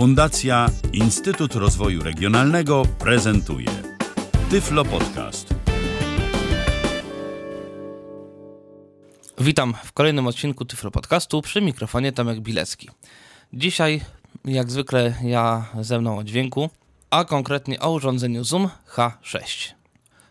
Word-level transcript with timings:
Fundacja 0.00 0.66
Instytut 0.92 1.54
Rozwoju 1.54 2.02
Regionalnego 2.02 2.82
prezentuje 2.98 3.68
Tyflo 4.50 4.84
Podcast. 4.84 5.54
Witam 9.38 9.74
w 9.84 9.92
kolejnym 9.92 10.26
odcinku 10.26 10.64
Tyflo 10.64 10.90
Podcastu 10.90 11.42
przy 11.42 11.60
mikrofonie 11.60 12.12
Tomek 12.12 12.40
Bilecki. 12.40 12.88
Dzisiaj, 13.52 14.00
jak 14.44 14.70
zwykle, 14.70 15.14
ja 15.22 15.66
ze 15.80 15.98
mną 16.00 16.18
o 16.18 16.24
dźwięku, 16.24 16.70
a 17.10 17.24
konkretnie 17.24 17.80
o 17.80 17.92
urządzeniu 17.92 18.44
Zoom 18.44 18.68
H6. 18.94 19.72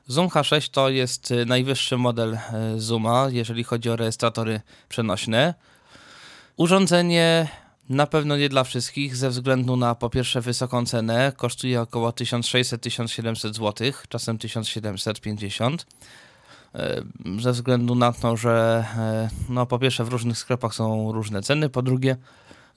Zoom 0.08 0.28
H6 0.28 0.70
to 0.72 0.90
jest 0.90 1.32
y, 1.32 1.46
najwyższy 1.46 1.98
model 1.98 2.34
y, 2.34 2.40
Zooma, 2.80 3.28
jeżeli 3.32 3.64
chodzi 3.64 3.90
o 3.90 3.96
rejestratory 3.96 4.62
przenośne. 4.90 5.54
Urządzenie 6.58 7.48
na 7.90 8.08
pewno 8.08 8.38
nie 8.38 8.50
dla 8.50 8.64
wszystkich, 8.64 9.16
ze 9.16 9.30
względu 9.30 9.76
na 9.76 9.96
po 9.96 10.10
pierwsze 10.10 10.42
wysoką 10.42 10.86
cenę, 10.86 11.34
kosztuje 11.38 11.82
około 11.82 12.10
1600-1700 12.10 13.54
zł, 13.54 13.92
czasem 14.10 14.38
1750 14.38 15.86
y, 16.76 16.80
ze 17.42 17.52
względu 17.52 17.96
na 17.96 18.14
to, 18.14 18.38
że 18.38 18.86
no, 19.50 19.66
po 19.66 19.80
pierwsze 19.80 20.04
w 20.04 20.10
różnych 20.10 20.38
sklepach 20.38 20.76
są 20.76 21.12
różne 21.12 21.42
ceny, 21.42 21.70
po 21.70 21.82
drugie 21.82 22.18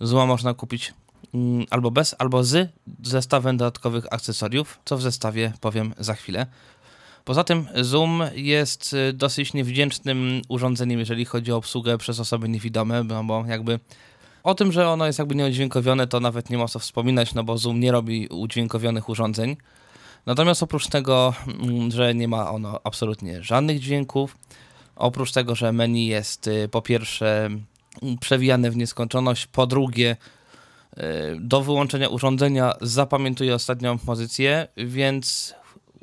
Zooma 0.01 0.27
można 0.27 0.55
kupić 0.55 0.95
mm, 1.35 1.67
albo 1.71 1.91
bez, 1.91 2.15
albo 2.19 2.45
z 2.45 2.71
zestawem 3.03 3.57
dodatkowych 3.57 4.05
akcesoriów, 4.11 4.81
co 4.85 4.97
w 4.97 5.03
zestawie 5.03 5.53
powiem 5.61 5.95
za 5.99 6.15
chwilę. 6.15 6.47
Poza 7.25 7.45
tym 7.45 7.67
Zoom 7.81 8.23
jest 8.35 8.93
y, 8.93 9.13
dosyć 9.13 9.55
niewdzięcznym 9.55 10.43
urządzeniem, 10.49 10.99
jeżeli 10.99 11.25
chodzi 11.25 11.53
o 11.53 11.57
obsługę 11.57 11.99
przez 11.99 12.21
osoby 12.21 12.49
niewidome, 12.49 13.05
bo 13.05 13.45
jakby 13.47 13.81
o 14.45 14.55
tym, 14.55 14.73
że 14.73 14.89
ono 14.89 15.07
jest 15.07 15.19
jakby 15.19 15.35
nieudźwiękowione, 15.35 16.07
to 16.07 16.21
nawet 16.21 16.51
nie 16.51 16.59
ma 16.59 16.69
co 16.69 16.79
wspominać, 16.79 17.35
no 17.35 17.45
bo 17.45 17.59
Zoom 17.59 17.81
nie 17.81 17.93
robi 17.93 18.29
udźwiękowionych 18.29 19.09
urządzeń. 19.09 19.57
Natomiast 20.27 20.63
oprócz 20.63 20.89
tego, 20.89 21.35
mm, 21.47 21.91
że 21.91 22.15
nie 22.15 22.29
ma 22.29 22.51
ono 22.51 22.81
absolutnie 22.85 23.43
żadnych 23.43 23.81
dźwięków, 23.81 24.37
oprócz 24.97 25.33
tego, 25.33 25.55
że 25.55 25.73
menu 25.73 26.07
jest 26.07 26.47
y, 26.47 26.69
po 26.69 26.83
pierwsze 26.83 27.47
mm, 27.47 28.19
przewijane 28.21 28.71
w 28.71 28.77
nieskończoność, 28.77 29.47
po 29.47 29.67
drugie 29.67 30.17
y, 30.97 31.01
do 31.41 31.63
wyłączenia 31.63 32.09
urządzenia 32.09 32.73
zapamiętuje 32.81 33.55
ostatnią 33.55 33.99
pozycję, 33.99 34.69
więc 34.77 35.55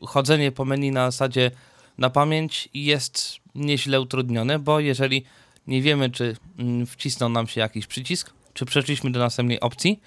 chodzenie 0.06 0.52
po 0.52 0.66
menu 0.66 0.92
na 0.92 1.12
zasadzie 1.12 1.52
na 1.98 2.10
pamięć 2.10 2.70
jest 2.74 3.36
nieźle 3.56 4.02
utrudnione, 4.02 4.60
bo 4.60 4.80
jeżeli 4.80 5.26
nie 5.70 5.82
wiemy, 5.82 6.10
czy 6.10 6.38
mm, 6.60 6.86
wcisnął 6.86 7.30
nam 7.30 7.48
się 7.48 7.62
jakiś 7.62 7.88
przycisk, 7.88 8.34
czy 8.54 8.66
przeszliśmy 8.66 9.12
do 9.12 9.20
następnej 9.20 9.60
opcji, 9.60 10.00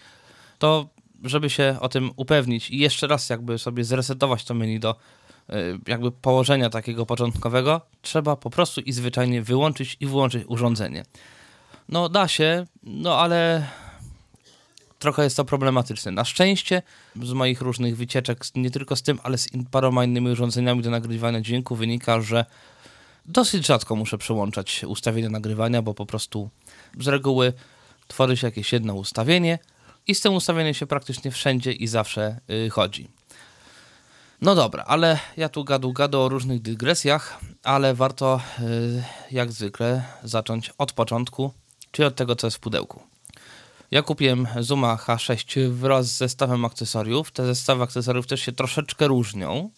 to 0.59 0.89
żeby 1.25 1.51
się 1.51 1.77
o 1.81 1.89
tym 1.89 2.11
upewnić 2.17 2.71
i 2.71 2.79
jeszcze 2.79 3.07
raz 3.07 3.31
jakby 3.31 3.59
sobie 3.59 3.85
zresetować 3.85 4.45
to 4.45 4.55
menu 4.55 4.81
do 4.81 4.97
y, 5.51 5.55
jakby 5.87 6.13
położenia 6.13 6.71
takiego 6.71 7.07
początkowego, 7.07 7.81
trzeba 8.03 8.37
po 8.37 8.51
prostu 8.51 8.81
i 8.81 8.93
zwyczajnie 8.93 9.43
wyłączyć 9.43 9.97
i 10.01 10.07
włączyć 10.07 10.45
urządzenie. 10.47 11.05
No 11.89 12.09
da 12.09 12.29
się, 12.29 12.67
no 12.83 13.19
ale 13.19 13.67
trochę 14.99 15.25
jest 15.25 15.37
to 15.37 15.45
problematyczne. 15.45 16.13
Na 16.13 16.25
szczęście 16.25 16.83
z 17.23 17.33
moich 17.33 17.61
różnych 17.61 17.97
wycieczek, 17.97 18.45
nie 18.55 18.71
tylko 18.71 18.97
z 18.97 19.03
tym, 19.03 19.19
ale 19.23 19.39
z 19.39 19.49
paroma 19.71 20.05
innymi 20.05 20.31
urządzeniami 20.31 20.83
do 20.83 20.91
nagrywania 20.91 21.41
dźwięku 21.41 21.77
wynika, 21.77 22.21
że 22.21 22.45
dosyć 23.27 23.67
rzadko 23.67 23.97
muszę 23.97 24.19
przełączać 24.19 24.85
ustawienia 24.85 25.29
nagrywania, 25.29 25.83
bo 25.83 25.95
po 25.95 26.07
prostu 26.07 26.51
z 27.01 27.09
reguły 27.09 27.53
tworzy 28.09 28.37
się 28.37 28.47
jakieś 28.47 28.73
jedno 28.73 28.95
ustawienie 28.95 29.59
i 30.07 30.15
z 30.15 30.21
tym 30.21 30.35
ustawieniem 30.35 30.75
się 30.75 30.87
praktycznie 30.87 31.31
wszędzie 31.31 31.73
i 31.73 31.87
zawsze 31.87 32.41
yy, 32.49 32.71
chodzi. 32.71 33.09
No 34.41 34.55
dobra, 34.55 34.85
ale 34.87 35.19
ja 35.37 35.49
tu 35.49 35.65
gadu 35.65 35.93
gadu 35.93 36.21
o 36.21 36.29
różnych 36.29 36.63
dygresjach, 36.63 37.41
ale 37.63 37.95
warto 37.95 38.41
yy, 38.59 39.05
jak 39.31 39.53
zwykle 39.53 40.05
zacząć 40.25 40.71
od 40.79 40.93
początku, 40.93 41.53
czyli 41.91 42.07
od 42.07 42.17
tego, 42.17 42.37
co 42.37 42.47
jest 42.47 42.57
w 42.57 42.61
pudełku. 42.61 43.03
Ja 43.93 44.03
kupiłem 44.03 44.49
Zuma 44.61 44.97
H6 44.97 45.69
wraz 45.69 46.07
z 46.07 46.17
zestawem 46.17 46.65
akcesoriów. 46.65 47.31
Te 47.31 47.47
zestawy 47.47 47.83
akcesoriów 47.83 48.27
też 48.27 48.41
się 48.41 48.53
troszeczkę 48.53 49.09
różnią. 49.09 49.71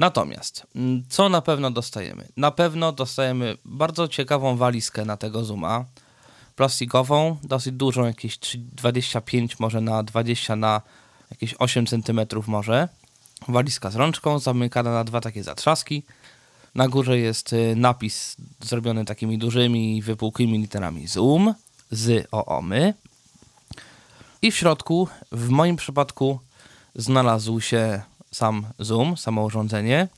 Natomiast, 0.00 0.66
mm, 0.76 1.02
co 1.08 1.28
na 1.28 1.40
pewno 1.40 1.70
dostajemy? 1.70 2.28
Na 2.36 2.50
pewno 2.50 2.92
dostajemy 2.92 3.56
bardzo 3.64 4.08
ciekawą 4.08 4.56
walizkę 4.56 5.04
na 5.04 5.16
tego 5.16 5.44
Zuma. 5.44 5.84
Plastikową, 6.56 7.36
dosyć 7.42 7.74
dużą, 7.74 8.04
jakieś 8.04 8.38
25 8.56 9.58
może 9.58 9.80
na 9.80 10.02
20 10.02 10.56
na 10.56 10.82
jakieś 11.30 11.54
8 11.58 11.86
cm 11.86 12.20
może. 12.46 12.88
Walizka 13.48 13.90
z 13.90 13.96
rączką, 13.96 14.38
zamykana 14.38 14.90
na 14.90 15.04
dwa 15.04 15.20
takie 15.20 15.42
zatrzaski. 15.42 16.02
Na 16.74 16.88
górze 16.88 17.18
jest 17.18 17.52
y, 17.52 17.74
napis 17.76 18.36
zrobiony 18.60 19.04
takimi 19.04 19.38
dużymi, 19.38 20.02
wypukłymi 20.02 20.58
literami 20.58 21.06
Zoom 21.06 21.54
z 21.90 22.28
OOMY. 22.32 22.94
I 24.42 24.50
w 24.50 24.56
środku, 24.56 25.08
w 25.32 25.48
moim 25.48 25.76
przypadku, 25.76 26.40
znalazł 26.94 27.60
się 27.60 28.02
sam 28.30 28.66
Zoom, 28.78 29.16
samo 29.16 29.44
urządzenie. 29.44 30.08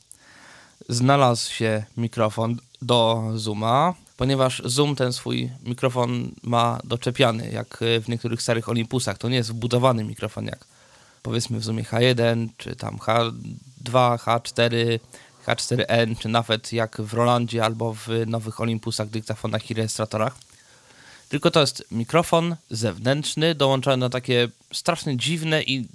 Znalazł 0.89 1.51
się 1.51 1.83
mikrofon 1.97 2.57
do 2.81 3.23
Zooma, 3.35 3.93
ponieważ 4.17 4.61
Zoom 4.65 4.95
ten 4.95 5.13
swój 5.13 5.51
mikrofon 5.63 6.31
ma 6.43 6.79
doczepiany, 6.83 7.49
jak 7.51 7.79
w 8.01 8.09
niektórych 8.09 8.41
starych 8.41 8.69
Olympusach. 8.69 9.17
To 9.17 9.29
nie 9.29 9.35
jest 9.35 9.51
wbudowany 9.51 10.03
mikrofon, 10.03 10.45
jak 10.45 10.65
powiedzmy 11.23 11.59
w 11.59 11.63
Zoomie 11.63 11.83
H1, 11.83 12.47
czy 12.57 12.75
tam 12.75 12.97
H2, 12.97 14.17
H4, 14.17 14.99
H4N, 15.45 16.17
czy 16.17 16.29
nawet 16.29 16.73
jak 16.73 17.01
w 17.01 17.13
Rolandzie 17.13 17.65
albo 17.65 17.93
w 17.93 18.07
nowych 18.27 18.61
Olympusach, 18.61 19.09
dyktafonach 19.09 19.71
i 19.71 19.73
rejestratorach 19.73 20.37
tylko 21.33 21.51
to 21.51 21.61
jest 21.61 21.85
mikrofon 21.91 22.55
zewnętrzny, 22.69 23.55
dołączony 23.55 23.97
na 23.97 24.09
takie 24.09 24.47
strasznie 24.73 25.17
dziwne 25.17 25.63
i 25.63 25.87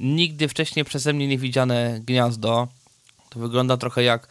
nigdy 0.00 0.48
wcześniej 0.48 0.84
przeze 0.84 1.12
mnie 1.12 1.28
nie 1.28 1.38
widziane 1.38 2.00
gniazdo. 2.00 2.68
To 3.30 3.40
wygląda 3.40 3.76
trochę 3.76 4.02
jak. 4.02 4.28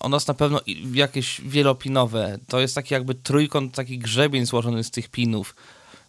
Ono 0.00 0.16
jest 0.16 0.28
na 0.28 0.34
pewno 0.34 0.60
jakieś 0.92 1.40
wielopinowe. 1.40 2.38
To 2.48 2.60
jest 2.60 2.74
taki 2.74 2.94
jakby 2.94 3.14
trójkąt, 3.14 3.74
taki 3.74 3.98
grzebień 3.98 4.46
złożony 4.46 4.84
z 4.84 4.90
tych 4.90 5.08
pinów. 5.08 5.56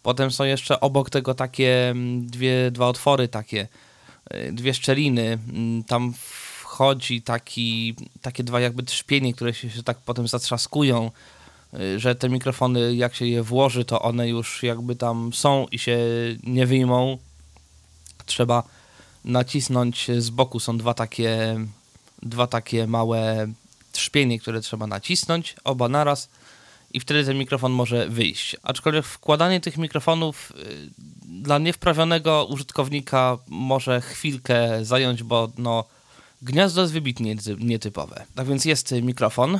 Potem 0.02 0.30
są 0.30 0.44
jeszcze 0.44 0.80
obok 0.80 1.10
tego 1.10 1.34
takie 1.34 1.90
mm, 1.90 2.26
dwie, 2.26 2.70
dwa 2.70 2.88
otwory 2.88 3.28
takie, 3.28 3.68
y, 4.34 4.52
dwie 4.52 4.74
szczeliny. 4.74 5.38
Mm, 5.48 5.84
tam 5.84 6.14
wchodzi 6.60 7.22
taki, 7.22 7.94
takie 8.22 8.44
dwa 8.44 8.60
jakby 8.60 8.82
trzpienie, 8.82 9.34
które 9.34 9.54
się, 9.54 9.70
się 9.70 9.82
tak 9.82 9.98
potem 9.98 10.28
zatrzaskują 10.28 11.10
Y, 11.80 12.00
że 12.00 12.14
te 12.14 12.28
mikrofony, 12.28 12.94
jak 12.94 13.14
się 13.14 13.26
je 13.26 13.42
włoży, 13.42 13.84
to 13.84 14.02
one 14.02 14.28
już 14.28 14.62
jakby 14.62 14.96
tam 14.96 15.32
są 15.32 15.66
i 15.70 15.78
się 15.78 15.98
nie 16.42 16.66
wyjmą. 16.66 17.18
Trzeba 18.26 18.62
nacisnąć 19.24 20.10
z 20.18 20.30
boku. 20.30 20.60
Są 20.60 20.78
dwa 20.78 20.94
takie, 20.94 21.60
dwa 22.22 22.46
takie 22.46 22.86
małe 22.86 23.48
trzpienie, 23.92 24.40
które 24.40 24.60
trzeba 24.60 24.86
nacisnąć, 24.86 25.56
oba 25.64 25.88
naraz 25.88 26.28
i 26.92 27.00
wtedy 27.00 27.24
ten 27.24 27.38
mikrofon 27.38 27.72
może 27.72 28.08
wyjść. 28.08 28.56
Aczkolwiek 28.62 29.04
wkładanie 29.06 29.60
tych 29.60 29.78
mikrofonów 29.78 30.52
y, 30.56 30.90
dla 31.24 31.58
niewprawionego 31.58 32.46
użytkownika 32.50 33.38
może 33.48 34.00
chwilkę 34.00 34.84
zająć, 34.84 35.22
bo 35.22 35.50
no, 35.58 35.84
gniazdo 36.42 36.80
jest 36.80 36.92
wybitnie 36.92 37.36
nietypowe. 37.58 38.26
Tak 38.34 38.46
więc 38.46 38.64
jest 38.64 38.92
mikrofon, 38.92 39.58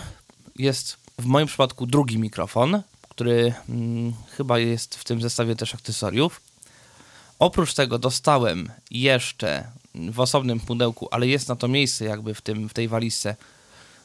jest 0.56 0.96
w 1.18 1.26
moim 1.26 1.46
przypadku 1.46 1.86
drugi 1.86 2.18
mikrofon, 2.18 2.82
który 3.08 3.54
hmm, 3.66 4.14
chyba 4.36 4.58
jest 4.58 4.96
w 4.96 5.04
tym 5.04 5.20
zestawie 5.20 5.56
też 5.56 5.74
akcesoriów. 5.74 6.40
Oprócz 7.42 7.74
tego 7.74 7.98
dostałem 7.98 8.72
jeszcze 8.90 9.64
w 9.94 10.20
osobnym 10.20 10.60
pudełku, 10.60 11.08
ale 11.10 11.26
jest 11.26 11.48
na 11.48 11.56
to 11.56 11.68
miejsce 11.68 12.04
jakby 12.04 12.34
w, 12.34 12.40
tym, 12.40 12.68
w 12.68 12.74
tej 12.74 12.88
walizce, 12.88 13.36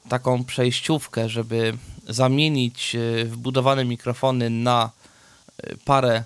taką 0.09 0.43
przejściówkę, 0.43 1.29
żeby 1.29 1.77
zamienić 2.09 2.95
e, 2.95 3.25
wbudowane 3.25 3.85
mikrofony 3.85 4.49
na 4.49 4.91
e, 5.57 5.75
parę 5.85 6.23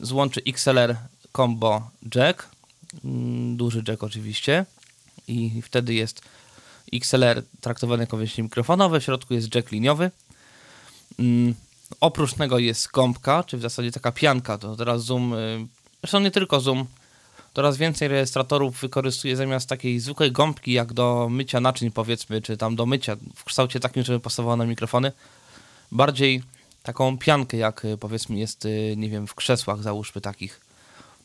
złączy 0.00 0.42
XLR 0.46 0.96
Combo 1.36 1.90
Jack, 2.14 2.48
mm, 3.04 3.56
duży 3.56 3.82
jack 3.88 4.02
oczywiście 4.02 4.66
i 5.28 5.62
wtedy 5.62 5.94
jest 5.94 6.22
XLR 6.92 7.42
traktowany 7.60 8.02
jako 8.02 8.16
wyjście 8.16 8.42
mikrofonowe, 8.42 9.00
w 9.00 9.04
środku 9.04 9.34
jest 9.34 9.54
jack 9.54 9.72
liniowy. 9.72 10.10
Mm, 11.18 11.54
oprócz 12.00 12.34
tego 12.34 12.58
jest 12.58 12.90
gąbka, 12.90 13.44
czy 13.44 13.56
w 13.56 13.62
zasadzie 13.62 13.92
taka 13.92 14.12
pianka, 14.12 14.58
to 14.58 14.76
teraz 14.76 15.02
Zoom, 15.02 15.32
y, 15.32 15.66
zresztą 16.02 16.20
nie 16.20 16.30
tylko 16.30 16.60
Zoom, 16.60 16.86
coraz 17.54 17.76
więcej 17.76 18.08
rejestratorów 18.08 18.80
wykorzystuje 18.80 19.36
zamiast 19.36 19.68
takiej 19.68 20.00
zwykłej 20.00 20.32
gąbki, 20.32 20.72
jak 20.72 20.92
do 20.92 21.28
mycia 21.30 21.60
naczyń 21.60 21.90
powiedzmy, 21.90 22.42
czy 22.42 22.56
tam 22.56 22.76
do 22.76 22.86
mycia 22.86 23.16
w 23.34 23.44
kształcie 23.44 23.80
takim, 23.80 24.02
żeby 24.02 24.20
pasowało 24.20 24.56
na 24.56 24.66
mikrofony, 24.66 25.12
bardziej 25.92 26.42
taką 26.82 27.18
piankę, 27.18 27.56
jak 27.56 27.84
y, 27.84 27.98
powiedzmy 27.98 28.38
jest, 28.38 28.64
y, 28.64 28.94
nie 28.96 29.08
wiem, 29.08 29.26
w 29.26 29.34
krzesłach 29.34 29.82
załóżmy 29.82 30.20
takich, 30.20 30.60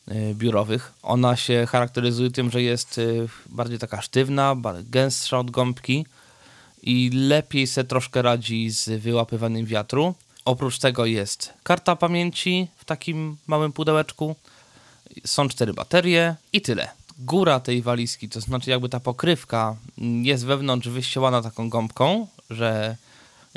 y, 0.08 0.34
biurowych. 0.34 0.92
Ona 1.02 1.36
się 1.36 1.66
charakteryzuje 1.66 2.30
tym, 2.30 2.50
że 2.50 2.62
jest 2.62 3.00
bardziej 3.46 3.78
taka 3.78 4.02
sztywna, 4.02 4.56
gęstsza 4.90 5.38
od 5.38 5.50
gąbki 5.50 6.06
i 6.82 7.10
lepiej 7.14 7.66
se 7.66 7.84
troszkę 7.84 8.22
radzi 8.22 8.70
z 8.70 8.88
wyłapywaniem 8.88 9.66
wiatru. 9.66 10.14
Oprócz 10.44 10.78
tego 10.78 11.06
jest 11.06 11.52
karta 11.62 11.96
pamięci 11.96 12.68
w 12.76 12.84
takim 12.84 13.36
małym 13.46 13.72
pudełeczku, 13.72 14.36
są 15.24 15.48
cztery 15.48 15.74
baterie 15.74 16.34
i 16.52 16.60
tyle. 16.60 16.88
Góra 17.18 17.60
tej 17.60 17.82
walizki, 17.82 18.28
to 18.28 18.40
znaczy 18.40 18.70
jakby 18.70 18.88
ta 18.88 19.00
pokrywka 19.00 19.76
jest 20.22 20.44
wewnątrz 20.46 20.88
wyścielana 20.88 21.42
taką 21.42 21.68
gąbką, 21.68 22.26
że 22.50 22.96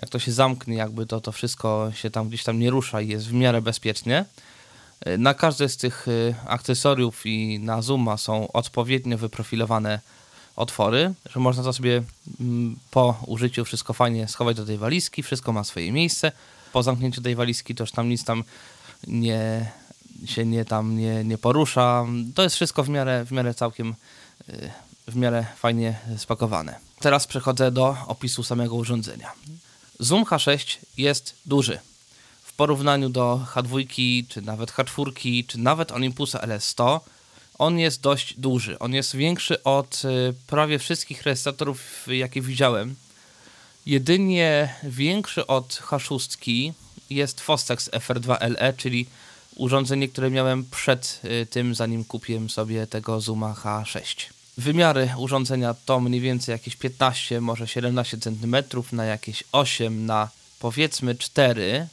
jak 0.01 0.09
to 0.09 0.19
się 0.19 0.31
zamknie, 0.31 0.75
jakby 0.75 1.06
to, 1.06 1.21
to 1.21 1.31
wszystko 1.31 1.91
się 1.95 2.09
tam 2.09 2.27
gdzieś 2.27 2.44
tam 2.44 2.59
nie 2.59 2.69
rusza 2.69 3.01
i 3.01 3.07
jest 3.07 3.27
w 3.27 3.33
miarę 3.33 3.61
bezpiecznie. 3.61 4.25
Na 5.17 5.33
każde 5.33 5.69
z 5.69 5.77
tych 5.77 6.07
y, 6.07 6.35
akcesoriów 6.47 7.25
i 7.25 7.59
na 7.59 7.81
Zooma 7.81 8.17
są 8.17 8.51
odpowiednio 8.51 9.17
wyprofilowane 9.17 10.00
otwory, 10.56 11.13
że 11.29 11.39
można 11.39 11.63
to 11.63 11.73
sobie 11.73 12.03
mm, 12.39 12.75
po 12.91 13.23
użyciu 13.25 13.65
wszystko 13.65 13.94
fajnie 13.94 14.27
schować 14.27 14.57
do 14.57 14.65
tej 14.65 14.77
walizki, 14.77 15.23
wszystko 15.23 15.53
ma 15.53 15.63
swoje 15.63 15.91
miejsce. 15.91 16.31
Po 16.73 16.83
zamknięciu 16.83 17.21
tej 17.21 17.35
walizki 17.35 17.75
to 17.75 17.83
już 17.83 17.91
tam 17.91 18.09
nic 18.09 18.23
tam 18.23 18.44
nie, 19.07 19.71
się 20.25 20.45
nie 20.45 20.66
tam 20.66 20.98
nie, 20.98 21.24
nie 21.24 21.38
porusza. 21.38 22.06
To 22.36 22.44
jest 22.44 22.56
wszystko 22.56 22.83
w 22.83 22.89
miarę, 22.89 23.25
w 23.25 23.31
miarę 23.31 23.54
całkiem 23.54 23.95
y, 24.50 24.71
w 25.07 25.16
miarę 25.16 25.45
fajnie 25.57 26.00
spakowane. 26.18 26.80
Teraz 27.00 27.27
przechodzę 27.27 27.71
do 27.71 27.98
opisu 28.07 28.44
samego 28.44 28.75
urządzenia. 28.75 29.31
Zoom 30.00 30.24
H6 30.24 30.77
jest 30.98 31.36
duży. 31.45 31.80
W 32.44 32.54
porównaniu 32.54 33.10
do 33.10 33.45
H2, 33.54 33.86
czy 34.30 34.42
nawet 34.42 34.71
H4, 34.71 35.45
czy 35.48 35.60
nawet 35.60 35.92
Olympusa 35.92 36.39
LS100, 36.39 37.00
on 37.57 37.80
jest 37.80 38.01
dość 38.01 38.39
duży. 38.39 38.80
On 38.80 38.94
jest 38.94 39.16
większy 39.16 39.63
od 39.63 40.01
y, 40.06 40.33
prawie 40.48 40.80
wszystkich 40.80 41.24
rejestratorów, 41.24 42.07
jakie 42.07 42.42
widziałem. 42.42 42.95
Jedynie 43.86 44.75
większy 44.83 45.48
od 45.48 45.68
H6 45.68 46.71
jest 47.10 47.42
Fostex 47.42 47.89
FR2LE, 47.89 48.74
czyli 48.77 49.06
urządzenie, 49.59 50.07
które 50.07 50.31
miałem 50.31 50.65
przed 50.65 51.21
y, 51.25 51.45
tym, 51.45 51.75
zanim 51.75 52.06
kupiłem 52.06 52.50
sobie 52.50 52.88
tego 52.88 53.21
Zooma 53.21 53.53
H6. 53.53 54.15
Wymiary 54.57 55.09
urządzenia 55.17 55.75
to 55.85 56.00
mniej 56.00 56.21
więcej 56.21 56.53
jakieś 56.53 56.75
15, 56.75 57.41
może 57.41 57.67
17 57.67 58.17
cm 58.17 58.56
na 58.91 59.06
jakieś 59.06 59.44
8 59.51 60.06
na 60.06 60.29
powiedzmy 60.59 61.15
4, 61.15 61.88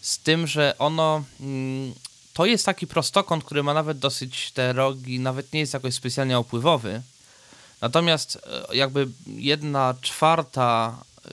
z 0.00 0.18
tym, 0.18 0.46
że 0.46 0.74
ono 0.78 1.24
mm, 1.40 1.94
to 2.32 2.46
jest 2.46 2.66
taki 2.66 2.86
prostokąt, 2.86 3.44
który 3.44 3.62
ma 3.62 3.74
nawet 3.74 3.98
dosyć 3.98 4.50
te 4.50 4.72
rogi, 4.72 5.20
nawet 5.20 5.52
nie 5.52 5.60
jest 5.60 5.74
jakoś 5.74 5.94
specjalnie 5.94 6.38
opływowy. 6.38 7.02
Natomiast 7.80 8.38
e, 8.70 8.76
jakby 8.76 9.08
jedna 9.26 9.94
czwarta, 10.00 10.96
e, 11.24 11.30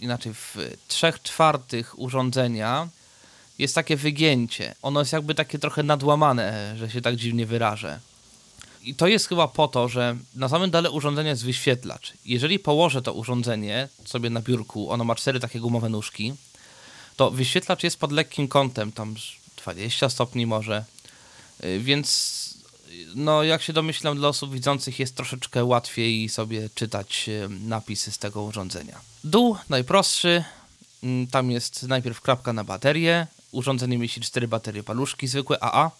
inaczej 0.00 0.34
w 0.34 0.56
trzech 0.88 1.22
czwartych 1.22 1.98
urządzenia 1.98 2.88
jest 3.60 3.74
takie 3.74 3.96
wygięcie. 3.96 4.74
Ono 4.82 5.00
jest 5.00 5.12
jakby 5.12 5.34
takie 5.34 5.58
trochę 5.58 5.82
nadłamane, 5.82 6.74
że 6.76 6.90
się 6.90 7.00
tak 7.00 7.16
dziwnie 7.16 7.46
wyrażę. 7.46 8.00
I 8.82 8.94
to 8.94 9.06
jest 9.06 9.28
chyba 9.28 9.48
po 9.48 9.68
to, 9.68 9.88
że 9.88 10.16
na 10.34 10.48
samym 10.48 10.70
dole 10.70 10.90
urządzenia 10.90 11.30
jest 11.30 11.44
wyświetlacz. 11.44 12.12
Jeżeli 12.24 12.58
położę 12.58 13.02
to 13.02 13.12
urządzenie 13.12 13.88
sobie 14.04 14.30
na 14.30 14.40
biurku, 14.40 14.90
ono 14.90 15.04
ma 15.04 15.14
cztery 15.14 15.40
takie 15.40 15.60
gumowe 15.60 15.88
nóżki, 15.88 16.34
to 17.16 17.30
wyświetlacz 17.30 17.82
jest 17.82 17.96
pod 17.96 18.12
lekkim 18.12 18.48
kątem, 18.48 18.92
tam 18.92 19.14
20 19.56 20.08
stopni 20.08 20.46
może, 20.46 20.84
y, 21.64 21.80
więc 21.80 22.40
no 23.14 23.42
jak 23.42 23.62
się 23.62 23.72
domyślam 23.72 24.16
dla 24.16 24.28
osób 24.28 24.52
widzących 24.52 24.98
jest 24.98 25.16
troszeczkę 25.16 25.64
łatwiej 25.64 26.28
sobie 26.28 26.70
czytać 26.74 27.28
y, 27.28 27.48
napisy 27.48 28.12
z 28.12 28.18
tego 28.18 28.42
urządzenia. 28.42 29.00
Dół 29.24 29.56
najprostszy, 29.68 30.44
mm, 31.02 31.26
tam 31.26 31.50
jest 31.50 31.82
najpierw 31.82 32.20
klapka 32.20 32.52
na 32.52 32.64
baterię, 32.64 33.26
urządzenie 33.52 33.98
mieści 33.98 34.20
4 34.20 34.48
baterie 34.48 34.82
paluszki 34.82 35.28
zwykłe 35.28 35.64
AA, 35.64 35.90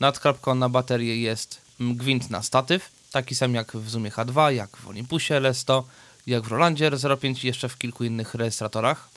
nad 0.00 0.20
klapką 0.20 0.54
na 0.54 0.68
baterię 0.68 1.16
jest 1.16 1.60
gwint 1.80 2.30
na 2.30 2.42
statyw, 2.42 2.90
taki 3.10 3.34
sam 3.34 3.54
jak 3.54 3.76
w 3.76 3.90
Zoomie 3.90 4.10
H2, 4.10 4.48
jak 4.48 4.76
w 4.76 4.88
Olympusie 4.88 5.34
LS100, 5.34 5.82
jak 6.26 6.44
w 6.44 6.48
Rolandzie 6.48 6.90
R05 6.90 7.44
i 7.44 7.46
jeszcze 7.46 7.68
w 7.68 7.78
kilku 7.78 8.04
innych 8.04 8.34
rejestratorach. 8.34 9.08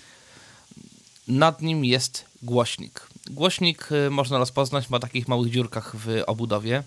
Nad 1.27 1.61
nim 1.61 1.85
jest 1.85 2.25
głośnik. 2.43 3.07
Głośnik 3.29 3.91
y, 3.91 4.09
można 4.09 4.37
rozpoznać 4.37 4.89
ma 4.89 4.99
takich 4.99 5.27
małych 5.27 5.51
dziurkach 5.51 5.95
w 5.95 6.23
obudowie. 6.27 6.83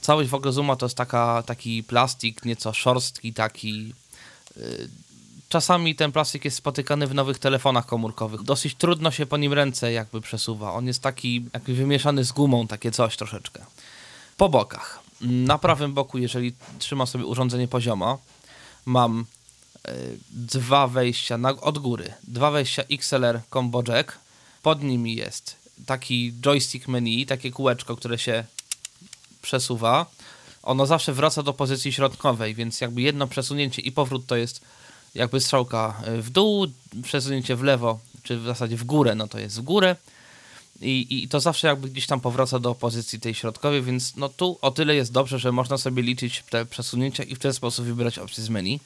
Całość 0.00 0.30
w 0.30 0.34
ogóle 0.34 0.52
Zooma 0.52 0.76
to 0.76 0.86
jest 0.86 0.96
taka, 0.96 1.42
taki 1.42 1.82
plastik, 1.82 2.44
nieco 2.44 2.72
szorstki, 2.72 3.32
taki. 3.32 3.94
Czasami 5.48 5.94
ten 5.94 6.12
plastik 6.12 6.44
jest 6.44 6.56
spotykany 6.56 7.06
w 7.06 7.14
nowych 7.14 7.38
telefonach 7.38 7.86
komórkowych. 7.86 8.42
Dosyć 8.42 8.74
trudno 8.74 9.10
się 9.10 9.26
po 9.26 9.36
nim 9.36 9.52
ręce 9.52 9.92
jakby 9.92 10.20
przesuwa. 10.20 10.72
On 10.72 10.86
jest 10.86 11.02
taki 11.02 11.44
jakby 11.52 11.74
wymieszany 11.74 12.24
z 12.24 12.32
gumą, 12.32 12.66
takie 12.66 12.90
coś 12.90 13.16
troszeczkę. 13.16 13.64
Po 14.36 14.48
bokach. 14.48 15.00
Na 15.20 15.58
prawym 15.58 15.94
boku, 15.94 16.18
jeżeli 16.18 16.54
trzymam 16.78 17.06
sobie 17.06 17.26
urządzenie 17.26 17.68
poziomo, 17.68 18.18
mam 18.86 19.26
y, 19.88 19.92
dwa 20.30 20.88
wejścia 20.88 21.38
na, 21.38 21.60
od 21.60 21.78
góry. 21.78 22.14
Dwa 22.22 22.50
wejścia 22.50 22.82
XLR 22.90 23.40
Combo 23.52 23.82
Jack. 23.88 24.18
Pod 24.62 24.82
nimi 24.82 25.14
jest 25.14 25.56
taki 25.86 26.32
joystick 26.40 26.88
menu, 26.88 27.26
takie 27.26 27.50
kółeczko, 27.50 27.96
które 27.96 28.18
się 28.18 28.44
przesuwa. 29.42 30.06
Ono 30.62 30.86
zawsze 30.86 31.12
wraca 31.12 31.42
do 31.42 31.52
pozycji 31.52 31.92
środkowej, 31.92 32.54
więc 32.54 32.80
jakby 32.80 33.02
jedno 33.02 33.26
przesunięcie 33.26 33.82
i 33.82 33.92
powrót 33.92 34.26
to 34.26 34.36
jest 34.36 34.60
jakby 35.14 35.40
strzałka 35.40 36.02
y, 36.08 36.22
w 36.22 36.30
dół, 36.30 36.66
przesunięcie 37.02 37.56
w 37.56 37.62
lewo, 37.62 37.98
czy 38.22 38.38
w 38.38 38.44
zasadzie 38.44 38.76
w 38.76 38.84
górę, 38.84 39.14
no 39.14 39.28
to 39.28 39.38
jest 39.38 39.60
w 39.60 39.62
górę. 39.62 39.96
I, 40.80 41.22
I 41.24 41.28
to 41.28 41.40
zawsze 41.40 41.68
jakby 41.68 41.88
gdzieś 41.88 42.06
tam 42.06 42.20
powraca 42.20 42.58
do 42.58 42.74
pozycji 42.74 43.20
tej 43.20 43.34
środkowej, 43.34 43.82
więc 43.82 44.16
no 44.16 44.28
tu 44.28 44.58
o 44.60 44.70
tyle 44.70 44.94
jest 44.94 45.12
dobrze, 45.12 45.38
że 45.38 45.52
można 45.52 45.78
sobie 45.78 46.02
liczyć 46.02 46.44
te 46.50 46.66
przesunięcia 46.66 47.24
i 47.24 47.34
w 47.34 47.38
ten 47.38 47.52
sposób 47.52 47.84
wybierać 47.84 48.18
opcje 48.18 48.44
z 48.44 48.48
menu. 48.48 48.80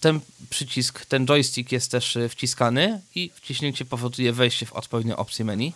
Ten 0.00 0.20
przycisk, 0.50 1.06
ten 1.06 1.26
joystick 1.26 1.72
jest 1.72 1.90
też 1.90 2.16
y, 2.16 2.28
wciskany 2.28 3.00
i 3.14 3.30
wciśnięcie 3.34 3.84
powoduje 3.84 4.32
wejście 4.32 4.66
w 4.66 4.72
odpowiednią 4.72 5.16
opcję 5.16 5.44
menu. 5.44 5.72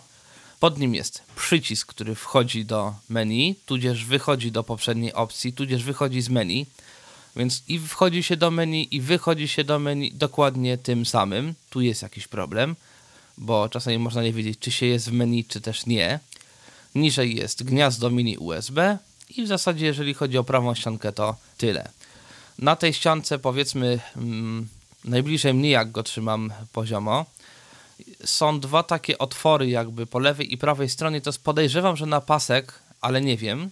Pod 0.59 0.79
nim 0.79 0.95
jest 0.95 1.23
przycisk, 1.35 1.87
który 1.87 2.15
wchodzi 2.15 2.65
do 2.65 2.93
menu, 3.09 3.55
tudzież 3.65 4.05
wychodzi 4.05 4.51
do 4.51 4.63
poprzedniej 4.63 5.13
opcji, 5.13 5.53
tudzież 5.53 5.83
wychodzi 5.83 6.21
z 6.21 6.29
menu. 6.29 6.65
Więc 7.35 7.63
i 7.67 7.79
wchodzi 7.79 8.23
się 8.23 8.37
do 8.37 8.51
menu, 8.51 8.95
i 8.95 9.01
wychodzi 9.01 9.47
się 9.47 9.63
do 9.63 9.79
menu 9.79 10.11
dokładnie 10.11 10.77
tym 10.77 11.05
samym. 11.05 11.53
Tu 11.69 11.81
jest 11.81 12.01
jakiś 12.01 12.27
problem 12.27 12.75
bo 13.41 13.69
czasami 13.69 13.99
można 13.99 14.23
nie 14.23 14.33
wiedzieć, 14.33 14.59
czy 14.59 14.71
się 14.71 14.85
jest 14.85 15.09
w 15.09 15.13
menu, 15.13 15.45
czy 15.45 15.61
też 15.61 15.85
nie. 15.85 16.19
Niżej 16.95 17.35
jest 17.35 17.63
gniazdo 17.63 18.09
mini 18.09 18.37
USB 18.37 18.97
i 19.29 19.43
w 19.43 19.47
zasadzie, 19.47 19.85
jeżeli 19.85 20.13
chodzi 20.13 20.37
o 20.37 20.43
prawą 20.43 20.75
ściankę, 20.75 21.11
to 21.11 21.35
tyle. 21.57 21.89
Na 22.59 22.75
tej 22.75 22.93
ściance, 22.93 23.39
powiedzmy, 23.39 23.99
mm, 24.15 24.67
najbliżej 25.05 25.53
mnie, 25.53 25.69
jak 25.69 25.91
go 25.91 26.03
trzymam 26.03 26.53
poziomo, 26.73 27.25
są 28.25 28.59
dwa 28.59 28.83
takie 28.83 29.17
otwory, 29.17 29.69
jakby 29.69 30.05
po 30.05 30.19
lewej 30.19 30.53
i 30.53 30.57
prawej 30.57 30.89
stronie. 30.89 31.21
To 31.21 31.31
podejrzewam, 31.43 31.97
że 31.97 32.05
na 32.05 32.21
pasek, 32.21 32.79
ale 33.01 33.21
nie 33.21 33.37
wiem. 33.37 33.69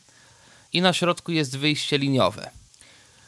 I 0.74 0.82
na 0.82 0.94
środku 0.94 1.32
jest 1.32 1.58
wyjście 1.58 1.98
liniowe. 1.98 2.50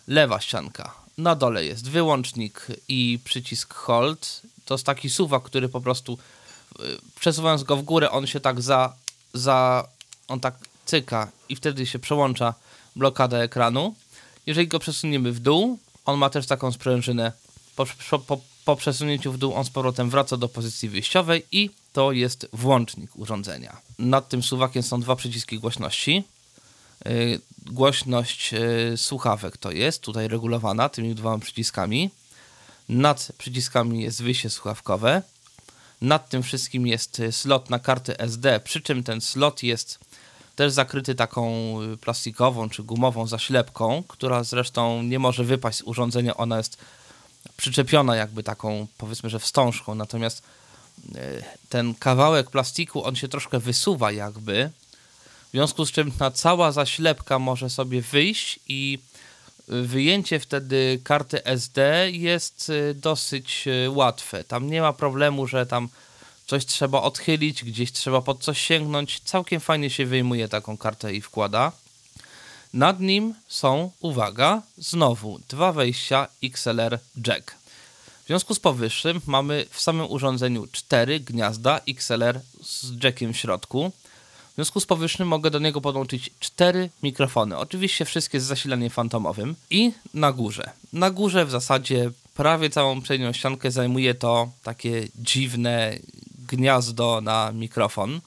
Lewa 0.08 0.39
ścianka. 0.39 0.93
Na 1.17 1.36
dole 1.36 1.65
jest 1.65 1.89
wyłącznik 1.89 2.67
i 2.88 3.20
przycisk 3.24 3.74
hold 3.74 4.41
to 4.65 4.74
jest 4.74 4.86
taki 4.86 5.10
suwak, 5.10 5.43
który 5.43 5.70
po 5.70 5.81
prostu 5.81 6.17
y, 6.79 6.84
przesuwając 7.20 7.63
go 7.63 7.77
w 7.77 7.84
górę, 7.84 8.12
on 8.12 8.27
się 8.27 8.39
tak 8.39 8.62
za, 8.62 8.93
za 9.34 9.88
on 10.27 10.39
tak 10.39 10.55
cyka 10.86 11.31
i 11.50 11.55
wtedy 11.55 11.86
się 11.86 12.00
przełącza 12.00 12.53
blokada 12.96 13.38
ekranu. 13.38 13.96
Jeżeli 14.46 14.67
go 14.67 14.79
przesuniemy 14.79 15.31
w 15.31 15.39
dół, 15.39 15.79
on 16.05 16.17
ma 16.17 16.29
też 16.29 16.48
taką 16.48 16.72
sprężynę. 16.72 17.31
Po, 17.75 17.86
po, 18.27 18.41
po 18.65 18.75
przesunięciu 18.75 19.31
w 19.31 19.38
dół 19.38 19.53
on 19.53 19.65
z 19.65 19.70
powrotem 19.70 20.10
wraca 20.10 20.38
do 20.38 20.50
pozycji 20.50 20.89
wyjściowej 20.89 21.46
i 21.51 21.70
to 21.93 22.12
jest 22.12 22.48
włącznik 22.53 23.15
urządzenia. 23.15 23.77
Nad 24.00 24.29
tym 24.29 24.43
suwakiem 24.43 24.84
są 24.84 25.01
dwa 25.01 25.15
przyciski 25.15 25.60
głośności. 25.60 26.24
Głośność 27.65 28.51
yy, 28.51 28.97
słuchawek 28.97 29.57
to 29.57 29.71
jest 29.71 30.01
tutaj 30.01 30.27
regulowana 30.27 30.89
tymi 30.89 31.15
dwoma 31.15 31.39
przyciskami. 31.39 32.09
Nad 32.89 33.31
przyciskami 33.37 34.03
jest 34.03 34.23
wyjście 34.23 34.49
słuchawkowe. 34.49 35.21
Nad 36.01 36.29
tym 36.29 36.43
wszystkim 36.43 36.87
jest 36.87 37.19
y, 37.19 37.31
slot 37.31 37.69
na 37.69 37.79
kartę 37.79 38.19
SD, 38.19 38.59
przy 38.59 38.81
czym 38.81 39.03
ten 39.03 39.21
slot 39.21 39.63
jest 39.63 39.99
też 40.55 40.71
zakryty 40.71 41.15
taką 41.15 41.75
y, 41.81 41.97
plastikową 41.97 42.69
czy 42.69 42.83
gumową 42.83 43.27
zaślepką, 43.27 44.03
która 44.07 44.43
zresztą 44.43 45.03
nie 45.03 45.19
może 45.19 45.43
wypaść 45.43 45.77
z 45.77 45.81
urządzenia. 45.81 46.37
Ona 46.37 46.57
jest 46.57 46.77
przyczepiona 47.57 48.15
jakby 48.15 48.43
taką, 48.43 48.87
powiedzmy, 48.97 49.29
że 49.29 49.39
wstążką. 49.39 49.95
Natomiast 49.95 50.43
ten 51.69 51.93
kawałek 51.95 52.49
plastiku, 52.49 53.05
on 53.05 53.15
się 53.15 53.27
troszkę 53.27 53.59
wysuwa 53.59 54.11
jakby, 54.11 54.69
W 55.51 55.53
związku 55.53 55.86
z 55.86 55.91
czym 55.91 56.12
ta 56.12 56.31
cała 56.31 56.72
zaślepka 56.72 57.39
może 57.39 57.70
sobie 57.70 58.01
wyjść 58.01 58.60
i 58.67 59.00
wyjęcie 59.67 60.39
wtedy 60.39 61.00
karty 61.03 61.43
SD 61.43 62.12
jest 62.12 62.70
y, 62.70 62.93
dosyć 62.93 63.67
y, 63.67 63.89
łatwe. 63.89 64.43
Tam 64.43 64.70
nie 64.70 64.81
ma 64.81 64.93
problemu, 64.93 65.48
że 65.48 65.65
tam 65.65 65.89
coś 66.48 66.65
trzeba 66.65 67.01
odchylić, 67.01 67.63
gdzieś 67.63 67.91
trzeba 67.91 68.22
pod 68.22 68.43
coś 68.43 68.62
sięgnąć. 68.62 69.20
Całkiem 69.20 69.60
fajnie 69.60 69.89
się 69.89 70.05
wyjmuje 70.05 70.48
taką 70.48 70.77
kartę 70.77 71.13
i 71.13 71.22
wkłada. 71.22 71.72
Nad 72.74 73.00
nim 73.00 73.34
są, 73.48 73.91
uwaga, 74.00 74.62
znowu 74.77 75.39
dwa 75.50 75.72
wejścia 75.72 76.27
XLR 76.43 77.00
jack. 77.27 77.55
W 78.24 78.27
związku 78.27 78.55
z 78.55 78.60
powyższym 78.60 79.22
mamy 79.25 79.65
w 79.70 79.81
samym 79.81 80.12
urządzeniu 80.12 80.67
cztery 80.72 81.20
gniazda 81.20 81.81
XLR 81.88 82.41
z 82.63 83.03
jackiem 83.03 83.34
w 83.34 83.38
środku. 83.38 83.91
Związku 84.61 84.79
z 84.79 84.85
powyższym 84.85 85.27
mogę 85.27 85.51
do 85.51 85.59
niego 85.59 85.81
podłączyć 85.81 86.29
cztery 86.39 86.89
mikrofony. 87.03 87.57
Oczywiście 87.57 88.05
wszystkie 88.05 88.39
z 88.39 88.43
zasilaniem 88.43 88.89
fantomowym. 88.89 89.55
I 89.69 89.91
na 90.13 90.31
górze. 90.31 90.71
Na 90.93 91.11
górze 91.11 91.45
w 91.45 91.51
zasadzie 91.51 92.11
prawie 92.33 92.69
całą 92.69 93.01
przednią 93.01 93.33
ściankę 93.33 93.71
zajmuje 93.71 94.13
to 94.13 94.49
takie 94.63 95.07
dziwne 95.15 95.97
gniazdo 96.47 97.21
na 97.21 97.51
mikrofon. 97.51 98.21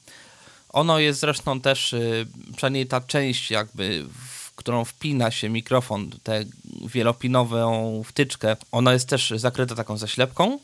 Ono 0.69 0.99
jest 0.99 1.19
zresztą 1.19 1.61
też, 1.61 1.93
y, 1.93 2.27
przynajmniej 2.55 2.87
ta 2.87 3.01
część 3.01 3.51
jakby, 3.51 4.05
w 4.13 4.51
którą 4.55 4.85
wpina 4.85 5.31
się 5.31 5.49
mikrofon, 5.49 6.09
tę 6.23 6.45
wielopinową 6.85 8.01
wtyczkę, 8.05 8.57
ona 8.71 8.93
jest 8.93 9.09
też 9.09 9.33
zakryta 9.35 9.75
taką 9.75 9.97
zaślepką. 9.97 10.59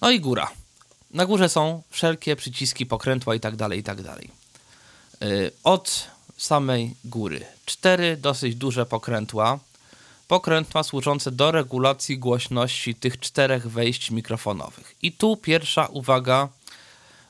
No 0.00 0.10
i 0.10 0.20
góra. 0.20 0.50
Na 1.10 1.26
górze 1.26 1.48
są 1.48 1.82
wszelkie 1.90 2.36
przyciski, 2.36 2.86
pokrętła 2.86 3.34
i 3.34 3.40
tak 3.40 3.56
dalej, 3.56 3.78
i 3.78 3.82
tak 3.82 4.02
dalej. 4.02 4.43
Y, 5.22 5.50
od 5.64 6.06
samej 6.36 6.94
góry 7.04 7.46
cztery 7.66 8.16
dosyć 8.16 8.54
duże 8.54 8.86
pokrętła, 8.86 9.58
pokrętła 10.28 10.82
służące 10.82 11.30
do 11.30 11.50
regulacji 11.50 12.18
głośności 12.18 12.94
tych 12.94 13.20
czterech 13.20 13.70
wejść 13.70 14.10
mikrofonowych. 14.10 14.94
I 15.02 15.12
tu 15.12 15.36
pierwsza 15.36 15.86
uwaga 15.86 16.48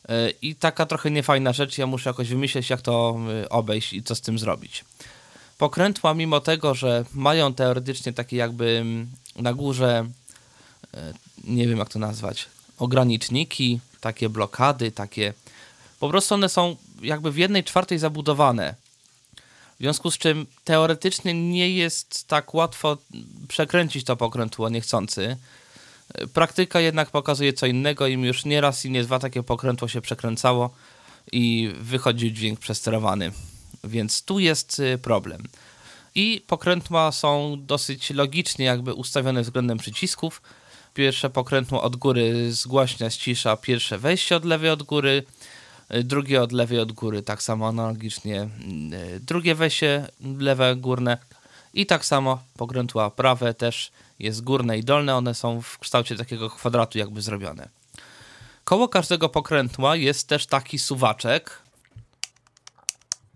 y, 0.05 0.35
i 0.43 0.55
taka 0.55 0.87
trochę 0.87 1.11
niefajna 1.11 1.53
rzecz, 1.53 1.79
ja 1.79 1.87
muszę 1.87 2.11
jakoś 2.11 2.29
wymyśleć, 2.29 2.71
jak 2.71 2.81
to 2.81 3.17
y, 3.45 3.49
obejść 3.49 3.93
i 3.93 4.03
co 4.03 4.15
z 4.15 4.21
tym 4.21 4.39
zrobić. 4.39 4.85
Pokrętła, 5.59 6.15
mimo 6.15 6.41
tego, 6.41 6.75
że 6.75 7.05
mają 7.15 7.55
teoretycznie 7.55 8.13
takie 8.13 8.37
jakby 8.37 8.79
mm, 8.81 9.11
na 9.37 9.55
górze, 9.55 10.07
nie 11.45 11.69
wiem 11.69 11.79
jak 11.79 11.89
to 11.89 11.99
nazwać, 11.99 12.47
ograniczniki, 12.79 13.81
takie 14.01 14.29
blokady, 14.29 14.93
takie. 14.93 15.35
Po 16.01 16.09
prostu 16.09 16.35
one 16.35 16.49
są 16.49 16.77
jakby 17.05 17.33
w 17.33 17.37
jednej 17.37 17.65
czwartej 17.65 17.99
zabudowane. 17.99 18.75
W 19.75 19.79
związku 19.81 20.11
z 20.11 20.19
czym 20.19 20.47
teoretycznie 20.65 21.35
nie 21.35 21.71
jest 21.71 22.29
tak 22.29 22.55
łatwo 22.55 22.99
przekręcić 23.49 24.05
to 24.05 24.17
pokrętło 24.17 24.69
niechcący. 24.69 25.37
Praktyka 26.33 26.81
jednak 26.81 27.11
pokazuje 27.11 27.53
co 27.53 27.67
innego 27.67 28.07
i 28.07 28.13
już 28.13 28.45
nie 28.45 28.61
raz 28.61 28.85
i 28.85 28.91
nie 28.91 29.03
dwa 29.03 29.19
takie 29.19 29.43
pokrętło 29.43 29.89
się 29.89 30.01
przekręcało 30.01 30.71
i 31.33 31.73
wychodził 31.81 32.31
dźwięk 32.31 32.61
przesterowany. 32.61 33.33
Więc 33.85 34.23
tu 34.23 34.39
jest 34.39 34.79
y, 34.79 34.99
problem. 34.99 35.43
I 36.15 36.43
pokrętła 36.47 37.13
są 37.13 37.57
dosyć 37.59 38.11
logicznie 38.11 38.65
jakby 38.65 38.95
ustawione 38.95 39.43
względem 39.43 39.79
przycisków. 39.79 40.43
Pierwsze 40.95 41.31
pokrętło 41.31 41.83
od 41.83 41.97
góry 41.97 42.53
zgłaśnia, 42.53 43.11
ścisza 43.11 43.57
pierwsze 43.57 43.99
wejście 43.99 44.37
od 44.37 44.45
lewej 44.45 44.71
od 44.71 44.83
góry, 44.83 45.25
drugie 45.89 46.43
od 46.43 46.53
lewej 46.53 46.81
od 46.81 46.93
góry, 46.93 47.23
tak 47.23 47.43
samo 47.43 47.69
analogicznie. 47.69 48.49
Y, 49.17 49.21
drugie 49.21 49.55
wejście 49.55 50.07
lewe 50.39 50.77
górne. 50.77 51.19
I 51.75 51.87
tak 51.87 52.05
samo 52.05 52.43
pokrętła 52.57 53.11
prawe 53.11 53.55
też 53.55 53.93
jest 54.19 54.45
górne 54.45 54.79
i 54.79 54.85
dolne, 54.85 55.17
one 55.17 55.35
są 55.35 55.63
w 55.63 55.79
kształcie 55.79 56.17
takiego 56.17 56.51
kwadratu 56.51 56.99
jakby 56.99 57.23
zrobione. 57.23 57.69
Koło 58.65 58.89
każdego 58.89 59.29
pokrętła 59.29 59.97
jest 59.97 60.29
też 60.29 60.47
taki 60.47 60.79
suwaczek, 60.79 61.63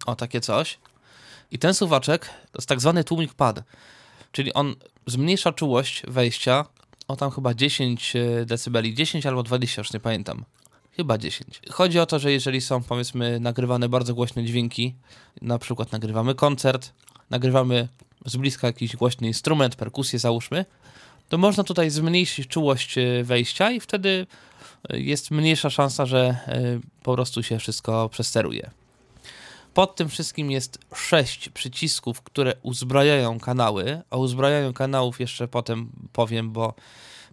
o 0.06 0.16
takie 0.16 0.40
coś, 0.40 0.78
i 1.50 1.58
ten 1.58 1.74
suwaczek 1.74 2.26
to 2.26 2.58
jest 2.58 2.68
tak 2.68 2.80
zwany 2.80 3.04
tłumik 3.04 3.34
pad, 3.34 3.62
czyli 4.32 4.54
on 4.54 4.74
zmniejsza 5.06 5.52
czułość 5.52 6.02
wejścia 6.08 6.64
o 7.08 7.16
tam 7.16 7.30
chyba 7.30 7.54
10 7.54 8.16
e, 8.16 8.44
decybeli, 8.46 8.94
10 8.94 9.26
albo 9.26 9.42
20, 9.42 9.80
już 9.80 9.92
nie 9.92 10.00
pamiętam. 10.00 10.44
Chyba 10.98 11.18
10. 11.18 11.60
Chodzi 11.70 11.98
o 11.98 12.06
to, 12.06 12.18
że 12.18 12.32
jeżeli 12.32 12.60
są 12.60 12.82
powiedzmy 12.82 13.40
nagrywane 13.40 13.88
bardzo 13.88 14.14
głośne 14.14 14.44
dźwięki, 14.44 14.94
na 15.42 15.58
przykład 15.58 15.92
nagrywamy 15.92 16.34
koncert, 16.34 16.92
nagrywamy 17.30 17.88
z 18.26 18.36
bliska 18.36 18.66
jakiś 18.66 18.96
głośny 18.96 19.26
instrument, 19.26 19.76
perkusję 19.76 20.18
załóżmy, 20.18 20.64
to 21.28 21.38
można 21.38 21.64
tutaj 21.64 21.90
zmniejszyć 21.90 22.48
czułość 22.48 22.98
e, 22.98 23.24
wejścia 23.24 23.70
i 23.70 23.80
wtedy 23.80 24.26
e, 24.90 25.00
jest 25.00 25.30
mniejsza 25.30 25.70
szansa, 25.70 26.06
że 26.06 26.38
po 27.02 27.14
prostu 27.14 27.42
się 27.42 27.58
wszystko 27.58 28.08
przesteruje. 28.08 28.70
Pod 29.74 29.96
tym 29.96 30.08
wszystkim 30.08 30.50
jest 30.50 30.78
sześć 30.94 31.48
przycisków, 31.48 32.22
które 32.22 32.52
uzbrajają 32.62 33.40
kanały. 33.40 34.02
O 34.10 34.18
uzbrajaniu 34.18 34.72
kanałów 34.72 35.20
jeszcze 35.20 35.48
potem 35.48 35.90
powiem, 36.12 36.50
bo 36.50 36.74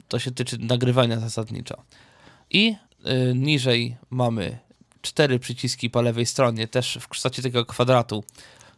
to 0.07 0.19
się 0.19 0.31
tyczy 0.31 0.57
nagrywania 0.57 1.19
zasadniczo. 1.19 1.84
I 2.50 2.75
niżej 3.36 3.98
mamy 4.10 4.60
cztery 5.02 5.40
przyciski 5.40 5.90
po 5.90 6.02
lewej 6.02 6.26
stronie, 6.26 6.68
też 6.68 6.98
w 7.02 7.08
kształcie 7.08 7.42
tego 7.42 7.66
kwadratu. 7.66 8.24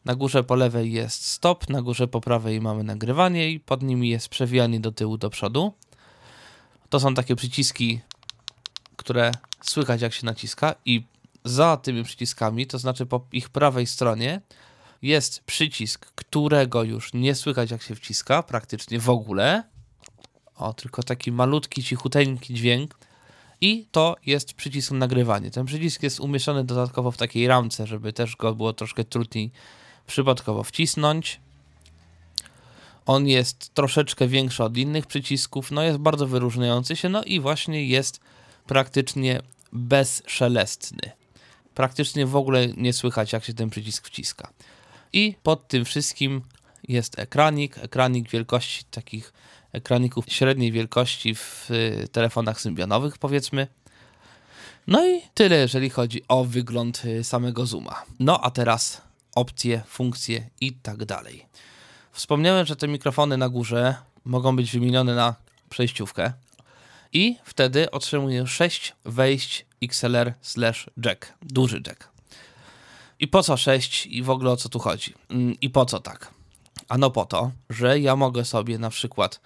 Na 0.06 0.16
górze 0.16 0.44
po 0.44 0.56
lewej 0.56 0.92
jest 0.92 1.26
stop, 1.26 1.70
na 1.70 1.82
górze 1.82 2.08
po 2.08 2.22
prawej 2.22 2.62
mamy 2.62 2.84
nagrywanie 2.84 3.52
i 3.52 3.60
pod 3.60 3.84
nimi 3.84 4.10
jest 4.10 4.30
przewijanie 4.30 4.80
do 4.80 4.92
tyłu, 4.92 5.18
do 5.18 5.30
przodu. 5.30 5.74
To 6.90 7.00
są 7.00 7.14
takie 7.14 7.36
przyciski, 7.36 8.00
które 8.96 9.32
słychać 9.62 10.02
jak 10.02 10.14
się 10.14 10.26
naciska 10.26 10.76
i 10.86 11.04
za 11.44 11.78
tymi 11.78 12.04
przyciskami, 12.04 12.68
to 12.68 12.80
znaczy 12.80 13.06
po 13.06 13.26
ich 13.32 13.50
prawej 13.50 13.88
stronie, 13.88 14.42
jest 15.02 15.44
przycisk, 15.44 16.12
którego 16.16 16.84
już 16.84 17.14
nie 17.14 17.36
słychać 17.36 17.72
jak 17.72 17.82
się 17.82 17.96
wciska, 17.96 18.44
praktycznie 18.44 19.00
w 19.00 19.10
ogóle. 19.10 19.64
O, 20.56 20.74
tylko 20.74 21.04
taki 21.04 21.32
malutki, 21.32 21.84
cichuteńki 21.84 22.54
dźwięk. 22.54 22.98
I 23.62 23.88
to 23.92 24.16
jest 24.26 24.54
przycisk 24.54 24.92
nagrywanie. 24.92 25.52
Ten 25.52 25.66
przycisk 25.66 26.04
jest 26.04 26.20
umieszczony 26.20 26.64
dodatkowo 26.64 27.12
w 27.12 27.18
takiej 27.18 27.48
ramce, 27.48 27.88
żeby 27.88 28.14
też 28.14 28.36
go 28.36 28.56
było 28.56 28.74
troszkę 28.74 29.04
trudniej 29.04 29.52
przypadkowo 30.08 30.64
wcisnąć. 30.64 31.40
On 33.06 33.28
jest 33.28 33.74
troszeczkę 33.74 34.28
większy 34.28 34.64
od 34.64 34.78
innych 34.78 35.06
przycisków, 35.06 35.72
no 35.72 35.84
jest 35.84 35.98
bardzo 35.98 36.28
wyróżniający 36.28 36.96
się, 36.96 37.10
no 37.10 37.24
i 37.24 37.40
właśnie 37.40 37.86
jest 37.86 38.20
praktycznie 38.68 39.42
bezszelestny 39.74 41.12
praktycznie 41.78 42.26
w 42.26 42.36
ogóle 42.36 42.68
nie 42.68 42.94
słychać, 42.94 43.34
jak 43.34 43.44
się 43.46 43.54
ten 43.54 43.70
przycisk 43.70 44.08
wciska. 44.08 44.50
I 45.14 45.36
pod 45.44 45.68
tym 45.68 45.86
wszystkim 45.86 46.42
jest 46.88 47.20
ekranik, 47.20 47.78
ekranik 47.78 48.30
wielkości 48.30 48.84
takich 48.92 49.34
ekraników 49.72 50.26
średniej 50.28 50.72
wielkości 50.72 51.36
w 51.36 51.72
y, 51.72 52.08
telefonach 52.12 52.62
symbionowych, 52.62 53.18
powiedzmy. 53.18 53.68
No 54.88 55.08
i 55.08 55.22
tyle, 55.34 55.56
jeżeli 55.56 55.90
chodzi 55.90 56.22
o 56.28 56.44
wygląd 56.44 57.06
y, 57.06 57.24
samego 57.24 57.66
Zooma. 57.66 58.04
No 58.20 58.40
a 58.44 58.52
teraz 58.52 59.02
opcje, 59.36 59.82
funkcje 59.88 60.50
i 60.62 60.74
tak 60.74 61.06
dalej. 61.06 61.46
Wspomniałem, 62.12 62.66
że 62.66 62.76
te 62.76 62.88
mikrofony 62.88 63.38
na 63.38 63.50
górze 63.50 63.96
mogą 64.26 64.56
być 64.56 64.72
wymienione 64.72 65.16
na 65.16 65.36
przejściówkę 65.70 66.34
i 67.14 67.36
wtedy 67.44 67.92
otrzymuję 67.92 68.48
6 68.48 68.96
wejść 69.06 69.66
XLR 69.84 70.34
slash 70.42 70.90
jack, 71.06 71.34
duży 71.42 71.82
jack. 71.88 72.10
I 73.20 73.28
po 73.28 73.44
co 73.44 73.58
6 73.58 74.06
i 74.06 74.24
w 74.24 74.30
ogóle 74.30 74.52
o 74.52 74.58
co 74.58 74.70
tu 74.70 74.80
chodzi? 74.80 75.14
Mm, 75.30 75.56
I 75.62 75.70
po 75.70 75.86
co 75.86 76.00
tak? 76.00 76.32
Ano 76.90 77.12
po 77.12 77.26
to, 77.26 77.52
że 77.70 78.00
ja 78.00 78.16
mogę 78.16 78.46
sobie 78.46 78.80
na 78.80 78.90
przykład 78.90 79.42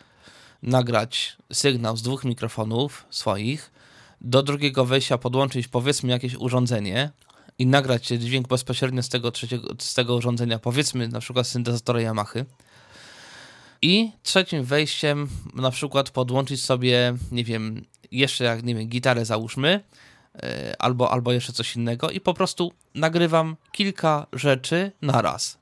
nagrać 0.64 1.38
sygnał 1.54 1.98
z 1.98 2.02
dwóch 2.02 2.26
mikrofonów 2.26 3.06
swoich, 3.10 3.72
do 4.22 4.44
drugiego 4.44 4.86
wejścia 4.86 5.18
podłączyć 5.18 5.68
powiedzmy 5.68 6.12
jakieś 6.12 6.36
urządzenie 6.36 7.12
i 7.60 7.66
nagrać 7.66 8.08
dźwięk 8.08 8.48
bezpośrednio 8.48 9.04
z 9.04 9.10
tego 9.10 9.32
trzeciego, 9.32 9.74
z 9.80 9.94
tego 9.94 10.16
urządzenia, 10.16 10.60
powiedzmy 10.60 11.08
na 11.08 11.20
przykład 11.20 11.48
syntezatora 11.48 12.02
Yamaha. 12.02 12.40
I 13.82 14.12
trzecim 14.24 14.64
wejściem 14.64 15.30
na 15.54 15.72
przykład 15.72 16.10
podłączyć 16.10 16.64
sobie, 16.64 17.14
nie 17.32 17.44
wiem, 17.44 17.86
jeszcze 18.12 18.44
jak, 18.44 18.64
nie 18.64 18.76
wiem, 18.76 18.88
gitarę 18.88 19.26
załóżmy, 19.26 19.84
E, 20.36 20.76
albo, 20.80 21.12
albo 21.12 21.32
jeszcze 21.32 21.54
coś 21.54 21.76
innego 21.76 22.10
i 22.10 22.20
po 22.20 22.34
prostu 22.34 22.72
nagrywam 22.96 23.56
kilka 23.72 24.28
rzeczy 24.34 24.92
na 25.02 25.22
raz. 25.22 25.58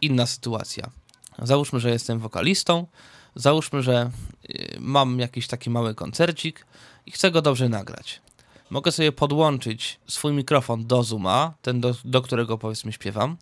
Inna 0.00 0.26
sytuacja. 0.26 0.90
Załóżmy, 1.38 1.80
że 1.80 1.90
jestem 1.90 2.18
wokalistą, 2.18 2.86
załóżmy, 3.34 3.82
że 3.82 4.10
e, 4.48 4.80
mam 4.80 5.18
jakiś 5.18 5.46
taki 5.46 5.70
mały 5.70 5.94
koncercik 5.94 6.66
i 7.06 7.10
chcę 7.10 7.30
go 7.30 7.42
dobrze 7.42 7.68
nagrać. 7.68 8.20
mogę 8.70 8.92
sobie 8.92 9.12
podłączyć 9.12 10.00
swój 10.06 10.32
mikrofon 10.32 10.86
do 10.86 11.02
Zooma, 11.02 11.54
ten 11.62 11.80
do, 11.80 11.94
do 12.04 12.22
którego 12.22 12.58
powiedzmy 12.58 12.92
śpiewam. 12.92 13.36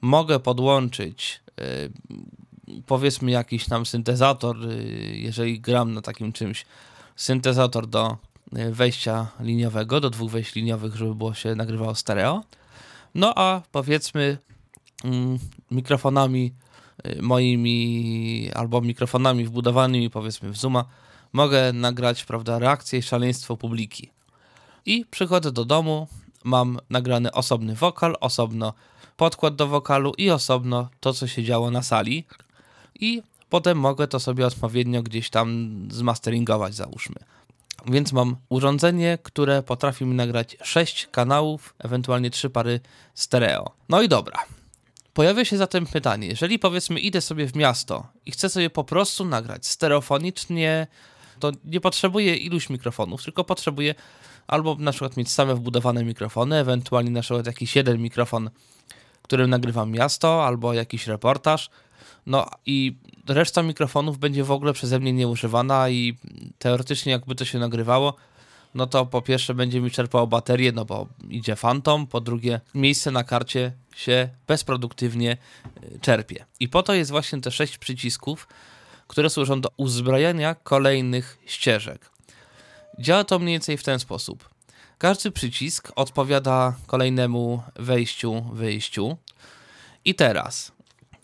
Mogę 0.00 0.40
podłączyć 0.40 1.40
yy, 1.56 2.74
powiedzmy 2.86 3.30
jakiś 3.30 3.66
tam 3.66 3.86
syntezator, 3.86 4.58
yy, 4.58 5.16
jeżeli 5.16 5.60
gram 5.60 5.94
na 5.94 6.02
takim 6.02 6.32
czymś, 6.32 6.66
syntezator 7.16 7.86
do 7.86 8.16
wejścia 8.52 9.26
liniowego, 9.40 10.00
do 10.00 10.10
dwóch 10.10 10.30
wejść 10.30 10.54
liniowych, 10.54 10.96
żeby 10.96 11.14
było 11.14 11.34
się 11.34 11.54
nagrywało 11.54 11.94
stereo. 11.94 12.42
No 13.14 13.32
a 13.36 13.62
powiedzmy 13.72 14.38
mm, 15.04 15.38
mikrofonami 15.70 16.52
y, 16.52 16.75
moimi 17.22 18.50
albo 18.54 18.80
mikrofonami 18.80 19.44
wbudowanymi 19.44 20.10
powiedzmy 20.10 20.50
w 20.50 20.56
Zooma 20.56 20.84
mogę 21.32 21.72
nagrać, 21.72 22.24
prawda, 22.24 22.58
reakcję 22.58 22.98
i 22.98 23.02
szaleństwo 23.02 23.56
publiki. 23.56 24.10
I 24.86 25.04
przychodzę 25.10 25.52
do 25.52 25.64
domu, 25.64 26.08
mam 26.44 26.78
nagrany 26.90 27.32
osobny 27.32 27.74
wokal, 27.74 28.16
osobno 28.20 28.72
podkład 29.16 29.56
do 29.56 29.66
wokalu 29.66 30.12
i 30.18 30.30
osobno 30.30 30.88
to, 31.00 31.12
co 31.12 31.26
się 31.26 31.44
działo 31.44 31.70
na 31.70 31.82
sali. 31.82 32.24
I 33.00 33.22
potem 33.50 33.78
mogę 33.78 34.08
to 34.08 34.20
sobie 34.20 34.46
odpowiednio 34.46 35.02
gdzieś 35.02 35.30
tam 35.30 35.78
zmasteringować, 35.90 36.74
załóżmy. 36.74 37.16
Więc 37.86 38.12
mam 38.12 38.36
urządzenie, 38.48 39.18
które 39.22 39.62
potrafi 39.62 40.04
mi 40.04 40.14
nagrać 40.14 40.56
6 40.62 41.08
kanałów, 41.10 41.74
ewentualnie 41.78 42.30
3 42.30 42.50
pary 42.50 42.80
stereo. 43.14 43.70
No 43.88 44.02
i 44.02 44.08
dobra. 44.08 44.38
Pojawia 45.16 45.44
się 45.44 45.56
zatem 45.56 45.86
pytanie, 45.86 46.28
jeżeli 46.28 46.58
powiedzmy 46.58 47.00
idę 47.00 47.20
sobie 47.20 47.46
w 47.46 47.56
miasto 47.56 48.06
i 48.26 48.30
chcę 48.30 48.48
sobie 48.48 48.70
po 48.70 48.84
prostu 48.84 49.24
nagrać 49.24 49.66
stereofonicznie, 49.66 50.86
to 51.40 51.52
nie 51.64 51.80
potrzebuję 51.80 52.36
iluś 52.36 52.70
mikrofonów, 52.70 53.24
tylko 53.24 53.44
potrzebuję 53.44 53.94
albo 54.46 54.74
na 54.78 54.90
przykład 54.90 55.16
mieć 55.16 55.30
same 55.30 55.54
wbudowane 55.54 56.04
mikrofony, 56.04 56.56
ewentualnie 56.56 57.10
na 57.10 57.20
przykład 57.20 57.46
jakiś 57.46 57.76
jeden 57.76 57.98
mikrofon, 57.98 58.50
którym 59.22 59.50
nagrywam 59.50 59.90
miasto, 59.90 60.46
albo 60.46 60.72
jakiś 60.72 61.06
reportaż. 61.06 61.70
No 62.26 62.46
i 62.66 62.96
reszta 63.28 63.62
mikrofonów 63.62 64.18
będzie 64.18 64.44
w 64.44 64.50
ogóle 64.50 64.72
przeze 64.72 64.98
mnie 64.98 65.12
nieużywana 65.12 65.88
i 65.88 66.18
teoretycznie 66.58 67.12
jakby 67.12 67.34
to 67.34 67.44
się 67.44 67.58
nagrywało, 67.58 68.14
no 68.74 68.86
to 68.86 69.06
po 69.06 69.22
pierwsze 69.22 69.54
będzie 69.54 69.80
mi 69.80 69.90
czerpało 69.90 70.26
baterię, 70.26 70.72
no 70.72 70.84
bo 70.84 71.06
idzie 71.30 71.56
Phantom, 71.56 72.06
po 72.06 72.20
drugie 72.20 72.60
miejsce 72.74 73.10
na 73.10 73.24
karcie 73.24 73.72
się 73.96 74.28
bezproduktywnie 74.46 75.36
y, 75.82 75.98
czerpie. 76.00 76.46
I 76.60 76.68
po 76.68 76.82
to 76.82 76.94
jest 76.94 77.10
właśnie 77.10 77.40
te 77.40 77.50
sześć 77.50 77.78
przycisków, 77.78 78.48
które 79.08 79.30
służą 79.30 79.60
do 79.60 79.70
uzbrojenia 79.76 80.54
kolejnych 80.54 81.38
ścieżek. 81.46 82.10
Działa 82.98 83.24
to 83.24 83.38
mniej 83.38 83.54
więcej 83.54 83.76
w 83.76 83.82
ten 83.82 83.98
sposób. 83.98 84.48
Każdy 84.98 85.30
przycisk 85.30 85.92
odpowiada 85.96 86.74
kolejnemu 86.86 87.62
wejściu, 87.76 88.42
wyjściu. 88.52 89.16
I 90.04 90.14
teraz, 90.14 90.72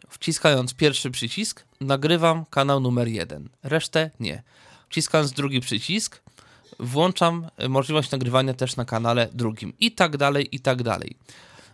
wciskając 0.09 0.75
pierwszy 0.75 1.11
przycisk, 1.11 1.65
nagrywam 1.81 2.45
kanał 2.45 2.81
numer 2.81 3.09
jeden. 3.09 3.49
Resztę 3.63 4.11
nie. 4.21 4.43
Wciskając 4.89 5.33
drugi 5.33 5.61
przycisk, 5.61 6.22
włączam 6.83 7.47
możliwość 7.69 8.11
nagrywania 8.11 8.55
też 8.55 8.77
na 8.77 8.85
kanale 8.85 9.29
drugim. 9.33 9.73
I 9.81 9.93
tak 9.93 10.17
dalej, 10.17 10.49
i 10.57 10.61
tak 10.61 10.83
dalej. 10.83 11.17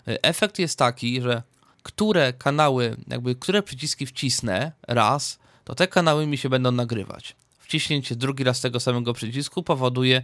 Efekt 0.07 0.59
jest 0.59 0.79
taki, 0.79 1.21
że 1.21 1.43
które 1.83 2.33
kanały, 2.33 2.97
jakby 3.09 3.35
które 3.35 3.63
przyciski 3.63 4.07
wcisnę 4.07 4.73
raz, 4.89 5.39
to 5.65 5.75
te 5.75 5.89
kanały 5.89 6.27
mi 6.27 6.39
się 6.39 6.49
będą 6.49 6.73
nagrywać. 6.73 7.37
Wciśnięcie 7.59 8.17
drugi 8.17 8.45
raz 8.45 8.61
tego 8.61 8.81
samego 8.81 9.13
przycisku 9.13 9.63
powoduje 9.63 10.23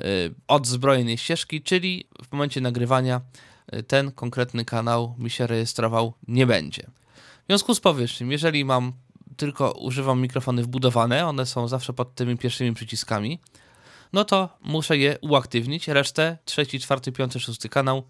y, 0.00 0.34
odzbrojenie 0.48 1.18
ścieżki, 1.18 1.62
czyli 1.62 2.06
w 2.24 2.32
momencie 2.32 2.60
nagrywania 2.60 3.20
y, 3.74 3.82
ten 3.82 4.12
konkretny 4.12 4.64
kanał 4.64 5.14
mi 5.18 5.30
się 5.30 5.46
rejestrował 5.46 6.12
nie 6.28 6.46
będzie. 6.46 6.82
W 7.42 7.46
związku 7.46 7.74
z 7.74 7.80
powyższym, 7.80 8.32
jeżeli 8.32 8.64
mam 8.64 8.92
tylko 9.36 9.72
używam 9.72 10.20
mikrofony 10.20 10.62
wbudowane, 10.62 11.26
one 11.26 11.46
są 11.46 11.68
zawsze 11.68 11.92
pod 11.92 12.14
tymi 12.14 12.38
pierwszymi 12.38 12.74
przyciskami, 12.74 13.38
no 14.12 14.24
to 14.24 14.48
muszę 14.60 14.98
je 14.98 15.18
uaktywnić, 15.20 15.88
resztę, 15.88 16.38
trzeci, 16.44 16.80
czwarty, 16.80 17.12
piąty, 17.12 17.40
szósty 17.40 17.68
kanał 17.68 18.02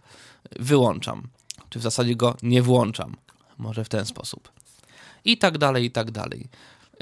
wyłączam. 0.61 1.29
Czy 1.71 1.79
w 1.79 1.83
zasadzie 1.83 2.17
go 2.17 2.37
nie 2.43 2.63
włączam. 2.63 3.17
Może 3.59 3.85
w 3.85 3.89
ten 3.89 4.07
sposób. 4.07 4.53
I 5.25 5.39
tak 5.39 5.59
dalej, 5.59 5.85
i 5.85 5.91
tak 5.91 6.11
dalej. 6.11 6.49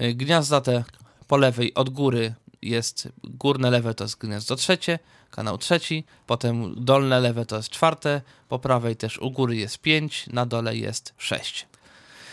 Y, 0.02 0.14
gniazda 0.14 0.60
te 0.60 0.84
po 1.28 1.36
lewej 1.36 1.74
od 1.74 1.90
góry 1.90 2.34
jest 2.62 3.08
górne 3.24 3.70
lewe 3.70 3.94
to 3.94 4.04
jest 4.04 4.18
gniazdo 4.18 4.56
trzecie, 4.56 4.98
kanał 5.30 5.58
trzeci, 5.58 6.04
potem 6.26 6.84
dolne 6.84 7.20
lewe 7.20 7.46
to 7.46 7.56
jest 7.56 7.68
czwarte, 7.68 8.22
po 8.48 8.58
prawej 8.58 8.96
też 8.96 9.18
u 9.18 9.30
góry 9.30 9.56
jest 9.56 9.78
pięć, 9.78 10.26
na 10.26 10.46
dole 10.46 10.76
jest 10.76 11.14
sześć. 11.18 11.66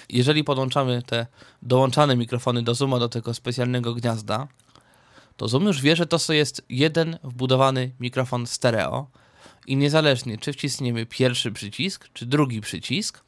Jeżeli 0.10 0.44
podłączamy 0.44 1.02
te 1.02 1.28
dołączane 1.62 2.16
mikrofony 2.16 2.64
do 2.64 2.76
Zooma 2.76 3.00
do 3.00 3.10
tego 3.10 3.34
specjalnego 3.34 3.94
gniazda, 3.94 4.48
to 5.38 5.47
Zoom 5.47 5.65
już 5.65 5.82
wie, 5.82 5.95
że 5.95 6.06
to 6.06 6.34
jest 6.34 6.62
jeden 6.69 7.17
wbudowany 7.23 7.91
mikrofon 8.00 8.47
stereo 8.47 9.08
i 9.67 9.76
niezależnie 9.78 10.38
czy 10.38 10.54
wcisniemy 10.54 11.06
pierwszy 11.06 11.52
przycisk, 11.52 12.10
czy 12.13 12.26
drugi 12.26 12.62
przycisk, 12.62 13.23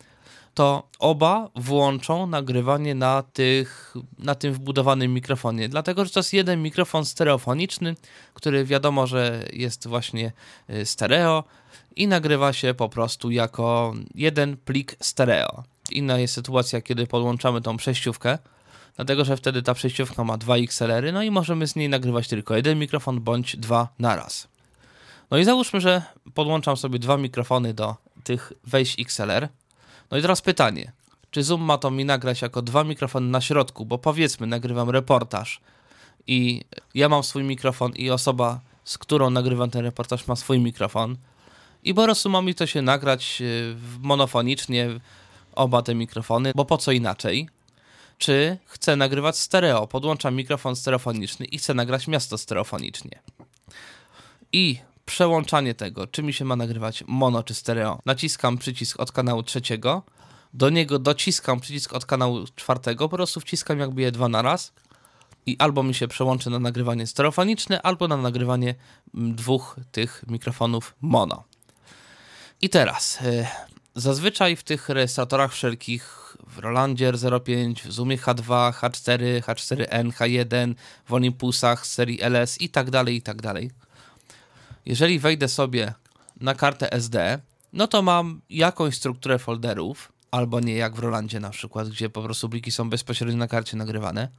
to 0.54 0.88
oba 1.00 1.50
włączą 1.56 2.28
nagrywanie 2.28 2.96
na, 2.96 3.24
tych, 3.24 3.94
na 4.18 4.36
tym 4.36 4.54
wbudowanym 4.54 5.14
mikrofonie, 5.14 5.70
dlatego 5.70 6.06
że 6.06 6.12
to 6.12 6.20
jest 6.20 6.34
jeden 6.34 6.62
mikrofon 6.62 7.06
stereofoniczny, 7.06 7.96
który 8.34 8.66
wiadomo, 8.66 9.08
że 9.08 9.46
jest 9.54 9.88
właśnie 9.88 10.32
y, 10.70 10.86
stereo 10.86 11.44
i 11.96 12.08
nagrywa 12.08 12.54
się 12.54 12.74
po 12.74 12.90
prostu 12.90 13.32
jako 13.32 13.94
jeden 14.16 14.58
plik 14.58 14.96
stereo. 15.02 15.64
Inna 15.92 16.18
jest 16.18 16.34
sytuacja, 16.34 16.82
kiedy 16.82 17.08
podłączamy 17.08 17.62
tą 17.62 17.78
przejściówkę, 17.78 18.38
dlatego 19.00 19.26
że 19.26 19.38
wtedy 19.38 19.62
ta 19.62 19.74
przejściówka 19.74 20.24
ma 20.24 20.38
dwa 20.38 20.56
XLR-y, 20.58 21.12
no 21.12 21.24
i 21.24 21.32
możemy 21.32 21.68
z 21.68 21.76
niej 21.76 21.90
nagrywać 21.90 22.28
tylko 22.28 22.56
jeden 22.56 22.80
mikrofon 22.80 23.22
bądź 23.22 23.58
dwa 23.58 23.88
naraz. 24.00 24.48
No 25.32 25.38
i 25.38 25.44
załóżmy, 25.44 25.82
że 25.82 26.02
podłączam 26.34 26.78
sobie 26.78 27.00
dwa 27.00 27.18
mikrofony 27.18 27.74
do 27.74 27.96
tych 28.24 28.54
wejść 28.64 29.00
XLR. 29.00 29.48
No 30.12 30.18
i 30.18 30.22
teraz 30.22 30.42
pytanie, 30.42 30.92
czy 31.32 31.44
Zoom 31.44 31.62
ma 31.62 31.78
to 31.78 31.92
mi 31.92 32.06
nagrać 32.06 32.42
jako 32.42 32.62
dwa 32.62 32.84
mikrofony 32.84 33.28
na 33.30 33.42
środku, 33.42 33.86
bo 33.86 33.98
powiedzmy 33.98 34.48
nagrywam 34.48 34.90
reportaż 34.90 35.62
i 36.28 36.62
ja 36.96 37.10
mam 37.10 37.24
swój 37.24 37.44
mikrofon 37.44 37.92
i 37.92 38.10
osoba, 38.10 38.60
z 38.84 38.98
którą 38.98 39.30
nagrywam 39.30 39.70
ten 39.70 39.82
reportaż 39.82 40.28
ma 40.28 40.36
swój 40.36 40.60
mikrofon 40.60 41.18
i 41.84 41.94
po 41.94 42.04
prostu 42.04 42.30
ma 42.30 42.42
mi 42.42 42.56
to 42.56 42.66
się 42.66 42.82
nagrać 42.82 43.42
y, 43.42 43.76
monofonicznie, 44.02 44.88
oba 45.56 45.82
te 45.82 45.96
mikrofony, 45.96 46.52
bo 46.56 46.66
po 46.66 46.78
co 46.78 46.92
inaczej? 46.92 47.50
Czy 48.20 48.58
chcę 48.66 48.96
nagrywać 48.96 49.38
stereo, 49.38 49.88
podłączam 49.88 50.36
mikrofon 50.36 50.76
stereofoniczny 50.76 51.46
i 51.46 51.58
chcę 51.58 51.74
nagrać 51.74 52.08
miasto 52.08 52.38
stereofonicznie. 52.38 53.20
I 54.52 54.80
przełączanie 55.06 55.74
tego, 55.76 56.08
czy 56.08 56.24
mi 56.24 56.34
się 56.34 56.46
ma 56.46 56.56
nagrywać 56.56 57.04
mono 57.08 57.44
czy 57.44 57.54
stereo. 57.54 58.00
Naciskam 58.06 58.58
przycisk 58.58 59.00
od 59.00 59.12
kanału 59.12 59.44
trzeciego, 59.44 60.04
do 60.54 60.70
niego 60.70 61.00
dociskam 61.00 61.60
przycisk 61.60 61.94
od 61.94 62.06
kanału 62.06 62.46
czwartego, 62.56 63.10
po 63.10 63.16
prostu 63.16 63.40
wciskam 63.40 63.80
jakby 63.80 64.02
je 64.02 64.12
dwa 64.12 64.30
na 64.30 64.42
raz 64.42 64.74
i 65.46 65.56
albo 65.60 65.84
mi 65.84 65.96
się 65.96 66.08
przełączy 66.08 66.50
na 66.50 66.60
nagrywanie 66.60 67.08
stereofoniczne, 67.08 67.82
albo 67.82 68.08
na 68.08 68.18
nagrywanie 68.18 68.76
mm, 69.16 69.36
dwóch 69.36 69.76
tych 69.92 70.24
mikrofonów 70.28 70.96
mono. 71.02 71.44
I 72.62 72.70
teraz, 72.70 73.22
y, 73.22 73.48
zazwyczaj 73.96 74.56
w 74.56 74.64
tych 74.64 74.90
rejestratorach 74.90 75.54
wszelkich, 75.54 76.36
w 76.48 76.58
Rolandzie 76.58 77.12
R05, 77.14 77.88
w 77.88 77.92
Zoomie 77.92 78.18
H2, 78.18 78.72
H4, 78.72 79.42
H4N, 79.42 80.12
H1, 80.12 80.74
w 81.06 81.14
Olympusach 81.14 81.88
serii 81.88 82.22
LS 82.22 82.62
i 82.62 82.70
tak 82.70 82.90
dalej, 82.90 83.16
i 83.16 83.22
tak 83.22 83.42
dalej, 83.42 83.72
jeżeli 84.86 85.20
wejdę 85.20 85.48
sobie 85.48 85.94
na 86.42 86.56
kartę 86.56 86.92
SD, 86.92 87.40
no 87.74 87.88
to 87.88 88.02
mam 88.02 88.42
jakąś 88.50 88.96
strukturę 88.96 89.40
folderów, 89.40 90.12
albo 90.32 90.60
nie 90.60 90.76
jak 90.76 90.96
w 90.96 91.00
Rolandzie 91.00 91.40
na 91.40 91.50
przykład, 91.50 91.90
gdzie 91.90 92.10
po 92.10 92.22
prostu 92.22 92.50
pliki 92.50 92.72
są 92.72 92.90
bezpośrednio 92.90 93.38
na 93.38 93.48
karcie 93.48 93.78
nagrywane. 93.78 94.30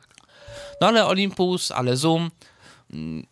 No 0.81 0.87
ale 0.87 1.07
Olympus, 1.07 1.71
ale 1.71 1.97
Zoom, 1.97 2.31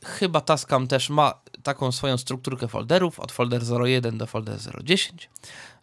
chyba 0.05 0.40
Tascam 0.40 0.87
też 0.87 1.11
ma 1.11 1.35
taką 1.62 1.92
swoją 1.92 2.16
strukturkę 2.18 2.68
folderów, 2.68 3.21
od 3.21 3.33
folder 3.33 3.62
01 3.85 4.18
do 4.18 4.27
folder 4.27 4.59
010, 4.85 5.31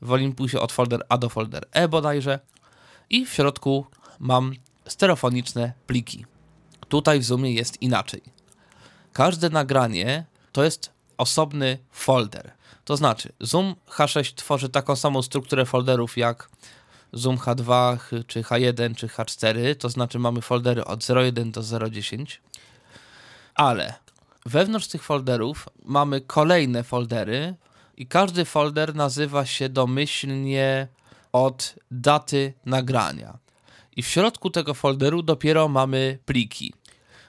w 0.01 0.11
Olympusie 0.11 0.59
od 0.59 0.71
folder 0.71 1.05
A 1.09 1.17
do 1.17 1.29
folder 1.29 1.67
E 1.71 1.87
bodajże 1.87 2.39
i 3.09 3.25
w 3.25 3.33
środku 3.33 3.85
mam 4.19 4.53
stereofoniczne 4.87 5.73
pliki. 5.87 6.25
Tutaj 6.87 7.19
w 7.19 7.23
Zoomie 7.23 7.53
jest 7.53 7.81
inaczej. 7.81 8.21
Każde 9.13 9.49
nagranie 9.49 10.25
to 10.51 10.63
jest 10.63 10.91
osobny 11.17 11.77
folder. 11.91 12.51
To 12.85 12.97
znaczy, 12.97 13.33
Zoom 13.39 13.75
H6 13.89 14.33
tworzy 14.35 14.69
taką 14.69 14.95
samą 14.95 15.21
strukturę 15.21 15.65
folderów 15.65 16.17
jak 16.17 16.49
Zoom 17.13 17.37
H2, 17.37 17.97
czy 18.27 18.41
H1, 18.41 18.95
czy 18.95 19.07
H4, 19.07 19.75
to 19.75 19.89
znaczy 19.89 20.19
mamy 20.19 20.41
foldery 20.41 20.85
od 20.85 21.09
01 21.09 21.51
do 21.51 21.89
010, 21.89 22.41
ale 23.55 23.93
wewnątrz 24.45 24.87
tych 24.87 25.03
folderów 25.03 25.69
mamy 25.85 26.21
kolejne 26.21 26.83
foldery 26.83 27.55
i 27.97 28.07
każdy 28.07 28.45
folder 28.45 28.95
nazywa 28.95 29.45
się 29.45 29.69
domyślnie 29.69 30.87
od 31.31 31.75
daty 31.91 32.53
nagrania. 32.65 33.37
I 33.95 34.03
w 34.03 34.07
środku 34.07 34.49
tego 34.49 34.73
folderu 34.73 35.21
dopiero 35.21 35.67
mamy 35.67 36.19
pliki. 36.25 36.73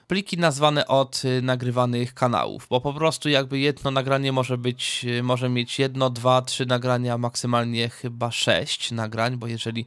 Pliki 0.07 0.37
nazwane 0.37 0.87
od 0.87 1.25
y, 1.25 1.41
nagrywanych 1.41 2.13
kanałów, 2.13 2.67
bo 2.69 2.81
po 2.81 2.93
prostu 2.93 3.29
jakby 3.29 3.59
jedno 3.59 3.91
nagranie 3.91 4.31
może 4.31 4.57
być, 4.57 5.05
y, 5.05 5.23
może 5.23 5.49
mieć 5.49 5.79
jedno, 5.79 6.09
dwa, 6.09 6.41
trzy 6.41 6.65
nagrania, 6.65 7.17
maksymalnie 7.17 7.89
chyba 7.89 8.31
sześć 8.31 8.91
nagrań, 8.91 9.37
bo 9.37 9.47
jeżeli 9.47 9.85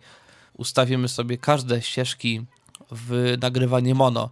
ustawimy 0.59 1.09
sobie 1.09 1.38
każde 1.38 1.83
ścieżki 1.83 2.44
w 2.90 3.37
nagrywanie 3.42 3.94
mono, 3.94 4.31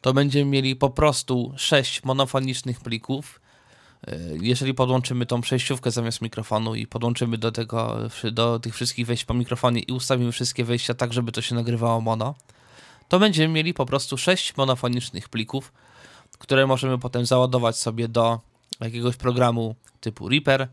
to 0.00 0.14
będziemy 0.14 0.50
mieli 0.50 0.76
po 0.76 0.90
prostu 0.90 1.52
sześć 1.56 2.04
monofonicznych 2.04 2.80
plików. 2.80 3.40
Y, 4.08 4.38
jeżeli 4.42 4.74
podłączymy 4.74 5.26
tą 5.26 5.40
przejściówkę 5.40 5.90
zamiast 5.90 6.22
mikrofonu 6.22 6.74
i 6.74 6.86
podłączymy 6.86 7.38
do 7.38 7.52
tego, 7.52 7.98
do 8.32 8.60
tych 8.60 8.74
wszystkich 8.74 9.06
wejść 9.06 9.24
po 9.24 9.34
mikrofonie 9.34 9.80
i 9.80 9.92
ustawimy 9.92 10.32
wszystkie 10.32 10.64
wejścia 10.64 10.94
tak, 10.94 11.12
żeby 11.12 11.32
to 11.32 11.42
się 11.42 11.54
nagrywało 11.54 12.00
mono, 12.00 12.34
to 13.08 13.18
będziemy 13.18 13.54
mieli 13.54 13.74
po 13.74 13.86
prostu 13.86 14.18
sześć 14.18 14.56
monofonicznych 14.56 15.28
plików, 15.28 15.72
które 16.38 16.66
możemy 16.66 16.98
potem 16.98 17.26
załadować 17.26 17.76
sobie 17.76 18.08
do 18.08 18.40
jakiegoś 18.80 19.16
programu 19.16 19.74
typu 20.00 20.28
Reaper 20.28 20.68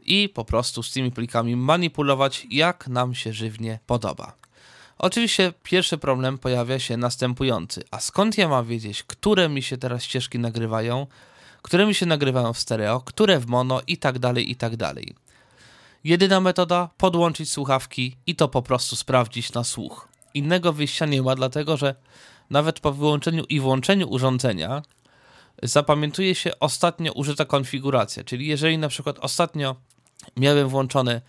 i 0.00 0.28
po 0.28 0.44
prostu 0.44 0.82
z 0.82 0.92
tymi 0.92 1.12
plikami 1.12 1.56
manipulować 1.56 2.46
jak 2.50 2.88
nam 2.88 3.14
się 3.14 3.32
żywnie 3.32 3.78
podoba. 3.86 4.45
Oczywiście 4.98 5.52
pierwszy 5.62 5.98
problem 5.98 6.38
pojawia 6.38 6.78
się 6.78 6.96
następujący. 6.96 7.82
A 7.90 8.00
skąd 8.00 8.38
ja 8.38 8.48
mam 8.48 8.66
wiedzieć, 8.66 9.02
które 9.02 9.48
mi 9.48 9.62
się 9.62 9.76
teraz 9.76 10.02
ścieżki 10.02 10.38
nagrywają, 10.38 11.06
które 11.62 11.86
mi 11.86 11.94
się 11.94 12.06
nagrywają 12.06 12.52
w 12.52 12.58
stereo, 12.58 13.00
które 13.00 13.38
w 13.38 13.46
mono 13.46 13.80
i 13.86 13.96
tak 13.96 14.18
dalej, 14.18 14.50
i 14.50 14.56
tak 14.56 14.76
dalej. 14.76 15.14
Jedyna 16.04 16.40
metoda 16.40 16.90
podłączyć 16.96 17.52
słuchawki 17.52 18.16
i 18.26 18.36
to 18.36 18.48
po 18.48 18.62
prostu 18.62 18.96
sprawdzić 18.96 19.52
na 19.52 19.64
słuch. 19.64 20.08
Innego 20.34 20.72
wyjścia 20.72 21.06
nie 21.06 21.22
ma, 21.22 21.34
dlatego 21.34 21.76
że 21.76 21.94
nawet 22.50 22.80
po 22.80 22.92
wyłączeniu 22.92 23.44
i 23.48 23.60
włączeniu 23.60 24.08
urządzenia 24.08 24.82
zapamiętuje 25.62 26.34
się 26.34 26.50
ostatnio 26.60 27.12
użyta 27.12 27.44
konfiguracja. 27.44 28.24
Czyli 28.24 28.46
jeżeli 28.46 28.78
na 28.78 28.88
przykład 28.88 29.18
ostatnio 29.18 29.76
miałem 30.36 30.68
włączone 30.68 31.20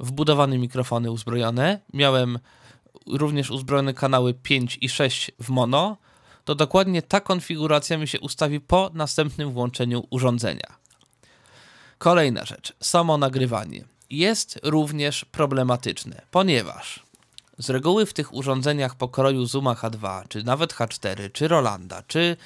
wbudowane 0.00 0.58
mikrofony 0.58 1.10
uzbrojone, 1.10 1.80
miałem 1.92 2.38
również 3.06 3.50
uzbrojone 3.50 3.94
kanały 3.94 4.34
5 4.34 4.78
i 4.80 4.88
6 4.88 5.30
w 5.40 5.48
mono, 5.48 5.96
to 6.44 6.54
dokładnie 6.54 7.02
ta 7.02 7.20
konfiguracja 7.20 7.98
mi 7.98 8.08
się 8.08 8.20
ustawi 8.20 8.60
po 8.60 8.90
następnym 8.94 9.52
włączeniu 9.52 10.06
urządzenia. 10.10 10.76
Kolejna 11.98 12.44
rzecz, 12.44 12.76
samo 12.80 13.18
nagrywanie 13.18 13.84
jest 14.10 14.60
również 14.62 15.24
problematyczne, 15.24 16.22
ponieważ 16.30 17.06
z 17.58 17.70
reguły 17.70 18.06
w 18.06 18.12
tych 18.12 18.34
urządzeniach 18.34 18.94
pokroju 18.94 19.46
Zuma 19.46 19.74
H2, 19.74 20.28
czy 20.28 20.42
nawet 20.42 20.74
H4, 20.74 21.32
czy 21.32 21.48
Rolanda, 21.48 22.02
czy 22.02 22.36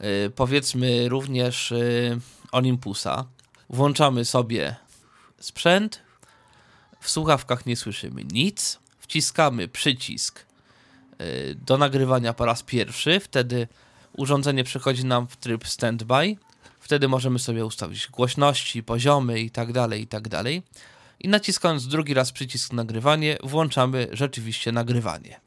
yy, 0.00 0.32
powiedzmy 0.36 1.08
również 1.08 1.70
yy, 1.70 2.20
Olympusa, 2.52 3.24
włączamy 3.70 4.24
sobie 4.24 4.76
sprzęt, 5.40 6.02
w 7.00 7.10
słuchawkach 7.10 7.66
nie 7.66 7.76
słyszymy 7.76 8.24
nic, 8.24 8.78
wciskamy 9.08 9.68
przycisk 9.68 10.46
yy, 11.18 11.26
do 11.66 11.78
nagrywania 11.78 12.34
po 12.34 12.44
raz 12.44 12.62
pierwszy, 12.62 13.20
wtedy 13.20 13.68
urządzenie 14.12 14.64
przechodzi 14.64 15.04
nam 15.04 15.28
w 15.28 15.36
tryb 15.36 15.68
standby, 15.68 16.36
wtedy 16.80 17.08
możemy 17.08 17.38
sobie 17.38 17.66
ustawić 17.66 18.08
głośności, 18.08 18.82
poziomy 18.82 19.40
i 19.40 19.50
tak 19.50 19.72
dalej, 19.72 20.02
i 20.02 20.06
tak 20.06 20.28
dalej 20.28 20.62
i 21.20 21.28
naciskając 21.28 21.86
drugi 21.86 22.14
raz 22.14 22.32
przycisk 22.32 22.72
nagrywanie, 22.72 23.38
włączamy 23.42 24.08
rzeczywiście 24.12 24.72
nagrywanie. 24.72 25.40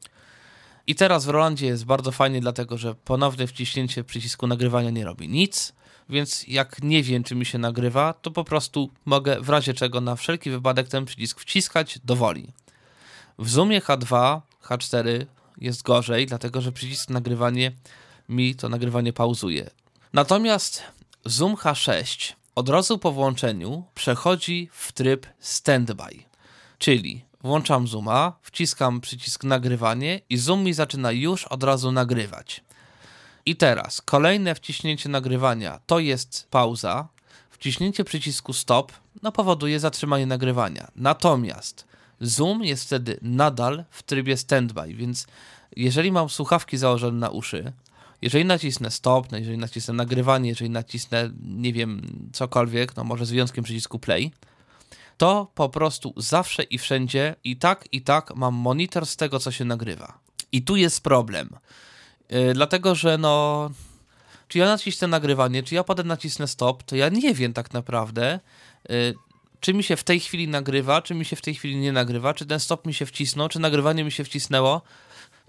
I 0.86 0.94
teraz 0.94 1.26
w 1.26 1.28
Rolandzie 1.28 1.66
jest 1.66 1.84
bardzo 1.84 2.12
fajnie, 2.12 2.40
dlatego 2.40 2.78
że 2.78 2.94
ponowne 2.94 3.46
wciśnięcie 3.46 4.04
przycisku 4.04 4.46
nagrywania 4.46 4.90
nie 4.90 5.04
robi 5.04 5.28
nic, 5.28 5.72
więc 6.08 6.48
jak 6.48 6.82
nie 6.82 7.02
wiem, 7.02 7.24
czy 7.24 7.34
mi 7.34 7.46
się 7.46 7.58
nagrywa, 7.58 8.12
to 8.12 8.30
po 8.30 8.44
prostu 8.44 8.90
mogę 9.04 9.40
w 9.40 9.48
razie 9.48 9.74
czego 9.74 10.00
na 10.00 10.16
wszelki 10.16 10.50
wypadek 10.50 10.88
ten 10.88 11.04
przycisk 11.04 11.40
wciskać 11.40 11.98
dowoli. 12.04 12.52
W 13.38 13.48
Zoomie 13.48 13.80
H2, 13.80 14.40
H4 14.64 15.26
jest 15.58 15.82
gorzej, 15.82 16.26
dlatego 16.26 16.60
że 16.60 16.72
przycisk 16.72 17.10
nagrywanie 17.10 17.72
mi 18.28 18.54
to 18.54 18.68
nagrywanie 18.68 19.12
pauzuje. 19.12 19.70
Natomiast 20.12 20.82
Zoom 21.24 21.54
H6 21.54 22.32
od 22.54 22.68
razu 22.68 22.98
po 22.98 23.12
włączeniu 23.12 23.84
przechodzi 23.94 24.68
w 24.72 24.92
tryb 24.92 25.26
standby, 25.40 26.24
czyli 26.78 27.24
włączam 27.42 27.88
zooma, 27.88 28.32
wciskam 28.42 29.00
przycisk 29.00 29.44
nagrywanie 29.44 30.20
i 30.30 30.36
zoom 30.36 30.64
mi 30.64 30.72
zaczyna 30.72 31.12
już 31.12 31.44
od 31.44 31.62
razu 31.62 31.92
nagrywać. 31.92 32.64
I 33.46 33.56
teraz 33.56 34.00
kolejne 34.00 34.54
wciśnięcie 34.54 35.08
nagrywania 35.08 35.80
to 35.86 35.98
jest 35.98 36.46
pauza. 36.50 37.08
Wciśnięcie 37.50 38.04
przycisku 38.04 38.52
stop 38.52 38.92
no, 39.22 39.32
powoduje 39.32 39.80
zatrzymanie 39.80 40.26
nagrywania. 40.26 40.90
Natomiast 40.96 41.91
zoom 42.22 42.64
jest 42.64 42.84
wtedy 42.84 43.18
nadal 43.22 43.84
w 43.90 44.02
trybie 44.02 44.36
standby, 44.36 44.94
więc 44.94 45.26
jeżeli 45.76 46.12
mam 46.12 46.28
słuchawki 46.28 46.76
założone 46.78 47.18
na 47.18 47.28
uszy, 47.30 47.72
jeżeli 48.22 48.44
nacisnę 48.44 48.90
stop, 48.90 49.32
no 49.32 49.38
jeżeli 49.38 49.58
nacisnę 49.58 49.94
nagrywanie, 49.94 50.48
jeżeli 50.48 50.70
nacisnę, 50.70 51.30
nie 51.42 51.72
wiem, 51.72 52.02
cokolwiek, 52.32 52.96
no 52.96 53.04
może 53.04 53.26
z 53.26 53.30
wyjątkiem 53.30 53.64
przycisku 53.64 53.98
play, 53.98 54.32
to 55.16 55.50
po 55.54 55.68
prostu 55.68 56.14
zawsze 56.16 56.62
i 56.62 56.78
wszędzie 56.78 57.34
i 57.44 57.56
tak, 57.56 57.88
i 57.92 58.02
tak 58.02 58.36
mam 58.36 58.54
monitor 58.54 59.06
z 59.06 59.16
tego, 59.16 59.38
co 59.38 59.50
się 59.50 59.64
nagrywa. 59.64 60.18
I 60.52 60.62
tu 60.62 60.76
jest 60.76 61.00
problem. 61.00 61.50
Yy, 62.30 62.54
dlatego, 62.54 62.94
że 62.94 63.18
no, 63.18 63.70
czy 64.48 64.58
ja 64.58 64.66
nacisnę 64.66 65.08
nagrywanie, 65.08 65.62
czy 65.62 65.74
ja 65.74 65.84
potem 65.84 66.06
nacisnę 66.06 66.48
stop, 66.48 66.82
to 66.82 66.96
ja 66.96 67.08
nie 67.08 67.34
wiem 67.34 67.52
tak 67.52 67.72
naprawdę, 67.72 68.40
yy, 68.88 69.14
czy 69.62 69.74
mi 69.74 69.82
się 69.82 69.96
w 69.96 70.04
tej 70.04 70.20
chwili 70.20 70.48
nagrywa, 70.48 71.02
czy 71.02 71.14
mi 71.14 71.24
się 71.24 71.36
w 71.36 71.40
tej 71.40 71.54
chwili 71.54 71.76
nie 71.76 71.92
nagrywa, 71.92 72.34
czy 72.34 72.46
ten 72.46 72.60
stop 72.60 72.86
mi 72.86 72.94
się 72.94 73.06
wcisnął, 73.06 73.48
czy 73.48 73.58
nagrywanie 73.58 74.04
mi 74.04 74.12
się 74.12 74.24
wcisnęło. 74.24 74.82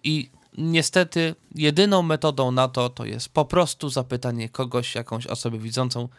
I 0.03 0.29
niestety 0.57 1.35
jedyną 1.55 2.01
metodą 2.01 2.51
na 2.51 2.67
to 2.67 2.89
to 2.89 3.05
jest 3.05 3.29
po 3.29 3.45
prostu 3.45 3.89
zapytanie 3.89 4.49
kogoś, 4.49 4.95
jakąś 4.95 5.27
osobę 5.27 5.57
widzącą, 5.57 6.09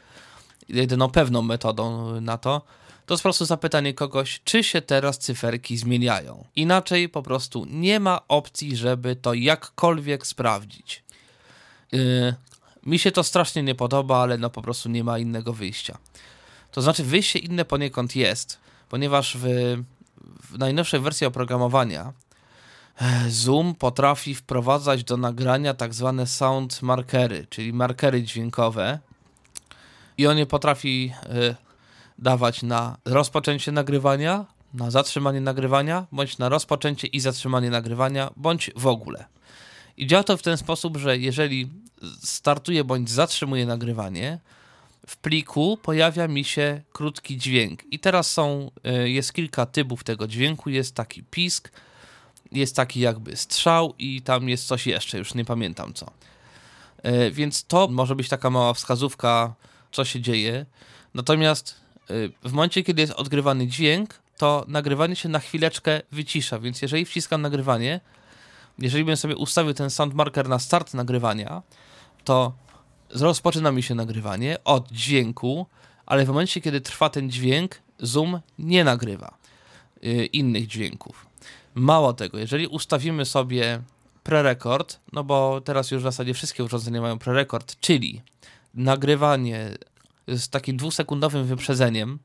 jedyną 0.69 1.11
pewną 1.11 1.43
metodą 1.43 2.21
na 2.21 2.39
to, 2.39 2.63
to 3.07 3.15
jest 3.15 3.23
po 3.23 3.27
prostu 3.27 3.45
zapytanie 3.45 3.95
kogoś, 3.95 4.41
czy 4.45 4.65
się 4.65 4.83
teraz 4.83 5.19
cyferki 5.19 5.77
zmieniają. 5.77 6.45
Inaczej 6.57 7.09
po 7.09 7.23
prostu 7.23 7.67
nie 7.71 8.01
ma 8.01 8.21
opcji, 8.29 8.77
żeby 8.77 9.17
to 9.17 9.35
jakkolwiek 9.35 10.27
sprawdzić. 10.27 11.03
Yy, 11.93 12.35
mi 12.87 12.99
się 12.99 13.13
to 13.13 13.25
strasznie 13.25 13.63
nie 13.63 13.75
podoba, 13.75 14.17
ale 14.17 14.39
no 14.39 14.51
po 14.51 14.63
prostu 14.63 14.89
nie 14.89 15.05
ma 15.05 15.19
innego 15.19 15.53
wyjścia. 15.53 15.99
To 16.75 16.83
znaczy 16.83 17.05
wyjście 17.05 17.39
inne 17.39 17.65
poniekąd 17.65 18.17
jest, 18.17 18.59
ponieważ 18.89 19.37
w, 19.37 19.45
w 20.43 20.59
najnowszej 20.59 21.01
wersji 21.01 21.27
oprogramowania 21.27 22.13
Zoom 23.29 23.75
potrafi 23.75 24.35
wprowadzać 24.35 25.05
do 25.05 25.17
nagrania 25.17 25.75
tak 25.75 25.95
zwane 25.95 26.27
sound 26.27 26.83
markery, 26.83 27.47
czyli 27.51 27.73
markery 27.73 28.23
dźwiękowe. 28.23 28.99
I 30.19 30.27
on 30.27 30.39
je 30.39 30.47
potrafi 30.47 31.13
y, 31.51 31.55
dawać 32.19 32.63
na 32.63 32.97
rozpoczęcie 33.05 33.73
nagrywania, 33.73 34.45
na 34.75 34.91
zatrzymanie 34.91 35.41
nagrywania, 35.41 36.07
bądź 36.13 36.39
na 36.39 36.49
rozpoczęcie 36.49 37.07
i 37.07 37.21
zatrzymanie 37.21 37.71
nagrywania, 37.71 38.31
bądź 38.37 38.71
w 38.77 38.87
ogóle. 38.87 39.25
I 39.97 40.07
działa 40.07 40.25
to 40.25 40.37
w 40.37 40.43
ten 40.43 40.57
sposób, 40.57 40.97
że 40.97 41.19
jeżeli 41.19 41.71
startuję 42.23 42.85
bądź 42.85 43.11
zatrzymuję 43.11 43.67
nagrywanie, 43.67 44.39
w 45.07 45.17
pliku 45.17 45.77
pojawia 45.83 46.29
mi 46.29 46.45
się 46.45 46.83
krótki 46.93 47.39
dźwięk. 47.39 47.81
I 47.91 47.99
teraz 47.99 48.31
są, 48.31 48.71
y, 49.05 49.11
jest 49.11 49.33
kilka 49.33 49.67
typów 49.67 50.05
tego 50.05 50.27
dźwięku. 50.27 50.71
Jest 50.71 50.95
taki 50.95 51.23
pisk, 51.23 51.73
jest 52.53 52.77
taki 52.77 53.01
jakby 53.01 53.37
strzał 53.37 53.95
i 53.99 54.23
tam 54.23 54.49
jest 54.49 54.67
coś 54.67 54.87
jeszcze, 54.87 55.19
już 55.19 55.35
nie 55.35 55.45
pamiętam 55.45 55.95
co. 55.95 56.11
E, 57.03 57.31
więc 57.31 57.65
to 57.65 57.89
może 57.89 58.17
być 58.17 58.29
taka 58.29 58.51
mała 58.51 58.75
wskazówka, 58.75 59.55
co 59.93 60.05
się 60.05 60.21
dzieje. 60.21 60.67
Natomiast 61.15 61.81
e, 62.11 62.49
w 62.49 62.53
momencie, 62.53 62.83
kiedy 62.83 63.03
jest 63.03 63.13
odgrywany 63.13 63.67
dźwięk, 63.67 64.21
to 64.37 64.65
nagrywanie 64.69 65.17
się 65.17 65.29
na 65.29 65.39
chwileczkę 65.39 66.01
wycisza, 66.13 66.59
więc 66.59 66.83
jeżeli 66.83 67.05
wciskam 67.05 67.43
nagrywanie, 67.43 68.01
jeżeli 68.79 69.05
bym 69.05 69.17
sobie 69.17 69.37
ustawił 69.37 69.75
ten 69.75 69.91
sound 69.91 70.15
marker 70.15 70.49
na 70.49 70.59
start 70.59 70.95
nagrywania, 70.95 71.63
to 72.25 72.53
rozpoczyna 73.23 73.73
mi 73.73 73.83
się 73.83 73.95
nagrywanie 73.95 74.57
od 74.65 74.91
dźwięku, 74.91 75.67
ale 76.07 76.25
w 76.25 76.29
momencie, 76.29 76.61
kiedy 76.61 76.81
trwa 76.81 77.11
ten 77.11 77.31
dźwięk, 77.31 77.83
Zoom 77.99 78.41
nie 78.59 78.85
nagrywa 78.85 79.35
e, 80.03 80.25
innych 80.25 80.67
dźwięków. 80.67 81.27
Mało 81.75 82.13
tego, 82.13 82.39
jeżeli 82.39 82.67
ustawimy 82.67 83.25
sobie 83.25 83.81
prerekord, 84.23 85.01
no 85.13 85.25
bo 85.25 85.61
teraz 85.61 85.91
już 85.91 86.01
w 86.01 86.05
zasadzie 86.05 86.35
wszystkie 86.35 86.65
urządzenia 86.65 87.01
mają 87.01 87.19
prerekord, 87.19 87.81
czyli 87.81 88.23
nagrywanie 88.75 89.71
z 90.29 90.49
takim 90.49 90.77
dwusekundowym 90.77 91.45
wyprzedzeniem, 91.45 92.19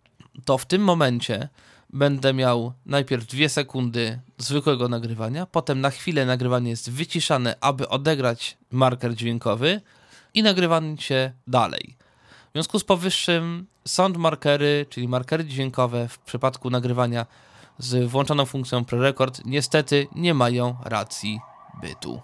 to 0.46 0.58
w 0.58 0.66
tym 0.66 0.82
momencie 0.82 1.50
będę 1.94 2.34
miał 2.34 2.74
najpierw 2.86 3.28
dwie 3.28 3.50
sekundy 3.50 4.20
zwykłego 4.38 4.90
nagrywania, 4.90 5.46
potem 5.46 5.82
na 5.82 5.90
chwilę 5.90 6.26
nagrywanie 6.26 6.70
jest 6.70 6.92
wyciszane, 6.92 7.56
aby 7.62 7.90
odegrać 7.90 8.58
marker 8.72 9.16
dźwiękowy 9.16 9.82
i 10.34 10.44
nagrywanie 10.44 10.98
się 10.98 11.32
dalej. 11.48 11.96
W 12.50 12.52
związku 12.54 12.80
z 12.80 12.84
powyższym 12.84 13.68
sound 13.88 14.18
markery, 14.18 14.86
czyli 14.90 15.08
markery 15.08 15.46
dźwiękowe 15.46 16.08
w 16.08 16.20
przypadku 16.20 16.70
nagrywania 16.70 17.26
z 17.78 18.10
włączoną 18.10 18.46
funkcją 18.46 18.86
prerecord 18.86 19.42
niestety 19.46 20.08
nie 20.16 20.34
mają 20.34 20.76
racji 20.84 21.40
bytu. 21.82 22.22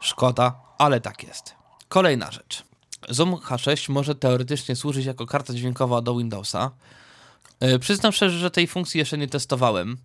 Szkoda, 0.00 0.60
ale 0.78 1.00
tak 1.00 1.22
jest. 1.22 1.54
Kolejna 1.88 2.30
rzecz. 2.30 2.64
Zoom 3.08 3.34
H6 3.34 3.90
może 3.90 4.14
teoretycznie 4.14 4.76
służyć 4.76 5.06
jako 5.06 5.26
karta 5.26 5.54
dźwiękowa 5.54 6.02
do 6.02 6.16
Windowsa. 6.16 6.70
Yy, 7.60 7.78
przyznam 7.78 8.12
szczerze, 8.12 8.38
że 8.38 8.50
tej 8.50 8.66
funkcji 8.66 8.98
jeszcze 8.98 9.18
nie 9.18 9.28
testowałem. 9.28 9.96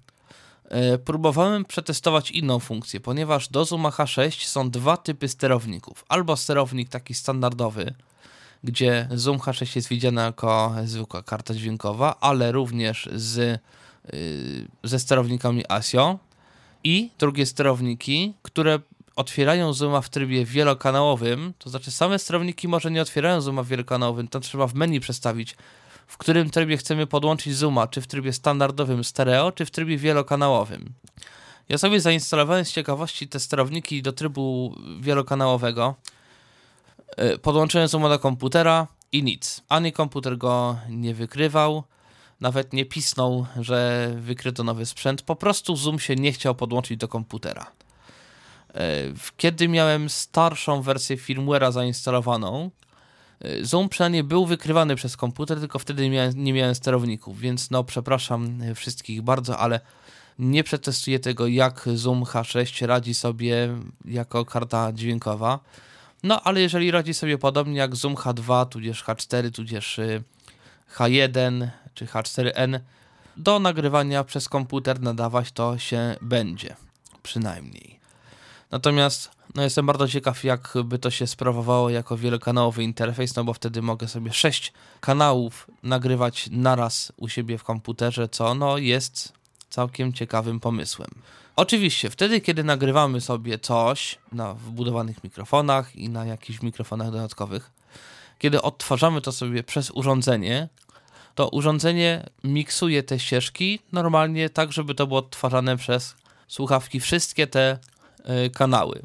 Yy, 0.72 0.98
próbowałem 0.98 1.66
przetestować 1.66 2.32
inną 2.32 2.60
funkcję, 2.60 3.00
ponieważ 3.00 3.48
do 3.48 3.66
Zoom 3.66 3.84
H6 3.84 4.46
są 4.46 4.70
dwa 4.70 4.98
typy 4.98 5.28
sterowników. 5.28 6.06
Albo 6.10 6.38
sterownik 6.38 6.90
taki 6.90 7.14
standardowy, 7.14 7.94
gdzie 8.64 9.08
Zoom 9.12 9.38
H6 9.38 9.76
jest 9.76 9.88
widziany 9.88 10.22
jako 10.22 10.76
zwykła 10.86 11.24
karta 11.24 11.54
dźwiękowa, 11.54 12.16
ale 12.20 12.52
również 12.52 13.10
z, 13.16 13.62
yy, 14.14 14.68
ze 14.84 15.00
sterownikami 15.00 15.64
ASIO 15.70 16.20
i 16.84 17.10
drugie 17.20 17.46
sterowniki, 17.46 18.34
które 18.42 18.80
otwierają 19.16 19.74
Zooma 19.74 20.02
w 20.02 20.10
trybie 20.10 20.46
wielokanałowym, 20.46 21.54
to 21.60 21.70
znaczy 21.70 21.92
same 21.92 22.20
sterowniki 22.20 22.68
może 22.68 22.92
nie 22.92 23.02
otwierają 23.02 23.42
Zooma 23.42 23.64
w 23.64 23.68
wielokanałowym, 23.68 24.28
to 24.28 24.40
trzeba 24.40 24.68
w 24.68 24.74
menu 24.74 25.00
przestawić, 25.00 25.56
w 26.08 26.18
którym 26.18 26.50
trybie 26.50 26.78
chcemy 26.78 27.08
podłączyć 27.08 27.56
Zooma, 27.56 27.88
czy 27.88 28.02
w 28.02 28.08
trybie 28.08 28.34
standardowym 28.34 29.04
stereo, 29.04 29.52
czy 29.52 29.66
w 29.66 29.72
trybie 29.72 29.98
wielokanałowym. 29.98 30.94
Ja 31.70 31.78
sobie 31.78 32.02
zainstalowałem 32.02 32.66
z 32.66 32.72
ciekawości 32.72 33.28
te 33.28 33.40
sterowniki 33.40 34.02
do 34.02 34.14
trybu 34.14 34.76
wielokanałowego, 35.00 35.96
E, 37.18 37.38
podłączyłem 37.38 37.88
Zooma 37.88 38.10
do 38.10 38.20
komputera 38.20 38.88
i 39.12 39.24
nic. 39.24 39.62
Ani 39.70 39.92
komputer 39.92 40.38
go 40.38 40.78
nie 40.90 41.14
wykrywał, 41.14 41.84
nawet 42.42 42.74
nie 42.74 42.86
pisnął, 42.86 43.46
że 43.60 44.10
wykryto 44.18 44.64
nowy 44.64 44.86
sprzęt. 44.86 45.22
Po 45.22 45.36
prostu 45.36 45.76
Zoom 45.76 46.00
się 46.00 46.16
nie 46.16 46.32
chciał 46.32 46.56
podłączyć 46.56 46.98
do 46.98 47.08
komputera. 47.08 47.72
E, 48.74 48.82
kiedy 49.38 49.68
miałem 49.68 50.10
starszą 50.10 50.82
wersję 50.82 51.18
firmware'a 51.18 51.72
zainstalowaną, 51.72 52.72
Zoom 53.62 53.90
przynajmniej 53.90 54.24
był 54.24 54.46
wykrywany 54.46 54.96
przez 54.96 55.18
komputer, 55.18 55.60
tylko 55.60 55.80
wtedy 55.80 56.10
miałem, 56.10 56.44
nie 56.44 56.54
miałem 56.54 56.76
sterowników, 56.76 57.40
więc 57.40 57.72
no 57.72 57.84
przepraszam 57.84 58.60
wszystkich 58.76 59.22
bardzo, 59.22 59.58
ale 59.58 59.80
nie 60.40 60.64
przetestuję 60.64 61.20
tego, 61.20 61.48
jak 61.48 61.90
Zoom 61.94 62.24
H6 62.24 62.86
radzi 62.86 63.14
sobie 63.14 63.78
jako 64.06 64.46
karta 64.46 64.94
dźwiękowa. 64.94 65.60
No, 66.24 66.42
ale 66.42 66.62
jeżeli 66.62 66.92
radzi 66.92 67.14
sobie 67.14 67.38
podobnie 67.38 67.78
jak 67.78 67.96
Zoom 67.96 68.16
H2, 68.16 68.66
tudzież 68.66 69.04
H4, 69.04 69.52
tudzież 69.52 70.00
y, 70.00 70.24
H1 70.96 71.68
czy 71.94 72.06
H4n, 72.06 72.80
do 73.38 73.60
nagrywania 73.60 74.24
przez 74.24 74.50
komputer 74.50 75.02
nadawać 75.02 75.52
to 75.52 75.78
się 75.78 76.16
będzie, 76.22 76.76
przynajmniej. 77.24 78.00
Natomiast 78.72 79.32
no, 79.56 79.64
jestem 79.64 79.86
bardzo 79.86 80.08
ciekaw, 80.08 80.44
jak 80.44 80.74
by 80.84 81.00
to 81.00 81.12
się 81.12 81.28
sprawowało 81.28 81.90
jako 81.90 82.18
wielokanałowy 82.18 82.84
interfejs, 82.84 83.36
no 83.36 83.44
bo 83.44 83.54
wtedy 83.54 83.82
mogę 83.82 84.08
sobie 84.08 84.34
6 84.34 84.74
kanałów 85.00 85.68
nagrywać 85.84 86.50
naraz 86.52 87.14
u 87.18 87.30
siebie 87.30 87.58
w 87.58 87.64
komputerze, 87.64 88.30
co 88.30 88.56
no 88.56 88.78
jest 88.78 89.34
całkiem 89.70 90.14
ciekawym 90.14 90.60
pomysłem. 90.60 91.10
Oczywiście, 91.56 92.10
wtedy, 92.10 92.42
kiedy 92.42 92.64
nagrywamy 92.64 93.22
sobie 93.22 93.60
coś 93.60 94.18
na 94.32 94.54
wbudowanych 94.54 95.24
mikrofonach 95.24 95.96
i 95.96 96.10
na 96.10 96.26
jakichś 96.26 96.62
mikrofonach 96.62 97.12
dodatkowych, 97.12 97.72
kiedy 98.40 98.62
odtwarzamy 98.62 99.22
to 99.22 99.32
sobie 99.32 99.64
przez 99.64 99.92
urządzenie, 99.92 100.70
to 101.36 101.50
urządzenie 101.50 102.30
miksuje 102.44 103.04
te 103.04 103.20
ścieżki 103.20 103.80
normalnie 103.92 104.50
tak, 104.50 104.72
żeby 104.72 104.96
to 104.96 105.08
było 105.08 105.20
odtwarzane 105.20 105.78
przez 105.78 106.16
słuchawki, 106.48 107.00
wszystkie 107.00 107.48
te 107.48 107.78
y, 108.46 108.50
kanały. 108.50 109.02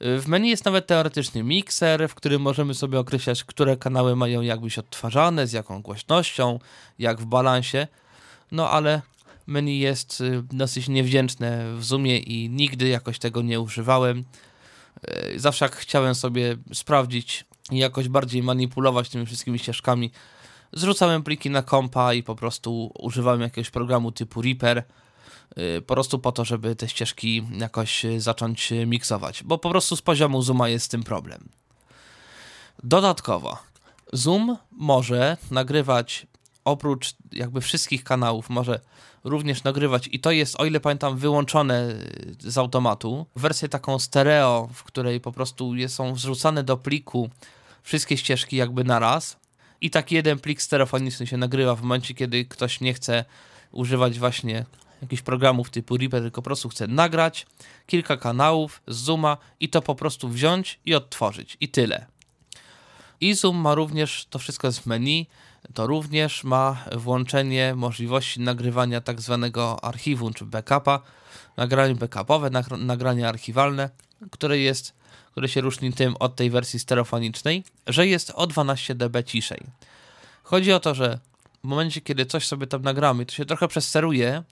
W 0.00 0.24
menu 0.26 0.48
jest 0.48 0.64
nawet 0.64 0.86
teoretyczny 0.86 1.42
mikser, 1.42 2.08
w 2.08 2.14
którym 2.14 2.42
możemy 2.42 2.74
sobie 2.74 2.98
określać, 2.98 3.44
które 3.44 3.76
kanały 3.76 4.16
mają 4.16 4.40
jak 4.40 4.60
być 4.60 4.78
odtwarzane, 4.78 5.46
z 5.46 5.52
jaką 5.52 5.82
głośnością, 5.82 6.58
jak 6.98 7.20
w 7.20 7.24
balansie. 7.24 7.86
No 8.52 8.70
ale 8.70 9.02
menu 9.46 9.78
jest 9.78 10.20
y, 10.20 10.42
dosyć 10.52 10.88
niewdzięczne 10.88 11.74
w 11.76 11.84
Zoomie 11.84 12.18
i 12.18 12.50
nigdy 12.50 12.88
jakoś 12.88 13.18
tego 13.18 13.42
nie 13.42 13.60
używałem. 13.60 14.24
Y, 15.34 15.40
zawsze 15.40 15.68
chciałem 15.68 16.14
sobie 16.14 16.56
sprawdzić 16.72 17.44
i 17.70 17.78
jakoś 17.78 18.08
bardziej 18.08 18.42
manipulować 18.42 19.08
tymi 19.08 19.26
wszystkimi 19.26 19.58
ścieżkami, 19.58 20.10
zrzucałem 20.72 21.22
pliki 21.22 21.50
na 21.50 21.62
kompa 21.62 22.14
i 22.14 22.22
po 22.22 22.34
prostu 22.34 22.92
używałem 22.98 23.40
jakiegoś 23.40 23.70
programu 23.70 24.12
typu 24.12 24.42
Reaper, 24.42 24.82
po 25.86 25.94
prostu 25.94 26.18
po 26.18 26.32
to, 26.32 26.44
żeby 26.44 26.76
te 26.76 26.88
ścieżki 26.88 27.46
jakoś 27.58 28.06
zacząć 28.18 28.72
miksować, 28.86 29.44
bo 29.44 29.58
po 29.58 29.70
prostu 29.70 29.96
z 29.96 30.02
poziomu 30.02 30.42
Zooma 30.42 30.68
jest 30.68 30.86
z 30.86 30.88
tym 30.88 31.02
problem. 31.02 31.48
Dodatkowo, 32.82 33.58
Zoom 34.12 34.56
może 34.70 35.36
nagrywać 35.50 36.26
oprócz 36.64 37.14
jakby 37.32 37.60
wszystkich 37.60 38.04
kanałów, 38.04 38.50
może 38.50 38.80
również 39.24 39.64
nagrywać 39.64 40.08
i 40.12 40.20
to 40.20 40.30
jest, 40.30 40.60
o 40.60 40.64
ile 40.64 40.80
pamiętam, 40.80 41.18
wyłączone 41.18 41.94
z 42.38 42.58
automatu. 42.58 43.26
Wersję 43.36 43.68
taką 43.68 43.98
stereo, 43.98 44.68
w 44.74 44.84
której 44.84 45.20
po 45.20 45.32
prostu 45.32 45.72
są 45.88 46.14
wrzucane 46.14 46.62
do 46.62 46.76
pliku 46.76 47.30
wszystkie 47.82 48.16
ścieżki 48.16 48.56
jakby 48.56 48.84
naraz 48.84 49.36
i 49.80 49.90
taki 49.90 50.14
jeden 50.14 50.38
plik 50.38 50.62
stereofoniczny 50.62 51.26
się 51.26 51.36
nagrywa 51.36 51.74
w 51.74 51.82
momencie, 51.82 52.14
kiedy 52.14 52.44
ktoś 52.44 52.80
nie 52.80 52.94
chce 52.94 53.24
używać 53.72 54.18
właśnie 54.18 54.64
jakichś 55.04 55.22
programów 55.22 55.70
typu 55.70 55.96
Reaper, 55.96 56.22
tylko 56.22 56.42
po 56.42 56.46
prostu 56.46 56.68
chce 56.68 56.86
nagrać 56.86 57.46
kilka 57.86 58.16
kanałów 58.16 58.82
z 58.86 58.96
Zooma 58.96 59.36
i 59.60 59.68
to 59.68 59.82
po 59.82 59.94
prostu 59.94 60.28
wziąć 60.28 60.80
i 60.84 60.94
odtworzyć 60.94 61.56
i 61.60 61.68
tyle. 61.68 62.06
I 63.20 63.34
Zoom 63.34 63.56
ma 63.56 63.74
również, 63.74 64.26
to 64.30 64.38
wszystko 64.38 64.66
jest 64.66 64.78
w 64.78 64.86
menu, 64.86 65.26
to 65.74 65.86
również 65.86 66.44
ma 66.44 66.84
włączenie 66.92 67.74
możliwości 67.74 68.40
nagrywania 68.40 69.00
tak 69.00 69.20
zwanego 69.20 69.84
archiwum 69.84 70.34
czy 70.34 70.44
backupa, 70.44 71.00
nagranie 71.56 71.94
backupowe, 71.94 72.50
nagranie 72.78 73.28
archiwalne, 73.28 73.90
które 74.30 74.58
jest, 74.58 74.92
które 75.32 75.48
się 75.48 75.60
różni 75.60 75.92
tym 75.92 76.16
od 76.20 76.36
tej 76.36 76.50
wersji 76.50 76.78
stereofonicznej, 76.78 77.64
że 77.86 78.06
jest 78.06 78.32
o 78.34 78.46
12 78.46 78.94
dB 78.94 79.24
ciszej. 79.24 79.60
Chodzi 80.42 80.72
o 80.72 80.80
to, 80.80 80.94
że 80.94 81.18
w 81.64 81.66
momencie, 81.66 82.00
kiedy 82.00 82.26
coś 82.26 82.46
sobie 82.46 82.66
tam 82.66 82.82
nagramy, 82.82 83.26
to 83.26 83.34
się 83.34 83.44
trochę 83.44 83.68
przesteruje, 83.68 84.42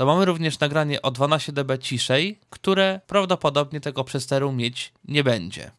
to 0.00 0.06
mamy 0.06 0.24
również 0.24 0.60
nagranie 0.60 1.02
o 1.02 1.10
12 1.10 1.52
dB 1.52 1.78
ciszej, 1.78 2.38
które 2.50 3.00
prawdopodobnie 3.06 3.80
tego 3.80 4.04
przesteru 4.04 4.52
mieć 4.52 4.92
nie 5.04 5.24
będzie. 5.24 5.70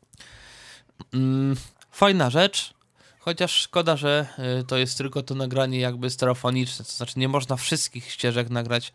Mm, 1.14 1.56
fajna 1.92 2.30
rzecz, 2.30 2.74
Chociaż 3.20 3.52
szkoda, 3.52 3.98
że 3.98 4.28
y, 4.60 4.64
to 4.64 4.78
jest 4.78 4.98
tylko 4.98 5.24
to 5.24 5.36
nagranie 5.36 5.80
jakby 5.80 6.10
stereofoniczne, 6.10 6.86
to 6.86 6.92
znaczy 6.92 7.20
nie 7.20 7.28
można 7.28 7.56
wszystkich 7.56 8.12
ścieżek 8.12 8.50
nagrać 8.50 8.94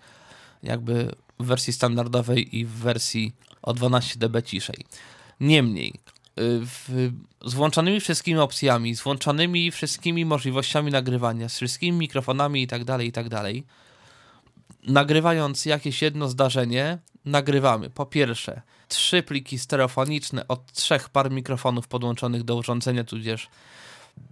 jakby 0.63 1.13
w 1.41 1.47
wersji 1.47 1.73
standardowej 1.73 2.57
i 2.57 2.65
w 2.65 2.71
wersji 2.73 3.33
o 3.63 3.75
12 3.75 4.19
dB 4.19 4.43
ciszej. 4.43 4.85
Niemniej, 5.41 5.89
y, 5.89 6.61
w, 6.67 7.11
z 7.45 7.55
włączonymi 7.55 8.01
wszystkimi 8.01 8.39
opcjami, 8.39 8.97
z 8.97 9.03
włączonymi 9.03 9.71
wszystkimi 9.71 10.25
możliwościami 10.25 10.91
nagrywania, 10.91 11.49
z 11.49 11.57
wszystkimi 11.57 11.99
mikrofonami 11.99 12.63
i 12.63 12.67
tak 12.67 12.85
dalej, 12.85 13.09
i 13.09 13.13
tak 13.13 13.29
dalej, 13.29 13.65
nagrywając 14.87 15.67
jakieś 15.67 16.03
jedno 16.03 16.29
zdarzenie, 16.29 16.99
nagrywamy 17.25 17.91
po 17.91 18.07
pierwsze 18.07 18.63
trzy 18.89 19.23
pliki 19.23 19.59
stereofoniczne 19.59 20.49
od 20.49 20.73
trzech 20.73 21.09
par 21.09 21.31
mikrofonów 21.31 21.89
podłączonych 21.89 22.43
do 22.43 22.57
urządzenia, 22.57 23.05
tudzież 23.05 23.49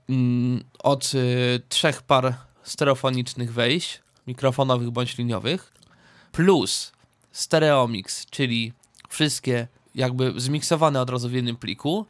Mm, 0.09 0.65
od 0.83 1.15
y, 1.15 1.61
trzech 1.69 2.03
par 2.03 2.35
stereofonicznych 2.63 3.53
wejść, 3.53 4.01
mikrofonowych 4.27 4.91
bądź 4.91 5.19
liniowych, 5.19 5.73
plus 6.33 6.93
stereomix, 7.33 8.27
czyli 8.27 8.73
wszystkie 9.09 9.69
jakby 9.95 10.41
zmiksowane 10.41 11.01
od 11.01 11.11
razu 11.11 11.29
w 11.29 11.33
jednym 11.33 11.57
pliku, 11.57 12.07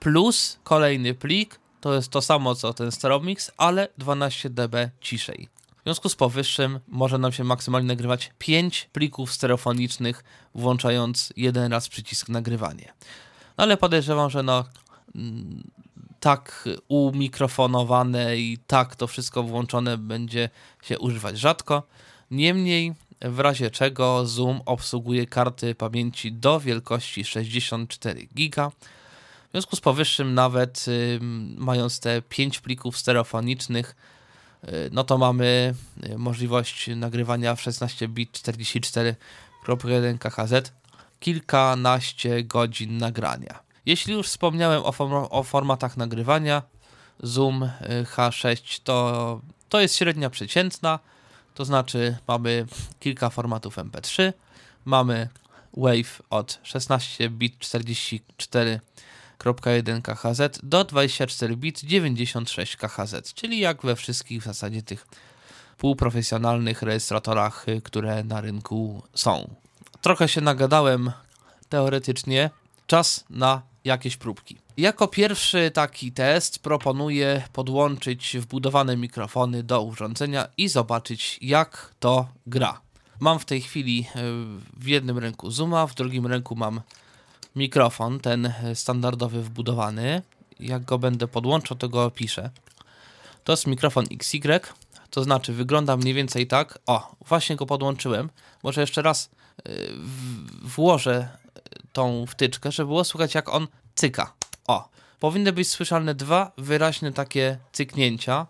plus 0.00 0.58
kolejny 0.64 1.14
plik, 1.14 1.60
to 1.80 1.94
jest 1.94 2.08
to 2.08 2.22
samo 2.22 2.54
co 2.54 2.74
ten 2.74 2.92
stereomix, 2.92 3.50
ale 3.56 3.88
12 3.98 4.50
dB 4.50 4.90
ciszej. 5.00 5.48
W 5.82 5.84
związku 5.84 6.08
z 6.08 6.16
powyższym 6.16 6.80
może 6.88 7.18
nam 7.18 7.32
się 7.32 7.44
maksymalnie 7.44 7.88
nagrywać 7.88 8.30
5 8.38 8.88
plików 8.92 9.32
stereofonicznych, 9.32 10.24
włączając 10.54 11.32
jeden 11.36 11.72
raz 11.72 11.88
przycisk 11.88 12.28
nagrywanie. 12.28 12.92
No 13.58 13.64
ale 13.64 13.76
podejrzewam, 13.76 14.30
że 14.30 14.42
no, 14.42 14.64
mm, 15.14 15.62
tak 16.20 16.68
umikrofonowane 16.88 18.36
i 18.36 18.58
tak 18.66 18.96
to 18.96 19.06
wszystko 19.06 19.42
włączone 19.42 19.98
będzie 19.98 20.50
się 20.82 20.98
używać 20.98 21.38
rzadko. 21.38 21.82
Niemniej, 22.30 22.94
w 23.20 23.38
razie 23.38 23.70
czego 23.70 24.26
Zoom 24.26 24.60
obsługuje 24.66 25.26
karty 25.26 25.74
pamięci 25.74 26.32
do 26.32 26.60
wielkości 26.60 27.24
64 27.24 28.28
GB. 28.34 28.70
W 29.48 29.52
związku 29.52 29.76
z 29.76 29.80
powyższym, 29.80 30.34
nawet 30.34 30.84
mając 31.56 32.00
te 32.00 32.22
5 32.22 32.60
plików 32.60 32.98
stereofonicznych, 32.98 33.96
no 34.92 35.04
to 35.04 35.18
mamy 35.18 35.74
y, 36.06 36.18
możliwość 36.18 36.90
nagrywania 36.96 37.54
w 37.54 37.62
16 37.62 38.08
bit 38.08 38.38
44.1 38.38 40.18
KHZ 40.18 40.72
kilkanaście 41.20 42.44
godzin 42.44 42.98
nagrania. 42.98 43.62
Jeśli 43.86 44.14
już 44.14 44.26
wspomniałem 44.26 44.82
o, 44.84 44.92
form 44.92 45.12
o 45.30 45.42
formatach 45.42 45.96
nagrywania, 45.96 46.62
Zoom 47.22 47.70
H6 48.16 48.80
to, 48.84 49.40
to 49.68 49.80
jest 49.80 49.96
średnia 49.96 50.30
przeciętna, 50.30 50.98
to 51.54 51.64
znaczy 51.64 52.16
mamy 52.28 52.66
kilka 53.00 53.30
formatów 53.30 53.76
MP3, 53.76 54.32
mamy 54.84 55.28
Wave 55.76 56.22
od 56.30 56.58
16 56.62 57.30
bit 57.30 57.56
44.1 59.42 60.02
KHZ 60.02 60.58
do 60.62 60.84
24 60.84 61.56
bit 61.56 61.80
96 61.80 62.76
KHZ, 62.76 63.34
czyli 63.34 63.58
jak 63.58 63.82
we 63.82 63.96
wszystkich 63.96 64.42
w 64.42 64.44
zasadzie 64.44 64.82
tych 64.82 65.06
półprofesjonalnych 65.78 66.82
rejestratorach, 66.82 67.66
które 67.84 68.24
na 68.24 68.40
rynku 68.40 69.02
są. 69.14 69.54
Trochę 70.00 70.28
się 70.28 70.40
nagadałem 70.40 71.12
teoretycznie. 71.68 72.50
Czas 72.86 73.24
na 73.30 73.62
jakieś 73.84 74.16
próbki. 74.16 74.56
Jako 74.76 75.08
pierwszy 75.08 75.70
taki 75.70 76.12
test 76.12 76.58
proponuję 76.58 77.42
podłączyć 77.52 78.36
wbudowane 78.40 78.96
mikrofony 78.96 79.62
do 79.62 79.82
urządzenia 79.82 80.48
i 80.56 80.68
zobaczyć 80.68 81.38
jak 81.42 81.94
to 82.00 82.28
gra. 82.46 82.80
Mam 83.20 83.38
w 83.38 83.44
tej 83.44 83.60
chwili 83.60 84.06
e, 84.14 84.20
w 84.76 84.86
jednym 84.86 85.18
ręku 85.18 85.50
Zooma, 85.50 85.86
w 85.86 85.94
drugim 85.94 86.26
ręku 86.26 86.56
mam 86.56 86.80
mikrofon, 87.56 88.20
ten 88.20 88.52
standardowy 88.74 89.42
wbudowany. 89.42 90.22
Jak 90.60 90.84
go 90.84 90.98
będę 90.98 91.28
podłączał, 91.28 91.76
to 91.76 91.88
go 91.88 92.04
opiszę. 92.04 92.50
To 93.44 93.52
jest 93.52 93.66
mikrofon 93.66 94.06
XY, 94.10 94.60
to 95.10 95.24
znaczy 95.24 95.52
wygląda 95.52 95.96
mniej 95.96 96.14
więcej 96.14 96.46
tak. 96.46 96.78
O, 96.86 97.16
właśnie 97.26 97.56
go 97.56 97.66
podłączyłem. 97.66 98.30
Może 98.62 98.80
jeszcze 98.80 99.02
raz 99.02 99.30
e, 99.58 99.70
włożę 100.62 101.28
tą 101.92 102.26
wtyczkę, 102.26 102.72
żeby 102.72 102.86
było 102.88 103.04
słychać 103.04 103.34
jak 103.34 103.48
on 103.48 103.68
cyka. 103.94 104.32
O, 104.66 104.88
powinny 105.20 105.52
być 105.52 105.68
słyszalne 105.68 106.14
dwa 106.14 106.52
wyraźne 106.58 107.12
takie 107.12 107.58
cyknięcia, 107.72 108.46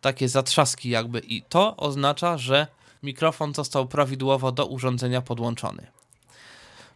takie 0.00 0.28
zatrzaski 0.28 0.88
jakby 0.90 1.18
i 1.18 1.42
to 1.42 1.76
oznacza, 1.76 2.38
że 2.38 2.66
mikrofon 3.02 3.54
został 3.54 3.86
prawidłowo 3.86 4.52
do 4.52 4.66
urządzenia 4.66 5.22
podłączony. 5.22 5.86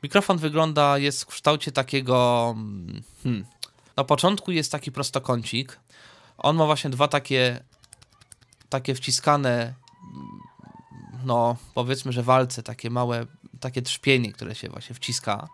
Mikrofon 0.05 0.39
wygląda, 0.39 0.99
jest 0.99 1.23
w 1.23 1.27
kształcie 1.27 1.73
takiego. 1.73 2.49
Mm, 2.57 3.03
hmm, 3.23 3.45
na 3.97 4.05
początku 4.05 4.53
jest 4.53 4.73
taki 4.73 4.93
prostokącik. 4.93 5.81
On 6.39 6.57
ma 6.57 6.67
właśnie 6.67 6.91
dwa 6.91 7.09
takie, 7.09 7.65
takie 8.69 8.95
wciskane, 8.95 9.75
no 11.25 11.57
powiedzmy, 11.75 12.13
że 12.13 12.23
walce, 12.23 12.63
takie 12.63 12.91
małe, 12.91 13.27
takie 13.61 13.83
trzpienie, 13.83 14.33
które 14.33 14.55
się 14.55 14.69
właśnie 14.69 14.95
wciska. 14.95 15.49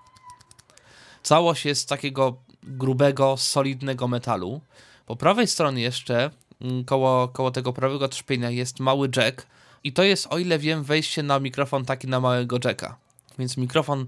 Całość 1.23 1.65
jest 1.65 1.89
takiego 1.89 2.37
grubego, 2.63 3.37
solidnego 3.37 4.09
metalu. 4.09 4.61
Po 5.07 5.17
prawej 5.17 5.47
stronie 5.47 5.83
jeszcze, 5.83 6.31
mm, 6.61 6.85
koło, 6.85 7.29
koło 7.29 7.51
tego 7.51 7.73
prawego 7.73 8.09
trzpienia 8.09 8.51
jest 8.51 8.81
mały 8.81 9.11
jack 9.17 9.47
i 9.85 9.93
to 9.93 10.03
jest, 10.03 10.27
o 10.31 10.39
ile 10.39 10.59
wiem, 10.59 10.85
wejście 10.85 11.23
na 11.23 11.41
mikrofon 11.41 11.85
taki 11.85 12.09
na 12.09 12.21
małego 12.21 12.59
jacka. 12.65 12.97
Więc 13.39 13.57
mikrofon, 13.57 14.07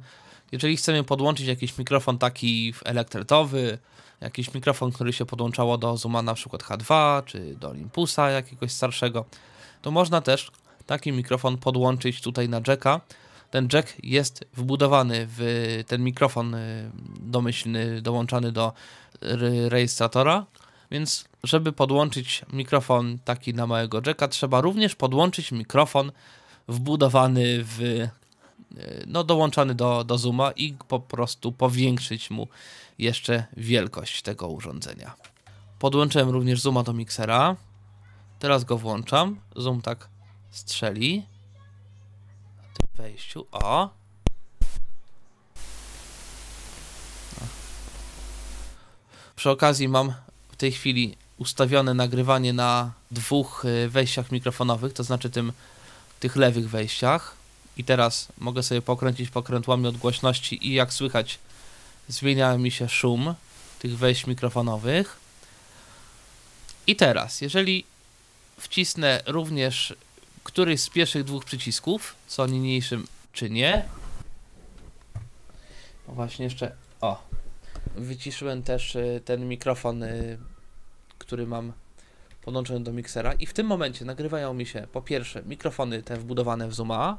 jeżeli 0.53 0.77
chcemy 0.77 1.05
podłączyć 1.05 1.47
jakiś 1.47 1.79
mikrofon 1.79 2.19
taki 2.19 2.75
elektretowy, 2.85 3.79
jakiś 4.21 4.55
mikrofon, 4.55 4.93
który 4.93 5.13
się 5.13 5.27
podłączało 5.27 5.79
do 5.79 5.97
Zooma 5.97 6.23
na 6.23 6.35
przykład 6.35 6.63
H2, 6.63 7.23
czy 7.25 7.57
do 7.57 7.69
Olympusa 7.69 8.31
jakiegoś 8.31 8.73
starszego, 8.73 9.25
to 9.83 9.91
można 9.91 10.21
też 10.21 10.51
taki 10.87 11.13
mikrofon 11.13 11.59
podłączyć 11.59 12.21
tutaj 12.21 12.49
na 12.49 12.61
jacka. 12.67 13.01
Ten 13.51 13.69
jack 13.73 13.95
jest 14.03 14.45
wbudowany 14.55 15.27
w 15.29 15.41
ten 15.87 16.05
mikrofon 16.05 16.55
y, 16.55 16.91
domyślny 17.21 18.03
dołączany 18.03 18.53
do 18.53 18.73
rejestratora, 19.69 20.47
więc 20.91 21.25
żeby 21.45 21.73
podłączyć 21.73 22.43
mikrofon 22.53 23.19
taki 23.25 23.55
na 23.55 23.67
małego 23.67 24.01
jacka, 24.07 24.29
trzeba 24.29 24.61
również 24.61 24.95
podłączyć 24.95 25.53
mikrofon 25.53 26.13
wbudowany 26.69 27.45
w 27.65 28.09
no 29.07 29.25
dołączany 29.25 29.75
do, 29.75 30.05
do 30.05 30.19
Zooma 30.19 30.53
i 30.53 30.75
po 30.89 31.01
prostu 31.01 31.53
powiększyć 31.53 32.31
mu 32.31 32.49
jeszcze 32.99 33.45
wielkość 33.57 34.23
tego 34.23 34.49
urządzenia. 34.49 35.15
Podłączyłem 35.79 36.29
również 36.31 36.61
Zooma 36.61 36.83
do 36.83 36.93
miksera. 36.93 37.57
Teraz 38.39 38.65
go 38.65 38.79
włączam. 38.79 39.41
Zoom 39.57 39.83
tak 39.83 40.09
strzeli 40.51 41.23
wejściu. 42.95 43.47
O! 43.53 43.89
Przy 49.37 49.51
okazji 49.51 49.89
mam 49.89 50.15
w 50.53 50.57
tej 50.57 50.73
chwili 50.73 51.17
ustawione 51.39 51.95
nagrywanie 51.95 52.53
na 52.53 52.93
dwóch 53.11 53.65
y, 53.65 53.89
wejściach 53.89 54.33
mikrofonowych, 54.33 54.93
to 54.93 55.05
znaczy 55.05 55.31
tym, 55.31 55.53
tych 56.21 56.37
lewych 56.37 56.71
wejściach. 56.71 57.37
I 57.77 57.85
teraz 57.85 58.29
mogę 58.39 58.63
sobie 58.63 58.83
pokręcić 58.83 59.31
pokrętłami 59.31 59.87
odgłośności 59.87 60.69
i 60.69 60.75
jak 60.75 60.93
słychać 60.93 61.39
zmienia 62.09 62.59
mi 62.59 62.71
się 62.71 62.89
szum 62.89 63.35
tych 63.79 63.99
wejść 63.99 64.27
mikrofonowych. 64.27 65.17
I 66.87 66.97
teraz, 66.97 67.41
jeżeli 67.41 67.85
wcisnę 68.59 69.23
również 69.27 69.95
któryś 70.45 70.81
z 70.81 70.91
pierwszych 70.91 71.25
dwóch 71.25 71.45
przycisków, 71.45 72.15
co 72.27 72.47
niniejszym 72.47 73.07
czynię. 73.33 73.85
Właśnie 76.09 76.45
jeszcze, 76.45 76.73
o, 77.01 77.23
wyciszyłem 77.95 78.63
też 78.63 78.97
y, 78.97 79.21
ten 79.25 79.49
mikrofon, 79.49 80.03
y, 80.03 80.39
który 81.19 81.47
mam 81.47 81.73
podłączony 82.43 82.81
do 82.81 82.93
miksera 82.93 83.33
i 83.33 83.47
w 83.47 83.53
tym 83.53 83.67
momencie 83.67 84.05
nagrywają 84.05 84.55
mi 84.55 84.67
się 84.67 84.87
po 84.93 85.03
pierwsze 85.03 85.43
mikrofony 85.43 86.03
te 86.03 86.17
wbudowane 86.17 86.69
w 86.69 86.75
Zooma, 86.75 87.19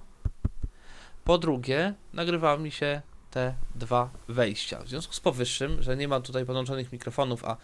po 1.24 1.38
drugie 1.38 1.94
nagrywa 2.14 2.58
mi 2.58 2.72
się 2.72 3.02
te 3.32 3.56
dwa 3.76 4.10
wejścia. 4.28 4.84
W 4.84 4.90
związku 4.90 5.14
z 5.14 5.20
powyższym, 5.20 5.84
że 5.84 5.98
nie 5.98 6.08
mam 6.08 6.22
tutaj 6.22 6.46
podłączonych 6.46 6.92
mikrofonów, 6.92 7.46
a 7.46 7.58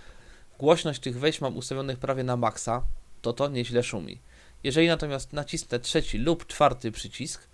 głośność 0.60 1.00
tych 1.00 1.20
wejść 1.20 1.42
mam 1.42 1.58
ustawionych 1.58 2.00
prawie 2.00 2.24
na 2.24 2.38
maksa, 2.38 2.84
to 3.22 3.34
to 3.34 3.48
nieźle 3.48 3.84
szumi. 3.84 4.22
Jeżeli 4.64 4.88
natomiast 4.88 5.34
nacisnę 5.34 5.80
trzeci 5.80 6.18
lub 6.18 6.48
czwarty 6.48 6.92
przycisk, 6.92 7.48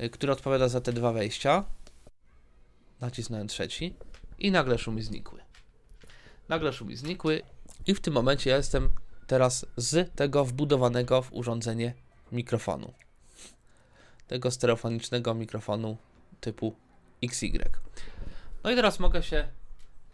y, 0.00 0.10
który 0.10 0.32
odpowiada 0.32 0.68
za 0.68 0.80
te 0.80 0.92
dwa 0.92 1.12
wejścia, 1.12 1.64
nacisnąłem 3.00 3.48
trzeci 3.48 3.94
i 4.38 4.50
nagle 4.50 4.78
szumy 4.78 5.02
znikły. 5.02 5.40
Nagle 6.48 6.72
szumy 6.72 6.96
znikły 6.96 7.42
i 7.86 7.94
w 7.94 8.00
tym 8.00 8.14
momencie 8.14 8.50
ja 8.50 8.56
jestem 8.56 8.88
teraz 9.26 9.66
z 9.76 10.14
tego 10.14 10.44
wbudowanego 10.44 11.22
w 11.22 11.32
urządzenie 11.32 11.94
mikrofonu. 12.32 12.92
Tego 14.30 14.50
stereofonicznego 14.50 15.34
mikrofonu 15.34 15.96
typu 16.40 16.74
XY. 17.22 17.70
No 18.64 18.70
i 18.70 18.76
teraz 18.76 19.00
mogę 19.00 19.22
się 19.22 19.48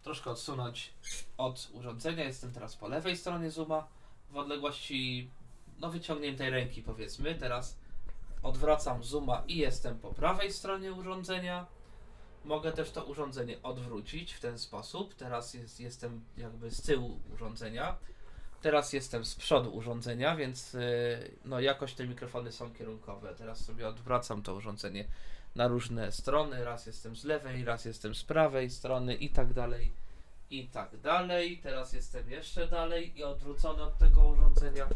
troszkę 0.03 0.31
odsunąć 0.31 0.93
od 1.37 1.71
urządzenia. 1.73 2.25
Jestem 2.25 2.53
teraz 2.53 2.77
po 2.77 2.89
lewej 2.89 3.17
stronie 3.17 3.51
Zooma 3.51 3.89
w 4.31 4.37
odległości 4.37 5.31
no 5.79 5.91
wyciągniętej 5.91 6.51
ręki 6.51 6.83
powiedzmy. 6.83 7.35
Teraz 7.35 7.79
odwracam 8.43 9.05
zooma 9.05 9.43
i 9.49 9.57
jestem 9.57 9.99
po 9.99 10.15
prawej 10.15 10.53
stronie 10.53 10.93
urządzenia. 10.93 11.67
Mogę 12.45 12.73
też 12.73 12.91
to 12.91 13.05
urządzenie 13.05 13.63
odwrócić 13.63 14.33
w 14.33 14.41
ten 14.41 14.59
sposób. 14.59 15.15
Teraz 15.15 15.55
jest, 15.55 15.81
jestem 15.81 16.25
jakby 16.37 16.71
z 16.71 16.83
tyłu 16.83 17.21
urządzenia. 17.35 17.97
Teraz 18.63 18.93
jestem 18.93 19.25
z 19.25 19.35
przodu 19.35 19.71
urządzenia, 19.71 20.37
więc 20.37 20.73
yy, 20.73 20.81
no 21.45 21.61
jakoś 21.61 21.95
te 21.95 22.07
mikrofony 22.07 22.53
są 22.53 22.73
kierunkowe. 22.73 23.35
Teraz 23.39 23.65
sobie 23.65 23.89
odwracam 23.89 24.43
to 24.43 24.55
urządzenie 24.55 25.05
na 25.55 25.69
różne 25.69 26.13
strony. 26.13 26.65
Raz 26.65 26.87
jestem 26.87 27.17
z 27.17 27.25
lewej, 27.25 27.65
raz 27.65 27.85
jestem 27.85 28.15
z 28.15 28.25
prawej 28.25 28.71
strony 28.71 29.15
i 29.15 29.31
tak 29.31 29.53
dalej. 29.53 29.93
I 30.51 30.69
tak 30.69 31.01
dalej. 31.01 31.59
Teraz 31.63 31.93
jestem 31.93 32.31
jeszcze 32.31 32.69
dalej 32.69 33.19
i 33.19 33.25
odwrócony 33.25 33.83
od 33.83 33.99
tego 33.99 34.29
urządzenia 34.29 34.89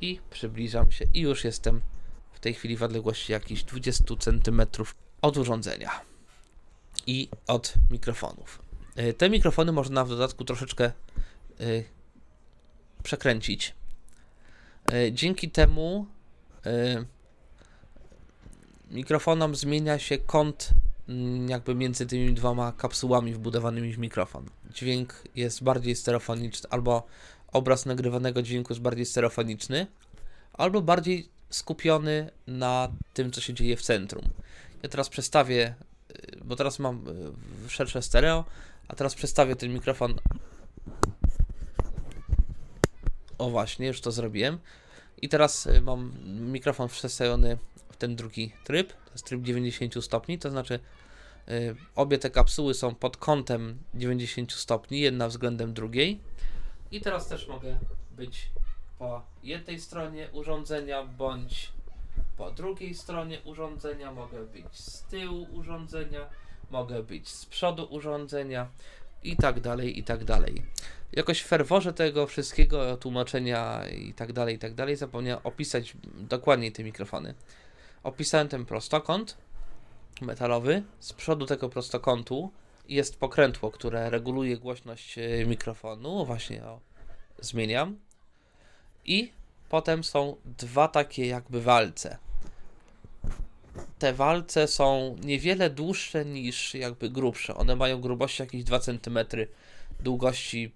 i 0.00 0.20
przybliżam 0.30 0.90
się 0.90 1.04
i 1.14 1.20
już 1.20 1.44
jestem 1.44 1.80
w 2.32 2.40
tej 2.40 2.54
chwili 2.54 2.76
w 2.76 2.82
odległości 2.82 3.32
jakichś 3.32 3.62
20 3.62 4.04
cm 4.18 4.62
od 5.22 5.36
urządzenia 5.36 5.90
i 7.06 7.28
od 7.46 7.74
mikrofonów. 7.90 8.62
E, 8.96 9.12
te 9.12 9.30
mikrofony 9.30 9.72
można 9.72 10.04
w 10.04 10.08
dodatku 10.08 10.44
troszeczkę 10.44 10.92
y, 11.60 11.84
przekręcić. 13.02 13.74
Y, 14.92 15.12
dzięki 15.12 15.50
temu 15.50 16.06
y, 16.66 17.04
mikrofonom 18.90 19.54
zmienia 19.54 19.98
się 19.98 20.18
kąt 20.18 20.70
mm, 21.08 21.48
jakby 21.48 21.74
między 21.74 22.06
tymi 22.06 22.34
dwoma 22.34 22.72
kapsułami 22.72 23.34
wbudowanymi 23.34 23.92
w 23.94 23.98
mikrofon. 23.98 24.46
Dźwięk 24.70 25.24
jest 25.34 25.62
bardziej 25.62 25.96
stereofoniczny, 25.96 26.70
albo 26.70 27.06
obraz 27.52 27.86
nagrywanego 27.86 28.42
dźwięku 28.42 28.72
jest 28.72 28.82
bardziej 28.82 29.06
stereofoniczny, 29.06 29.86
albo 30.52 30.82
bardziej 30.82 31.28
skupiony 31.50 32.30
na 32.46 32.88
tym, 33.14 33.32
co 33.32 33.40
się 33.40 33.54
dzieje 33.54 33.76
w 33.76 33.82
centrum. 33.82 34.24
Ja 34.82 34.88
teraz 34.88 35.08
przestawię, 35.08 35.74
y, 36.10 36.44
bo 36.44 36.56
teraz 36.56 36.78
mam 36.78 37.04
szersze 37.68 38.02
stereo, 38.02 38.44
a 38.88 38.94
teraz 38.94 39.14
przestawię 39.14 39.56
ten 39.56 39.72
mikrofon. 39.72 40.14
O 43.42 43.50
właśnie, 43.50 43.86
już 43.86 44.00
to 44.00 44.12
zrobiłem. 44.12 44.58
I 45.22 45.28
teraz 45.28 45.66
y, 45.66 45.80
mam 45.80 46.12
mikrofon 46.52 46.88
przestawiony 46.88 47.58
w 47.92 47.96
ten 47.96 48.16
drugi 48.16 48.52
tryb, 48.64 48.92
to 48.92 49.12
jest 49.12 49.24
tryb 49.24 49.42
90 49.42 50.04
stopni, 50.04 50.38
to 50.38 50.50
znaczy 50.50 50.80
obie 51.94 52.18
te 52.18 52.30
kapsuły 52.30 52.74
są 52.74 52.94
pod 52.94 53.16
kątem 53.16 53.78
90 53.94 54.52
stopni, 54.52 55.00
jedna 55.00 55.28
względem 55.28 55.74
drugiej. 55.74 56.20
I 56.90 57.00
teraz 57.00 57.28
też 57.28 57.48
mogę 57.48 57.78
być 58.16 58.50
po 58.98 59.22
jednej 59.42 59.80
stronie 59.80 60.28
urządzenia 60.32 61.04
bądź 61.04 61.72
po 62.36 62.50
drugiej 62.50 62.94
stronie 62.94 63.40
urządzenia, 63.44 64.12
mogę 64.12 64.44
być 64.44 64.66
z 64.72 65.02
tyłu 65.02 65.46
urządzenia, 65.52 66.26
mogę 66.70 67.02
być 67.02 67.28
z 67.28 67.46
przodu 67.46 67.84
urządzenia 67.90 68.68
i 69.24 69.36
tak 69.36 69.60
dalej, 69.60 69.98
i 69.98 70.04
tak 70.04 70.24
dalej. 70.24 70.62
Jakoś 71.12 71.40
w 71.40 71.46
ferworze 71.46 71.92
tego 71.92 72.26
wszystkiego, 72.26 72.96
tłumaczenia 72.96 73.88
i 73.88 74.14
tak 74.14 74.32
dalej, 74.32 74.54
i 74.54 74.58
tak 74.58 74.74
dalej, 74.74 74.96
zapomniałem 74.96 75.40
opisać 75.44 75.96
dokładniej 76.04 76.72
te 76.72 76.84
mikrofony. 76.84 77.34
Opisałem 78.02 78.48
ten 78.48 78.66
prostokąt 78.66 79.36
metalowy. 80.20 80.82
Z 81.00 81.12
przodu 81.12 81.46
tego 81.46 81.68
prostokątu 81.68 82.52
jest 82.88 83.18
pokrętło, 83.18 83.70
które 83.70 84.10
reguluje 84.10 84.56
głośność 84.56 85.18
e, 85.18 85.46
mikrofonu. 85.46 86.26
Właśnie 86.26 86.64
o, 86.64 86.80
zmieniam. 87.38 87.98
I 89.04 89.32
potem 89.68 90.04
są 90.04 90.36
dwa 90.44 90.88
takie 90.88 91.26
jakby 91.26 91.60
walce. 91.60 92.18
Te 94.02 94.12
walce 94.12 94.68
są 94.68 95.16
niewiele 95.24 95.70
dłuższe 95.70 96.24
niż 96.24 96.74
jakby 96.74 97.10
grubsze. 97.10 97.54
One 97.54 97.76
mają 97.76 98.00
grubości 98.00 98.42
jakieś 98.42 98.64
2 98.64 98.78
cm, 98.78 99.18
długości 100.00 100.72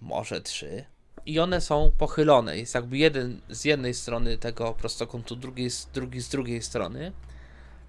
może 0.00 0.40
3. 0.40 0.84
I 1.26 1.40
one 1.40 1.60
są 1.60 1.92
pochylone. 1.98 2.58
Jest 2.58 2.74
jakby 2.74 2.98
jeden 2.98 3.40
z 3.48 3.64
jednej 3.64 3.94
strony 3.94 4.38
tego 4.38 4.74
prostokątu, 4.74 5.36
drugi 5.36 5.70
z, 5.70 5.86
drugi 5.86 6.20
z 6.20 6.28
drugiej 6.28 6.62
strony. 6.62 7.12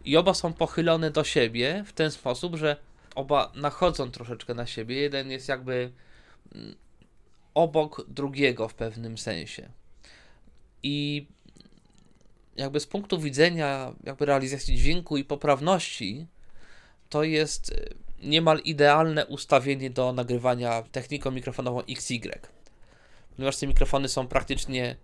I 0.05 0.17
oba 0.17 0.33
są 0.33 0.53
pochylone 0.53 1.11
do 1.11 1.23
siebie 1.23 1.83
w 1.87 1.93
ten 1.93 2.11
sposób, 2.11 2.55
że 2.55 2.77
oba 3.15 3.51
nachodzą 3.55 4.11
troszeczkę 4.11 4.53
na 4.53 4.65
siebie. 4.65 4.95
Jeden 4.95 5.31
jest 5.31 5.49
jakby 5.49 5.91
mm, 6.55 6.75
obok 7.53 8.05
drugiego 8.07 8.67
w 8.67 8.73
pewnym 8.73 9.17
sensie. 9.17 9.69
I 10.83 11.27
jakby 12.57 12.79
z 12.79 12.87
punktu 12.87 13.19
widzenia 13.19 13.93
jakby 14.03 14.25
realizacji 14.25 14.75
dźwięku 14.75 15.17
i 15.17 15.23
poprawności, 15.23 16.27
to 17.09 17.23
jest 17.23 17.71
e, 17.71 18.27
niemal 18.27 18.59
idealne 18.59 19.25
ustawienie 19.25 19.89
do 19.89 20.13
nagrywania 20.13 20.81
techniką 20.91 21.31
mikrofonową 21.31 21.81
XY. 21.89 22.39
Ponieważ 23.35 23.57
te 23.57 23.67
mikrofony 23.67 24.09
są 24.09 24.27
praktycznie 24.27 24.95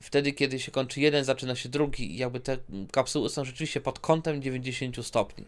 wtedy, 0.00 0.32
kiedy 0.32 0.60
się 0.60 0.72
kończy 0.72 1.00
jeden, 1.00 1.24
zaczyna 1.24 1.56
się 1.56 1.68
drugi 1.68 2.14
i 2.14 2.16
jakby 2.16 2.40
te 2.40 2.58
kapsuły 2.92 3.30
są 3.30 3.44
rzeczywiście 3.44 3.80
pod 3.80 3.98
kątem 3.98 4.42
90 4.42 5.06
stopni. 5.06 5.44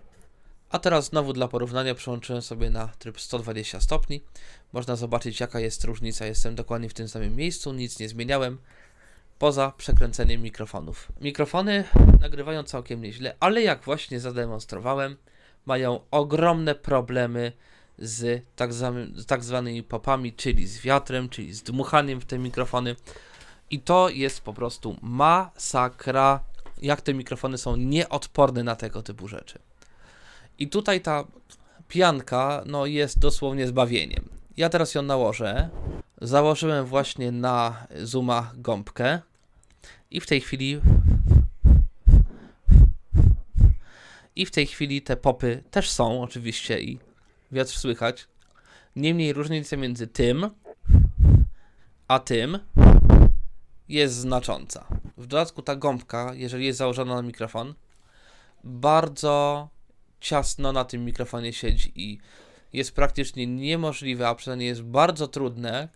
A 0.70 0.78
teraz 0.78 1.06
znowu 1.06 1.32
dla 1.32 1.48
porównania 1.48 1.94
przełączyłem 1.94 2.42
sobie 2.42 2.70
na 2.70 2.88
tryb 2.88 3.20
120 3.20 3.80
stopni. 3.80 4.22
Można 4.72 4.96
zobaczyć 4.96 5.40
jaka 5.40 5.60
jest 5.60 5.84
różnica. 5.84 6.26
Jestem 6.26 6.54
dokładnie 6.54 6.88
w 6.88 6.94
tym 6.94 7.08
samym 7.08 7.36
miejscu, 7.36 7.72
nic 7.72 7.98
nie 7.98 8.08
zmieniałem 8.08 8.58
poza 9.40 9.72
przekręceniem 9.76 10.42
mikrofonów. 10.42 11.12
Mikrofony 11.20 11.84
nagrywają 12.20 12.62
całkiem 12.62 13.02
nieźle, 13.02 13.34
ale 13.40 13.62
jak 13.62 13.84
właśnie 13.84 14.20
zademonstrowałem, 14.20 15.16
mają 15.66 16.00
ogromne 16.10 16.74
problemy 16.74 17.52
z 17.98 18.44
tak, 18.56 18.72
z 18.72 19.26
tak 19.26 19.44
zwanymi 19.44 19.82
popami, 19.82 20.32
czyli 20.32 20.66
z 20.66 20.80
wiatrem, 20.80 21.28
czyli 21.28 21.54
z 21.54 21.62
dmuchaniem 21.62 22.20
w 22.20 22.24
te 22.24 22.38
mikrofony. 22.38 22.96
I 23.70 23.80
to 23.80 24.08
jest 24.08 24.40
po 24.40 24.52
prostu 24.52 24.96
masakra, 25.02 26.40
jak 26.82 27.00
te 27.00 27.14
mikrofony 27.14 27.58
są 27.58 27.76
nieodporne 27.76 28.64
na 28.64 28.76
tego 28.76 29.02
typu 29.02 29.28
rzeczy. 29.28 29.58
I 30.58 30.68
tutaj 30.68 31.00
ta 31.00 31.24
pianka 31.88 32.62
no, 32.66 32.86
jest 32.86 33.18
dosłownie 33.18 33.66
zbawieniem. 33.66 34.28
Ja 34.56 34.68
teraz 34.68 34.94
ją 34.94 35.02
nałożę. 35.02 35.70
Założyłem 36.20 36.86
właśnie 36.86 37.32
na 37.32 37.86
Zooma 38.02 38.52
gąbkę 38.54 39.20
i 40.10 40.20
w 40.20 40.26
tej 40.26 40.40
chwili 40.40 40.80
i 44.36 44.46
w 44.46 44.50
tej 44.50 44.66
chwili 44.66 45.02
te 45.02 45.16
popy 45.16 45.62
też 45.70 45.90
są 45.90 46.22
oczywiście 46.22 46.80
i 46.80 46.98
wiatr 47.52 47.72
słychać. 47.72 48.28
Niemniej 48.96 49.32
różnica 49.32 49.76
między 49.76 50.06
tym 50.06 50.50
a 52.08 52.18
tym 52.18 52.58
jest 53.88 54.14
znacząca. 54.14 54.86
W 55.16 55.26
dodatku 55.26 55.62
ta 55.62 55.76
gąbka, 55.76 56.34
jeżeli 56.34 56.66
jest 56.66 56.78
założona 56.78 57.14
na 57.14 57.22
mikrofon, 57.22 57.74
bardzo 58.64 59.68
ciasno 60.20 60.72
na 60.72 60.84
tym 60.84 61.04
mikrofonie 61.04 61.52
siedzi 61.52 61.92
i 61.94 62.18
jest 62.72 62.94
praktycznie 62.94 63.46
niemożliwe, 63.46 64.28
a 64.28 64.34
przynajmniej 64.34 64.68
jest 64.68 64.82
bardzo 64.82 65.28
trudne 65.28 65.88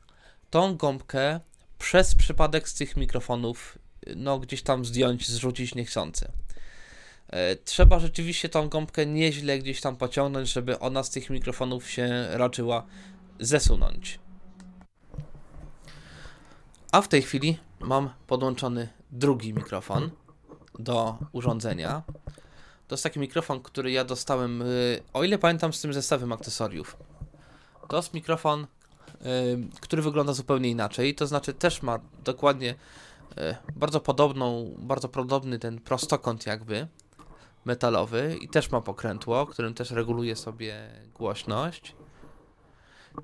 tą 0.51 0.76
gąbkę 0.76 1.41
przez 1.85 2.14
przypadek 2.14 2.68
z 2.68 2.74
tych 2.74 2.97
mikrofonów 2.97 3.78
no 4.16 4.39
gdzieś 4.39 4.62
tam 4.62 4.85
zdjąć, 4.85 5.28
zrzucić 5.28 5.74
niechcący. 5.74 6.32
E, 7.28 7.57
trzeba 7.57 7.99
rzeczywiście 7.99 8.49
tą 8.49 8.68
gąbkę 8.68 9.07
nieźle 9.07 9.59
gdzieś 9.59 9.80
tam 9.80 9.97
pociągnąć, 9.97 10.53
żeby 10.53 10.78
ona 10.78 11.03
z 11.03 11.11
tych 11.11 11.30
mikrofonów 11.30 11.91
się 11.91 12.28
raczyła 12.30 12.87
zesunąć. 13.41 14.18
A 16.93 17.01
w 17.01 17.09
tej 17.09 17.22
chwili 17.22 17.59
mam 17.80 18.11
podłączony 18.26 18.89
drugi 19.11 19.55
mikrofon 19.55 20.11
do 20.78 21.18
urządzenia. 21.32 22.03
To 22.89 22.95
jest 22.95 23.03
taki 23.05 23.20
mikrofon, 23.20 23.61
który 23.61 23.91
ja 23.91 24.05
dostałem, 24.05 24.62
y, 24.62 25.03
o 25.12 25.24
ile 25.24 25.39
pamiętam, 25.39 25.72
z 25.72 25.80
tym 25.80 25.93
zestawem 25.93 26.32
akcesoriów. 26.32 26.97
To 27.89 27.97
jest 27.97 28.14
mikrofon, 28.14 28.62
y, 28.62 28.66
który 29.80 30.02
wygląda 30.02 30.32
zupełnie 30.32 30.70
inaczej. 30.70 31.14
To 31.14 31.26
znaczy, 31.26 31.52
też 31.52 31.82
ma 31.82 31.98
dokładnie 32.24 32.70
y, 32.70 33.56
bardzo 33.76 34.00
podobną, 34.00 34.74
bardzo 34.78 35.08
podobny 35.08 35.58
ten 35.58 35.80
prostokąt, 35.80 36.46
jakby 36.46 36.88
metalowy, 37.64 38.36
i 38.40 38.48
też 38.48 38.70
ma 38.70 38.80
pokrętło, 38.80 39.46
którym 39.46 39.74
też 39.74 39.90
reguluje 39.90 40.36
sobie 40.36 40.88
głośność. 41.14 41.96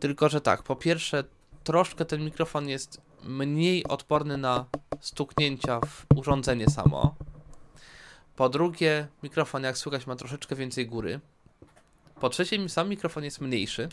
Tylko, 0.01 0.29
że 0.29 0.41
tak, 0.41 0.63
po 0.63 0.77
pierwsze, 0.77 1.25
troszkę 1.65 2.05
ten 2.05 2.25
mikrofon 2.25 2.69
jest 2.69 3.01
mniej 3.25 3.87
odporny 3.87 4.37
na 4.37 4.65
stuknięcia 5.01 5.81
w 5.81 6.07
urządzenie 6.17 6.67
samo. 6.67 7.15
Po 8.37 8.49
drugie, 8.49 9.09
mikrofon, 9.23 9.63
jak 9.63 9.79
słychać, 9.79 10.07
ma 10.07 10.17
troszeczkę 10.17 10.57
więcej 10.57 10.87
góry. 10.87 11.21
Po 12.21 12.29
trzecie, 12.29 12.69
sam 12.69 12.89
mikrofon 12.89 13.25
jest 13.25 13.41
mniejszy. 13.41 13.89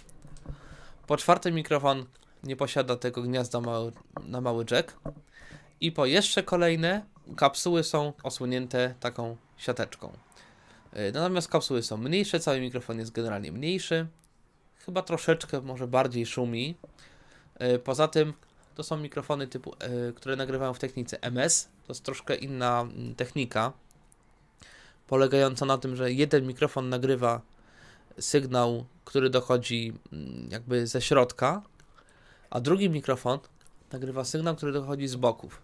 Po 1.07 1.17
czwarte, 1.17 1.51
mikrofon 1.51 2.05
nie 2.43 2.55
posiada 2.55 2.95
tego 2.95 3.21
gniazda 3.21 3.61
mały, 3.61 3.91
na 4.23 4.41
mały 4.41 4.65
jack. 4.71 4.99
I 5.81 5.91
po 5.91 6.05
jeszcze 6.05 6.43
kolejne, 6.43 7.05
kapsuły 7.35 7.83
są 7.83 8.13
osłonięte 8.23 8.95
taką 8.99 9.37
siateczką. 9.57 10.13
E, 10.93 11.11
natomiast 11.11 11.47
kapsuły 11.47 11.83
są 11.83 11.97
mniejsze, 11.97 12.39
cały 12.39 12.61
mikrofon 12.61 12.99
jest 12.99 13.11
generalnie 13.11 13.51
mniejszy. 13.51 14.07
Chyba 14.85 15.01
troszeczkę 15.01 15.61
może 15.61 15.87
bardziej 15.87 16.25
szumi. 16.25 16.75
E, 17.55 17.79
poza 17.79 18.07
tym 18.07 18.33
to 18.75 18.83
są 18.83 18.97
mikrofony 18.97 19.47
typu, 19.47 19.73
e, 19.79 20.13
które 20.13 20.35
nagrywają 20.35 20.73
w 20.73 20.79
technice 20.79 21.21
MS. 21.21 21.69
To 21.87 21.93
jest 21.93 22.03
troszkę 22.03 22.35
inna 22.35 22.81
mm, 22.81 23.15
technika 23.15 23.73
polegająca 25.07 25.65
na 25.65 25.77
tym, 25.77 25.95
że 25.95 26.11
jeden 26.11 26.47
mikrofon 26.47 26.89
nagrywa 26.89 27.41
sygnał, 28.19 28.85
który 29.05 29.29
dochodzi 29.29 29.93
mm, 30.13 30.49
jakby 30.51 30.87
ze 30.87 31.01
środka, 31.01 31.61
a 32.49 32.59
drugi 32.59 32.89
mikrofon 32.89 33.39
nagrywa 33.91 34.23
sygnał, 34.23 34.55
który 34.55 34.71
dochodzi 34.71 35.07
z 35.07 35.15
boków. 35.15 35.61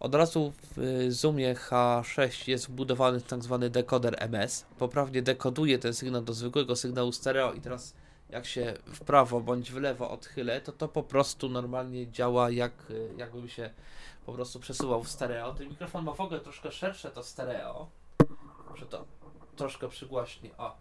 Od 0.00 0.14
razu 0.14 0.52
w 0.76 1.06
Zoomie 1.08 1.54
H6 1.54 2.48
jest 2.48 2.68
wbudowany 2.68 3.20
tak 3.20 3.42
zwany 3.42 3.70
dekoder 3.70 4.16
MS. 4.18 4.66
Poprawnie 4.78 5.22
dekoduje 5.22 5.78
ten 5.78 5.94
sygnał 5.94 6.22
do 6.22 6.32
zwykłego 6.32 6.76
sygnału 6.76 7.12
stereo 7.12 7.52
i 7.52 7.60
teraz 7.60 7.94
jak 8.30 8.46
się 8.46 8.74
w 8.86 9.00
prawo 9.00 9.40
bądź 9.40 9.72
w 9.72 9.76
lewo 9.76 10.10
odchylę, 10.10 10.60
to 10.60 10.72
to 10.72 10.88
po 10.88 11.02
prostu 11.02 11.48
normalnie 11.48 12.10
działa 12.10 12.50
jak 12.50 12.72
y, 12.90 13.08
jakbym 13.16 13.48
się 13.48 13.70
po 14.26 14.32
prostu 14.32 14.60
przesuwał 14.60 15.02
w 15.02 15.08
stereo. 15.08 15.54
Ten 15.54 15.68
mikrofon 15.68 16.04
ma 16.04 16.12
w 16.12 16.20
ogóle 16.20 16.40
troszkę 16.40 16.72
szersze 16.72 17.10
to 17.10 17.22
stereo. 17.22 17.88
Może 18.70 18.86
to 18.86 19.04
troszkę 19.56 19.88
przygłaśnie. 19.88 20.50
O. 20.58 20.76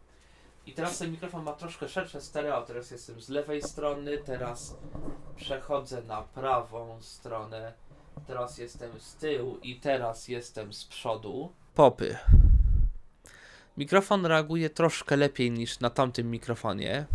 I 0.69 0.71
teraz 0.71 0.97
ten 0.97 1.11
mikrofon 1.11 1.43
ma 1.43 1.53
troszkę 1.53 1.89
szersze 1.89 2.21
stereo. 2.21 2.61
Teraz 2.61 2.91
jestem 2.91 3.21
z 3.21 3.29
lewej 3.29 3.61
strony, 3.61 4.17
teraz 4.17 4.75
przechodzę 5.35 6.01
na 6.03 6.21
prawą 6.21 6.97
stronę. 7.01 7.73
Teraz 8.27 8.57
jestem 8.57 8.99
z 8.99 9.15
tyłu 9.15 9.57
i 9.63 9.79
teraz 9.79 10.27
jestem 10.27 10.73
z 10.73 10.85
przodu. 10.85 11.53
Popy. 11.75 12.17
Mikrofon 13.77 14.25
reaguje 14.25 14.69
troszkę 14.69 15.17
lepiej 15.17 15.51
niż 15.51 15.79
na 15.79 15.89
tamtym 15.89 16.31
mikrofonie. 16.31 17.05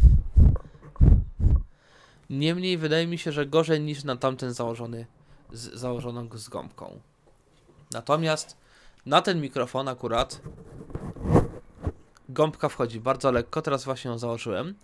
Niemniej 2.30 2.78
wydaje 2.78 3.06
mi 3.06 3.18
się, 3.18 3.32
że 3.32 3.46
gorzej 3.46 3.80
niż 3.80 4.04
na 4.04 4.16
tamten 4.16 4.52
założony 4.52 5.06
z 5.52 5.74
założoną 5.74 6.28
z 6.32 6.48
gąbką. 6.48 7.00
Natomiast 7.92 8.56
na 9.06 9.22
ten 9.22 9.40
mikrofon 9.40 9.88
akurat 9.88 10.40
gąbka 12.28 12.68
wchodzi 12.68 13.00
bardzo 13.00 13.32
lekko. 13.32 13.62
Teraz 13.62 13.84
właśnie 13.84 14.10
ją 14.10 14.18
założyłem. 14.18 14.74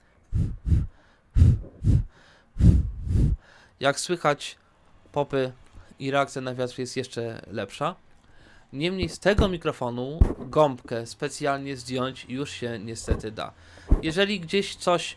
Jak 3.81 4.01
słychać, 4.01 4.57
popy 5.13 5.53
i 5.99 6.11
reakcja 6.11 6.43
na 6.43 6.55
wiatr 6.55 6.79
jest 6.79 6.97
jeszcze 6.97 7.43
lepsza. 7.47 7.95
Niemniej 8.73 9.09
z 9.09 9.19
tego 9.19 9.49
mikrofonu 9.49 10.19
gąbkę 10.39 11.07
specjalnie 11.07 11.77
zdjąć 11.77 12.27
już 12.29 12.51
się 12.51 12.79
niestety 12.79 13.33
da. 13.33 13.53
Jeżeli 14.03 14.41
gdzieś 14.41 14.77
coś 14.77 15.17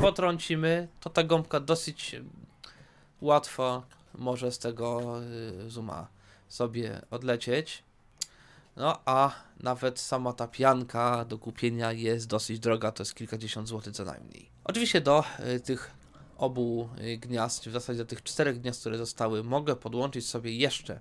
potrącimy, 0.00 0.88
to 1.00 1.10
ta 1.10 1.22
gąbka 1.24 1.60
dosyć 1.60 2.16
łatwo 3.20 3.82
może 4.14 4.52
z 4.52 4.58
tego 4.58 5.20
y, 5.66 5.70
zooma 5.70 6.08
sobie 6.48 7.00
odlecieć. 7.10 7.82
No 8.76 9.00
a 9.04 9.30
nawet 9.60 10.00
sama 10.00 10.32
ta 10.32 10.48
pianka 10.48 11.24
do 11.24 11.38
kupienia 11.38 11.92
jest 11.92 12.26
dosyć 12.26 12.60
droga, 12.60 12.92
to 12.92 13.02
jest 13.02 13.14
kilkadziesiąt 13.14 13.68
złotych 13.68 13.94
co 13.94 14.04
najmniej. 14.04 14.50
Oczywiście 14.64 15.00
do 15.00 15.24
y, 15.56 15.60
tych 15.60 15.90
obu 16.38 16.88
y, 16.98 17.18
gniazd, 17.18 17.68
w 17.68 17.72
zasadzie 17.72 17.98
do 17.98 18.04
tych 18.04 18.22
czterech 18.22 18.60
gniazd, 18.60 18.80
które 18.80 18.98
zostały, 18.98 19.44
mogę 19.44 19.76
podłączyć 19.76 20.28
sobie 20.28 20.56
jeszcze 20.56 21.00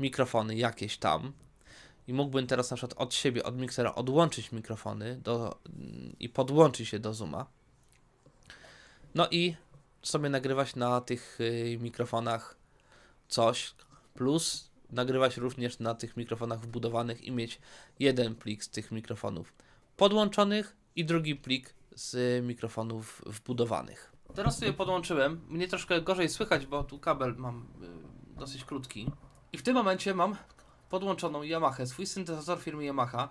mikrofony 0.00 0.56
jakieś 0.56 0.98
tam. 0.98 1.32
I 2.08 2.12
mógłbym 2.12 2.46
teraz 2.46 2.70
na 2.70 2.76
przykład 2.76 3.00
od 3.00 3.14
siebie, 3.14 3.44
od 3.44 3.58
miksera 3.58 3.94
odłączyć 3.94 4.52
mikrofony 4.52 5.16
do, 5.16 5.58
i 6.20 6.28
podłączyć 6.28 6.92
je 6.92 6.98
do 6.98 7.14
Zooma. 7.14 7.46
No 9.14 9.28
i 9.30 9.56
sobie 10.02 10.28
nagrywać 10.28 10.76
na 10.76 11.00
tych 11.00 11.40
y, 11.40 11.78
mikrofonach 11.80 12.56
coś, 13.28 13.74
plus 14.14 14.71
nagrywać 14.92 15.36
również 15.36 15.78
na 15.78 15.94
tych 15.94 16.16
mikrofonach 16.16 16.60
wbudowanych 16.60 17.24
i 17.24 17.30
mieć 17.30 17.60
jeden 17.98 18.34
plik 18.34 18.64
z 18.64 18.68
tych 18.68 18.92
mikrofonów 18.92 19.52
podłączonych 19.96 20.76
i 20.96 21.04
drugi 21.04 21.36
plik 21.36 21.74
z 21.94 22.44
mikrofonów 22.44 23.22
wbudowanych. 23.26 24.12
Teraz 24.34 24.58
sobie 24.58 24.72
podłączyłem. 24.72 25.40
Mnie 25.48 25.68
troszkę 25.68 26.02
gorzej 26.02 26.28
słychać, 26.28 26.66
bo 26.66 26.84
tu 26.84 26.98
kabel 26.98 27.34
mam 27.36 27.66
y, 28.36 28.38
dosyć 28.38 28.64
krótki. 28.64 29.10
I 29.52 29.58
w 29.58 29.62
tym 29.62 29.74
momencie 29.74 30.14
mam 30.14 30.36
podłączoną 30.90 31.42
Yamaha, 31.42 31.86
swój 31.86 32.06
syntezator 32.06 32.60
firmy 32.60 32.84
Yamaha 32.84 33.28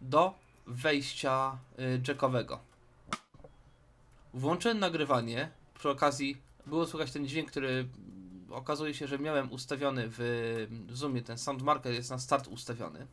do 0.00 0.34
wejścia 0.66 1.58
y, 1.78 2.00
jackowego. 2.08 2.60
Włączyłem 4.34 4.78
nagrywanie. 4.78 5.50
Przy 5.74 5.90
okazji 5.90 6.36
było 6.66 6.86
słychać 6.86 7.12
ten 7.12 7.28
dźwięk, 7.28 7.50
który 7.50 7.88
okazuje 8.50 8.94
się, 8.94 9.06
że 9.06 9.18
miałem 9.18 9.52
ustawiony 9.52 10.04
w 10.06 10.66
Zoomie. 10.88 11.22
Ten 11.22 11.38
sound 11.38 11.62
marker 11.62 11.92
jest 11.92 12.10
na 12.10 12.18
start 12.18 12.48
ustawiony. 12.48 13.06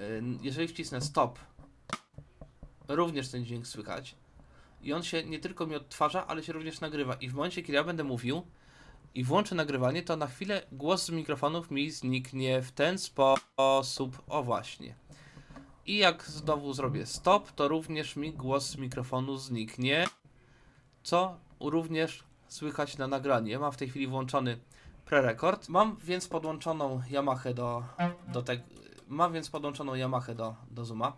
Y, 0.00 0.22
jeżeli 0.42 0.68
wcisnę 0.68 1.00
stop, 1.00 1.38
również 2.88 3.28
ten 3.28 3.44
dźwięk 3.44 3.66
słychać. 3.66 4.16
I 4.82 4.92
on 4.92 5.02
się 5.02 5.24
nie 5.24 5.38
tylko 5.38 5.66
mi 5.66 5.74
odtwarza, 5.74 6.26
ale 6.26 6.42
się 6.42 6.52
również 6.52 6.80
nagrywa. 6.80 7.14
I 7.14 7.28
w 7.28 7.34
momencie, 7.34 7.62
kiedy 7.62 7.76
ja 7.76 7.84
będę 7.84 8.04
mówił 8.04 8.42
i 9.14 9.24
włączę 9.24 9.54
nagrywanie, 9.54 10.02
to 10.02 10.16
na 10.16 10.26
chwilę 10.26 10.62
głos 10.72 11.04
z 11.04 11.10
mikrofonów 11.10 11.70
mi 11.70 11.90
zniknie 11.90 12.62
w 12.62 12.72
ten 12.72 12.98
sposób. 12.98 14.22
O 14.28 14.42
właśnie. 14.42 14.94
I 15.86 15.96
jak 15.96 16.24
znowu 16.24 16.72
zrobię 16.72 17.06
stop, 17.06 17.52
to 17.52 17.68
również 17.68 18.16
mi 18.16 18.32
głos 18.32 18.70
z 18.70 18.76
mikrofonu 18.76 19.36
zniknie, 19.36 20.06
co 21.02 21.38
również 21.60 22.24
słychać 22.52 22.98
na 22.98 23.06
nagranie. 23.06 23.58
Mam 23.58 23.72
w 23.72 23.76
tej 23.76 23.88
chwili 23.88 24.06
włączony 24.06 24.58
prerekord. 25.04 25.68
Mam 25.68 25.96
więc 25.96 26.28
podłączoną 26.28 27.02
Yamaha 27.10 27.52
do, 27.52 27.84
do 28.28 28.42
tego. 28.42 28.62
Mam 29.08 29.32
więc 29.32 29.50
podłączoną 29.50 29.94
Yamaha 29.94 30.34
do, 30.34 30.54
do 30.70 30.84
Zooma. 30.84 31.16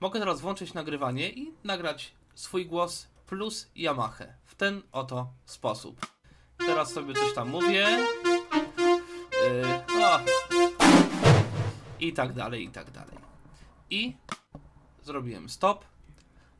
Mogę 0.00 0.20
teraz 0.20 0.40
włączyć 0.40 0.74
nagrywanie 0.74 1.30
i 1.30 1.52
nagrać 1.64 2.12
swój 2.34 2.66
głos 2.66 3.08
plus 3.26 3.70
Yamaha 3.76 4.24
w 4.44 4.54
ten 4.54 4.82
oto 4.92 5.32
sposób. 5.44 6.06
Teraz 6.58 6.92
sobie 6.92 7.14
coś 7.14 7.34
tam 7.34 7.48
mówię. 7.48 7.88
Yy, 9.42 9.98
no. 9.98 10.18
I 12.00 12.12
tak 12.12 12.32
dalej, 12.32 12.64
i 12.64 12.68
tak 12.68 12.90
dalej. 12.90 13.16
I 13.90 14.16
zrobiłem 15.02 15.48
stop. 15.48 15.84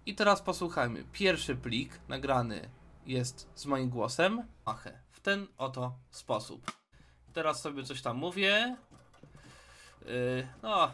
I 0.06 0.14
teraz 0.14 0.42
posłuchajmy. 0.42 1.04
Pierwszy 1.12 1.56
plik 1.56 2.00
nagrany 2.08 2.68
jest 3.06 3.48
z 3.54 3.66
moim 3.66 3.90
głosem. 3.90 4.42
Machę. 4.66 5.00
W 5.10 5.20
ten 5.20 5.46
oto 5.58 5.98
sposób. 6.10 6.72
Teraz 7.32 7.60
sobie 7.60 7.84
coś 7.84 8.02
tam 8.02 8.16
mówię. 8.16 8.76
Yy, 10.04 10.48
no. 10.62 10.90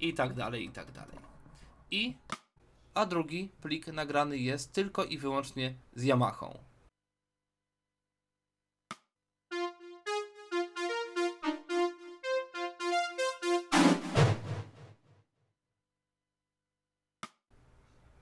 I 0.00 0.14
tak 0.14 0.34
dalej, 0.34 0.64
i 0.64 0.70
tak 0.70 0.92
dalej. 0.92 1.18
I. 1.90 2.16
A 2.94 3.06
drugi 3.06 3.48
plik 3.62 3.86
nagrany 3.86 4.38
jest 4.38 4.72
tylko 4.72 5.04
i 5.04 5.18
wyłącznie 5.18 5.74
z 5.94 6.02
Yamahą. 6.02 6.58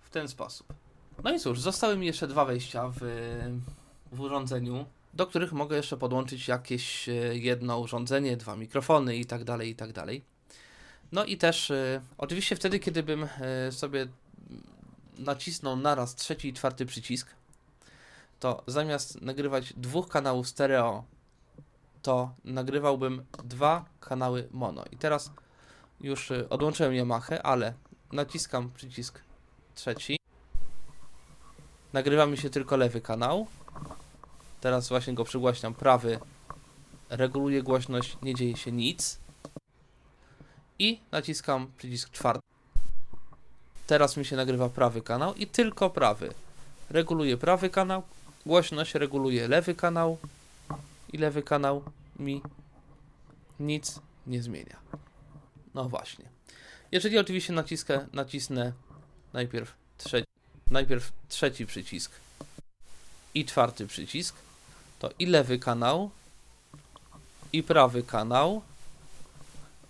W 0.01 0.11
ten 0.11 0.29
sposób. 0.29 0.75
No 1.25 1.33
i 1.33 1.41
cóż, 1.41 1.61
zostały 1.61 1.97
mi 1.97 2.07
jeszcze 2.07 2.29
dwa 2.29 2.45
wejścia 2.45 2.89
w, 2.89 3.01
w 4.13 4.21
urządzeniu, 4.21 4.87
do 5.15 5.27
których 5.27 5.53
mogę 5.53 5.77
jeszcze 5.77 5.97
podłączyć 5.97 6.49
jakieś 6.49 7.09
e, 7.09 7.13
jedno 7.37 7.79
urządzenie, 7.79 8.37
dwa 8.37 8.57
mikrofony 8.57 9.17
i 9.17 9.25
tak 9.25 9.45
dalej, 9.45 9.71
i 9.71 9.75
tak 9.75 9.93
dalej. 9.93 10.23
No 11.13 11.25
i 11.25 11.37
też 11.37 11.71
y, 11.71 12.01
oczywiście 12.19 12.57
wtedy, 12.57 12.79
kiedy 12.79 13.03
bym 13.03 13.23
y, 13.69 13.73
sobie 13.73 14.07
nacisnął 15.19 15.77
naraz 15.77 16.15
trzeci 16.15 16.49
i 16.49 16.53
czwarty 16.53 16.87
przycisk, 16.87 17.29
to 18.41 18.63
zamiast 18.67 19.23
nagrywać 19.23 19.73
dwóch 19.77 20.09
kanałów 20.09 20.49
stereo, 20.49 21.05
to 22.03 22.35
nagrywałbym 22.45 23.25
dwa 23.45 23.85
kanały 24.01 24.49
mono. 24.51 24.85
I 24.91 24.97
teraz 24.97 25.33
już 26.01 26.33
odłączyłem 26.51 26.95
Yamaha, 26.95 27.43
ale 27.43 27.75
naciskam 28.13 28.71
przycisk 28.71 29.21
trzeci. 29.75 30.22
Nagrywa 31.93 32.27
mi 32.27 32.39
się 32.39 32.51
tylko 32.51 32.77
lewy 32.77 33.01
kanał. 33.01 33.47
Teraz 34.61 34.89
właśnie 34.89 35.15
go 35.15 35.25
przygłaśniam 35.25 35.75
prawy. 35.75 36.19
Reguluję 37.11 37.63
głośność, 37.63 38.17
nie 38.23 38.35
dzieje 38.35 38.57
się 38.57 38.73
nic 38.73 39.19
i 40.79 41.01
naciskam 41.13 41.71
przycisk 41.79 42.11
czwarty. 42.11 42.43
Teraz 43.87 44.17
mi 44.17 44.25
się 44.25 44.37
nagrywa 44.37 44.69
prawy 44.69 45.03
kanał 45.03 45.35
i 45.35 45.47
tylko 45.47 45.91
prawy. 45.91 46.35
Reguluję 46.91 47.37
prawy 47.37 47.71
kanał, 47.71 48.03
głośność 48.47 48.95
reguluję 48.95 49.49
lewy 49.49 49.75
kanał 49.75 50.19
i 51.13 51.19
lewy 51.19 51.43
kanał 51.43 51.83
mi 52.19 52.43
nic 53.61 54.01
nie 54.27 54.43
zmienia. 54.43 54.77
No 55.75 55.89
właśnie. 55.89 56.25
Jeżeli 56.93 57.19
oczywiście 57.19 57.53
naciskę, 57.53 58.07
nacisnę 58.13 58.73
najpierw 59.33 59.75
trzeci, 59.99 60.32
najpierw 60.73 61.13
trzeci 61.29 61.67
przycisk 61.67 62.13
i 63.35 63.45
czwarty 63.45 63.87
przycisk, 63.87 64.37
to 64.99 65.11
i 65.19 65.27
lewy 65.27 65.59
kanał 65.59 66.11
i 67.53 67.63
prawy 67.63 68.03
kanał. 68.03 68.63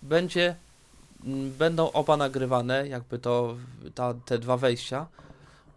Będzie 0.01 0.55
będą 1.57 1.91
oba 1.91 2.17
nagrywane, 2.17 2.87
jakby 2.87 3.19
to 3.19 3.57
ta, 3.95 4.13
te 4.13 4.39
dwa 4.39 4.57
wejścia, 4.57 5.07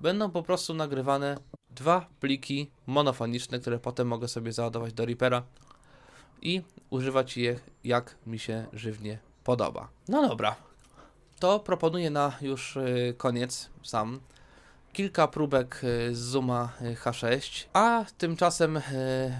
będą 0.00 0.30
po 0.30 0.42
prostu 0.42 0.74
nagrywane 0.74 1.38
dwa 1.70 2.06
pliki 2.20 2.70
monofoniczne, 2.86 3.58
które 3.58 3.78
potem 3.78 4.08
mogę 4.08 4.28
sobie 4.28 4.52
załadować 4.52 4.92
do 4.92 5.06
Reapera 5.06 5.42
i 6.42 6.62
używać 6.90 7.36
je 7.36 7.60
jak 7.84 8.14
mi 8.26 8.38
się 8.38 8.66
żywnie 8.72 9.18
podoba. 9.44 9.88
No 10.08 10.28
dobra, 10.28 10.56
to 11.38 11.60
proponuję 11.60 12.10
na 12.10 12.32
już 12.40 12.76
y, 12.76 13.14
koniec 13.18 13.68
sam 13.82 14.20
kilka 14.96 15.28
próbek 15.28 15.80
y, 15.84 16.14
z 16.14 16.18
Zooma 16.18 16.72
y, 16.82 16.94
H6, 16.94 17.64
a 17.72 18.04
tymczasem 18.18 18.76
y, 18.76 18.82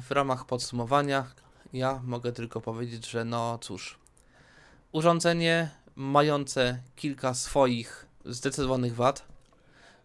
w 0.08 0.10
ramach 0.10 0.44
podsumowania 0.44 1.26
ja 1.72 2.00
mogę 2.04 2.32
tylko 2.32 2.60
powiedzieć, 2.60 3.10
że 3.10 3.24
no 3.24 3.58
cóż, 3.58 3.98
urządzenie 4.92 5.70
mające 5.94 6.82
kilka 6.96 7.34
swoich 7.34 8.06
zdecydowanych 8.24 8.94
wad, 8.94 9.24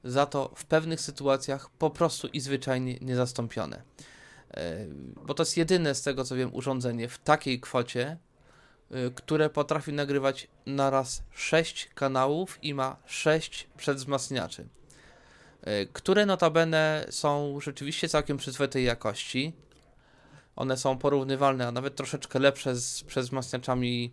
za 0.04 0.26
to 0.26 0.52
w 0.56 0.66
pewnych 0.66 1.02
sytuacjach 1.02 1.70
po 1.70 1.90
prostu 1.90 2.28
i 2.28 2.40
zwyczajnie 2.40 2.98
niezastąpione. 3.02 3.82
Bo 5.26 5.34
to 5.34 5.44
jest 5.44 5.58
jedyne 5.58 5.96
z 5.96 6.02
tego 6.02 6.24
co 6.24 6.36
wiem 6.36 6.56
urządzenie 6.56 7.10
w 7.10 7.18
takiej 7.18 7.60
kwocie, 7.60 8.18
które 9.16 9.50
potrafi 9.50 9.94
nagrywać 9.94 10.48
naraz 10.66 11.24
6 11.32 11.90
kanałów 11.96 12.60
i 12.62 12.74
ma 12.74 12.98
6 13.06 13.68
przedwzmacniaczy, 13.78 14.68
które 15.94 16.26
notabene 16.26 17.06
są 17.10 17.60
rzeczywiście 17.60 18.10
całkiem 18.10 18.38
przyzwoitej 18.38 18.86
jakości. 18.86 19.54
One 20.56 20.78
są 20.78 20.98
porównywalne, 20.98 21.68
a 21.68 21.72
nawet 21.72 21.96
troszeczkę 21.96 22.40
lepsze 22.40 22.76
z 22.76 23.04
przedwzmacniaczami, 23.04 24.12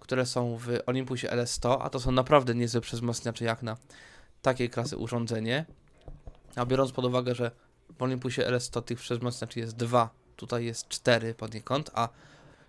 które 0.00 0.26
są 0.26 0.56
w 0.56 0.68
Olympusie 0.86 1.28
LS100, 1.28 1.76
a 1.80 1.90
to 1.90 2.00
są 2.00 2.12
naprawdę 2.12 2.54
niezłe 2.54 2.80
przedwzmacniacze 2.80 3.44
jak 3.44 3.62
na 3.62 3.76
takiej 4.42 4.70
klasy 4.70 4.96
urządzenie. 4.96 5.64
A 6.56 6.66
biorąc 6.66 6.92
pod 6.92 7.04
uwagę, 7.04 7.34
że 7.34 7.50
w 7.98 8.02
Olympusie 8.02 8.42
LS100 8.42 8.82
tych 8.82 9.00
wzmacniaczy 9.00 9.60
jest 9.60 9.76
dwa, 9.76 10.10
tutaj 10.36 10.64
jest 10.64 10.88
cztery 10.88 11.34
poniekąd, 11.34 11.90
a 11.94 12.08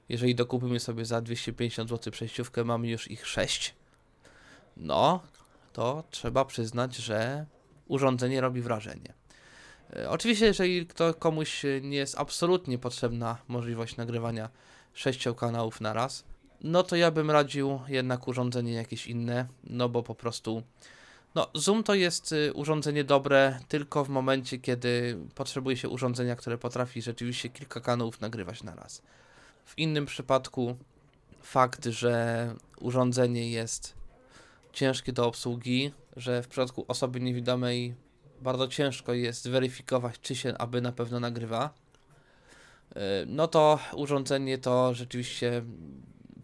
jeżeli 0.09 0.36
dokupimy 0.36 0.80
sobie 0.80 1.05
za 1.05 1.21
250 1.21 1.89
zł 1.89 2.13
przejściówkę, 2.13 2.63
mamy 2.63 2.88
już 2.88 3.11
ich 3.11 3.28
6. 3.28 3.75
No, 4.78 5.19
to 5.73 6.03
trzeba 6.11 6.45
przyznać, 6.45 6.95
że 6.95 7.45
urządzenie 7.88 8.41
robi 8.41 8.61
wrażenie. 8.61 9.13
E, 9.95 10.09
oczywiście, 10.09 10.45
jeżeli 10.45 10.88
kto, 10.88 11.13
komuś 11.13 11.63
nie 11.81 11.97
jest 11.97 12.19
absolutnie 12.19 12.77
potrzebna 12.77 13.38
możliwość 13.47 13.97
nagrywania 13.97 14.49
6 14.93 15.25
kanałów 15.38 15.81
na 15.81 15.93
raz, 15.93 16.23
no 16.61 16.83
to 16.83 16.95
ja 16.95 17.11
bym 17.11 17.31
radził 17.31 17.79
jednak 17.88 18.27
urządzenie 18.27 18.73
jakieś 18.73 19.07
inne, 19.07 19.47
no 19.63 19.89
bo 19.89 20.03
po 20.03 20.15
prostu 20.15 20.63
no, 21.35 21.47
Zoom 21.53 21.83
to 21.83 21.93
jest 21.93 22.31
y, 22.31 22.53
urządzenie 22.53 23.03
dobre 23.03 23.59
tylko 23.67 24.05
w 24.05 24.09
momencie, 24.09 24.57
kiedy 24.57 25.17
potrzebuje 25.35 25.77
się 25.77 25.89
urządzenia, 25.89 26.35
które 26.35 26.57
potrafi 26.57 27.01
rzeczywiście 27.01 27.49
kilka 27.49 27.79
kanałów 27.81 28.21
nagrywać 28.21 28.63
na 28.63 28.75
raz. 28.75 29.01
W 29.65 29.77
innym 29.77 30.05
przypadku 30.05 30.77
fakt, 31.41 31.85
że 31.85 32.55
urządzenie 32.79 33.51
jest 33.51 33.96
ciężkie 34.78 35.13
do 35.13 35.28
obsługi, 35.28 35.91
że 36.15 36.43
w 36.43 36.47
przypadku 36.47 36.86
osoby 36.88 37.19
niewidomej 37.19 37.95
bardzo 38.41 38.67
ciężko 38.67 39.13
jest 39.13 39.49
weryfikować, 39.49 40.15
czy 40.21 40.36
się 40.36 40.57
aby 40.57 40.82
na 40.82 40.91
pewno 40.91 41.19
nagrywa, 41.19 41.73
y, 42.91 42.99
no 43.28 43.47
to 43.47 43.80
urządzenie 43.93 44.57
to 44.57 44.93
rzeczywiście 44.93 45.63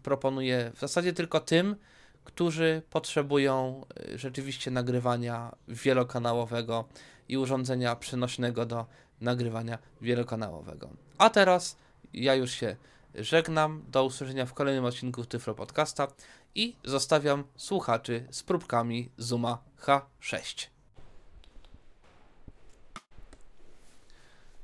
proponuje 0.02 0.72
w 0.74 0.80
zasadzie 0.80 1.12
tylko 1.12 1.40
tym, 1.40 1.76
którzy 2.24 2.82
potrzebują 2.90 3.84
y, 4.14 4.18
rzeczywiście 4.18 4.70
nagrywania 4.70 5.54
wielokanałowego 5.68 6.84
i 7.28 7.36
urządzenia 7.38 7.96
przenośnego 7.96 8.66
do 8.66 8.86
nagrywania 9.20 9.78
wielokanałowego. 10.00 10.90
A 11.18 11.30
teraz 11.30 11.76
ja 12.12 12.34
już 12.34 12.50
się 12.50 12.76
żegnam. 13.14 13.84
Do 13.88 14.04
usłyszenia 14.04 14.46
w 14.46 14.54
kolejnym 14.54 14.84
odcinku 14.84 15.24
Tyflo 15.24 15.54
Podcasta 15.54 16.08
i 16.54 16.76
zostawiam 16.84 17.44
słuchaczy 17.56 18.26
z 18.30 18.42
próbkami 18.42 19.10
Zuma 19.18 19.64
H6. 19.78 20.66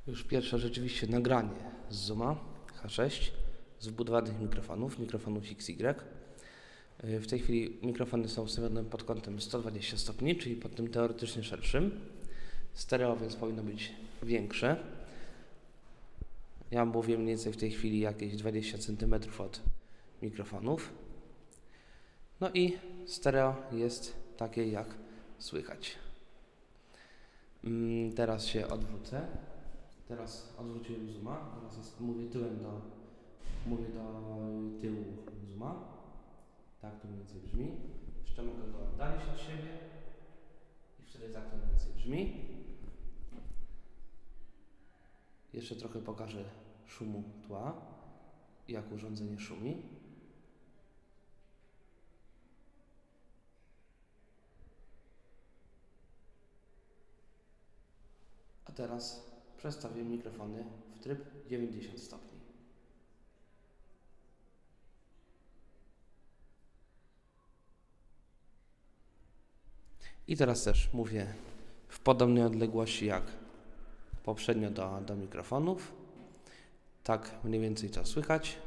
Już 0.07 0.23
pierwsze 0.23 0.59
rzeczywiście 0.59 1.07
nagranie 1.07 1.71
z 1.89 1.95
Zuma 1.95 2.35
H6 2.83 3.31
z 3.79 3.87
wbudowanych 3.87 4.39
mikrofonów, 4.39 4.99
mikrofonów 4.99 5.43
XY. 5.51 5.95
W 7.03 7.27
tej 7.27 7.39
chwili 7.39 7.77
mikrofony 7.81 8.29
są 8.29 8.41
ustawione 8.43 8.83
pod 8.83 9.03
kątem 9.03 9.41
120 9.41 9.97
stopni, 9.97 10.35
czyli 10.35 10.55
pod 10.55 10.75
tym 10.75 10.87
teoretycznie 10.87 11.43
szerszym. 11.43 12.01
Stereo 12.73 13.17
więc 13.17 13.35
powinno 13.35 13.63
być 13.63 13.91
większe. 14.23 14.83
Ja 16.71 16.85
mówię 16.85 17.17
mniej 17.17 17.27
więcej 17.27 17.53
w 17.53 17.57
tej 17.57 17.71
chwili 17.71 17.99
jakieś 17.99 18.35
20 18.35 18.77
cm 18.77 19.15
od 19.37 19.61
mikrofonów. 20.21 20.93
No 22.41 22.49
i 22.53 22.77
stereo 23.05 23.55
jest 23.71 24.15
takie 24.37 24.67
jak 24.67 24.95
słychać. 25.39 25.95
Mm, 27.63 28.13
teraz 28.13 28.45
się 28.45 28.67
odwrócę. 28.67 29.27
Teraz 30.07 30.53
odwróciłem 30.57 31.11
zooma. 31.11 31.55
Teraz 31.55 31.77
jest, 31.77 31.99
mówię 31.99 32.29
tyłem 32.29 32.63
do, 32.63 32.81
mówię 33.65 33.85
do 33.85 34.01
tyłu 34.81 35.05
zooma. 35.51 35.75
Tak 36.81 37.01
to 37.01 37.07
mniej 37.07 37.19
więcej 37.19 37.41
brzmi. 37.41 37.71
Jeszcze 38.21 38.43
mogę 38.43 38.71
go 38.71 38.79
oddalić 38.79 39.21
od 39.33 39.39
siebie 39.39 39.77
i 40.99 41.03
wtedy 41.03 41.33
tak 41.33 41.49
to 41.51 41.57
mniej 41.57 41.69
więcej 41.69 41.93
brzmi. 41.93 42.45
Jeszcze 45.53 45.75
trochę 45.75 45.99
pokażę 45.99 46.43
szumu 46.85 47.23
tła, 47.47 47.81
jak 48.67 48.91
urządzenie 48.91 49.39
szumi. 49.39 50.00
A 58.71 58.73
teraz 58.73 59.31
przestawię 59.57 60.03
mikrofony 60.03 60.63
w 60.95 60.99
tryb 61.03 61.47
90 61.47 61.99
stopni. 61.99 62.39
I 70.27 70.37
teraz 70.37 70.63
też 70.63 70.93
mówię 70.93 71.33
w 71.87 71.99
podobnej 71.99 72.43
odległości 72.43 73.05
jak 73.05 73.23
poprzednio 74.23 74.71
do, 74.71 75.01
do 75.05 75.15
mikrofonów. 75.15 75.93
Tak 77.03 77.31
mniej 77.43 77.61
więcej 77.61 77.89
to 77.89 78.05
słychać. 78.05 78.57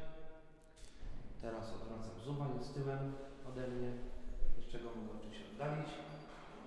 Teraz 1.43 1.73
odwracam 1.73 2.25
zooma 2.27 2.63
z 2.63 2.73
tyłem 2.73 3.13
ode 3.49 3.69
mnie. 3.69 3.93
Jeszcze 4.57 4.79
go 4.79 4.85
mogę 4.85 5.19
oczywiście 5.19 5.45
oddalić. 5.53 5.89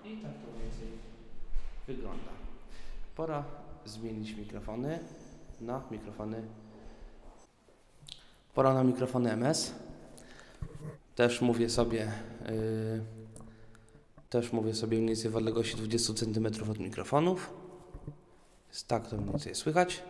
I 0.04 0.22
tak 0.22 0.32
to 0.32 0.58
więcej 0.62 0.88
wygląda. 1.86 2.37
Pora 3.18 3.44
zmienić 3.84 4.34
mikrofony 4.36 4.98
na 5.60 5.82
mikrofony 5.90 6.42
Pora 8.54 8.74
na 8.74 8.84
mikrofony 8.84 9.32
MS. 9.32 9.74
Też 11.14 11.40
mówię 11.40 11.70
sobie 11.70 12.12
yy, 12.48 13.04
też 14.30 14.52
mówię 14.52 14.74
sobie 14.74 14.96
mniej 14.96 15.08
więcej 15.08 15.30
w 15.30 15.36
odległości 15.36 15.76
20 15.76 16.14
cm 16.14 16.46
od 16.70 16.78
mikrofonów. 16.78 17.50
Jest 18.68 18.88
tak 18.88 19.08
to 19.08 19.16
mniej 19.16 19.30
więcej 19.30 19.54
słychać. 19.54 20.02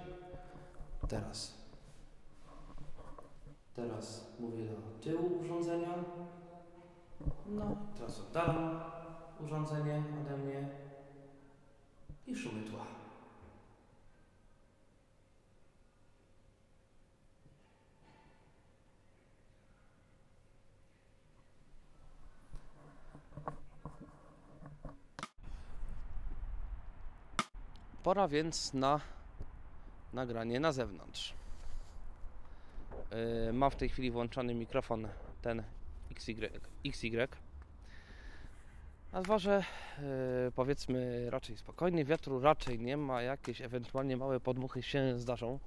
Teraz. 1.08 1.54
Teraz 3.76 4.26
mówię 4.40 4.64
do 4.64 5.04
tyłu 5.04 5.40
urządzenia. 5.40 5.94
No, 7.46 7.76
teraz 7.94 8.20
oddalam 8.20 8.80
urządzenie 9.40 10.02
ode 10.20 10.36
mnie 10.36 10.68
i 12.26 12.36
szumy 12.36 12.62
tła. 12.62 12.97
Pora 28.08 28.28
więc 28.28 28.74
na 28.74 29.00
nagranie 30.12 30.60
na 30.60 30.72
zewnątrz. 30.72 31.34
Yy, 33.46 33.52
mam 33.52 33.70
w 33.70 33.76
tej 33.76 33.88
chwili 33.88 34.10
włączony 34.10 34.54
mikrofon 34.54 35.08
ten 35.42 35.62
XY. 36.10 36.50
XY. 36.84 37.28
A 39.12 39.22
zważę 39.22 39.64
yy, 39.98 40.52
powiedzmy 40.52 41.30
raczej 41.30 41.56
spokojnie, 41.56 42.04
wiatru 42.04 42.40
raczej 42.40 42.78
nie 42.78 42.96
ma, 42.96 43.22
jakieś 43.22 43.60
ewentualnie 43.60 44.16
małe 44.16 44.40
podmuchy 44.40 44.82
się 44.82 45.18
zdarzą. 45.18 45.58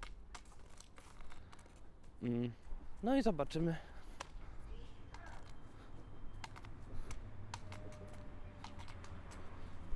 Yy. 2.21 2.51
No 3.03 3.15
i 3.15 3.23
zobaczymy 3.23 3.75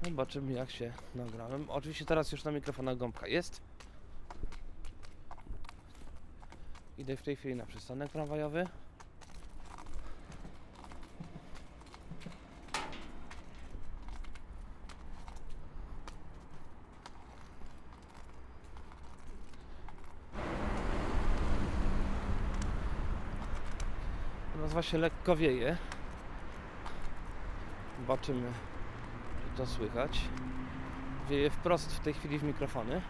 Zobaczymy 0.06 0.54
jak 0.54 0.72
się 0.72 0.94
nagrałem. 1.16 1.70
Oczywiście 1.70 2.06
teraz 2.06 2.32
już 2.32 2.44
na 2.44 2.52
mikrofonach 2.52 2.98
gąbka 2.98 3.28
jest. 3.28 3.62
Idę 6.98 7.18
w 7.18 7.22
tej 7.22 7.36
chwili 7.36 7.56
na 7.56 7.66
przystanek 7.66 8.12
tramwajowy. 8.12 8.68
Nazwa 24.62 24.82
się 24.82 24.98
lekko 24.98 25.36
wieje. 25.36 25.78
Zobaczymy 28.00 28.52
to 29.56 29.66
słychać. 29.66 30.22
Wieje 31.30 31.50
wprost 31.50 31.96
w 31.96 32.00
tej 32.00 32.14
chwili 32.14 32.40
w 32.40 32.44
mikrofony. 32.44 33.02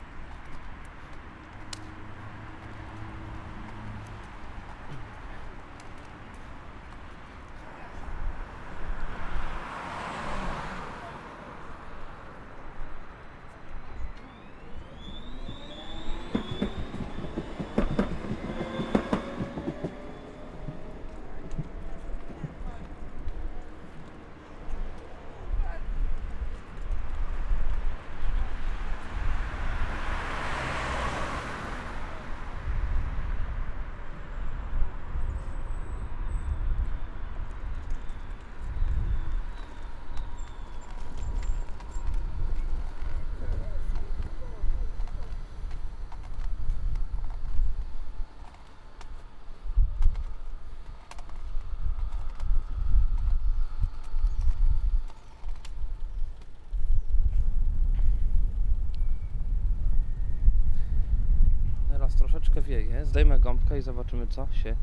Teraz 61.89 62.15
troszeczkę 62.55 62.61
wieje. 62.61 63.05
Zdejmę 63.05 63.39
gąbkę 63.39 63.77
i 63.77 63.81
zobaczymy, 63.81 64.27
co 64.27 64.47
się 64.51 64.75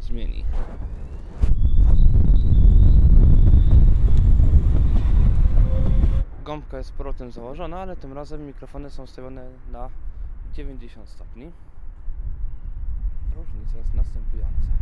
zmieni. 0.00 0.44
Gąbka 6.44 6.78
jest 6.78 6.92
powrotem 6.92 7.32
założona, 7.32 7.78
ale 7.80 7.96
tym 7.96 8.12
razem 8.12 8.46
mikrofony 8.46 8.90
są 8.90 9.02
ustawione 9.02 9.48
na 9.72 9.88
90 10.52 11.08
stopni. 11.08 11.50
Różnica 13.36 13.78
jest 13.78 13.94
następująca. 13.94 14.79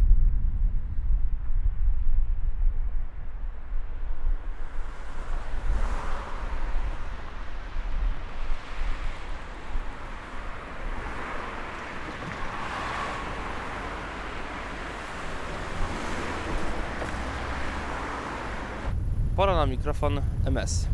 Pora 19.39 19.55
na 19.55 19.66
mikrofon 19.66 20.20
MS. 20.47 20.86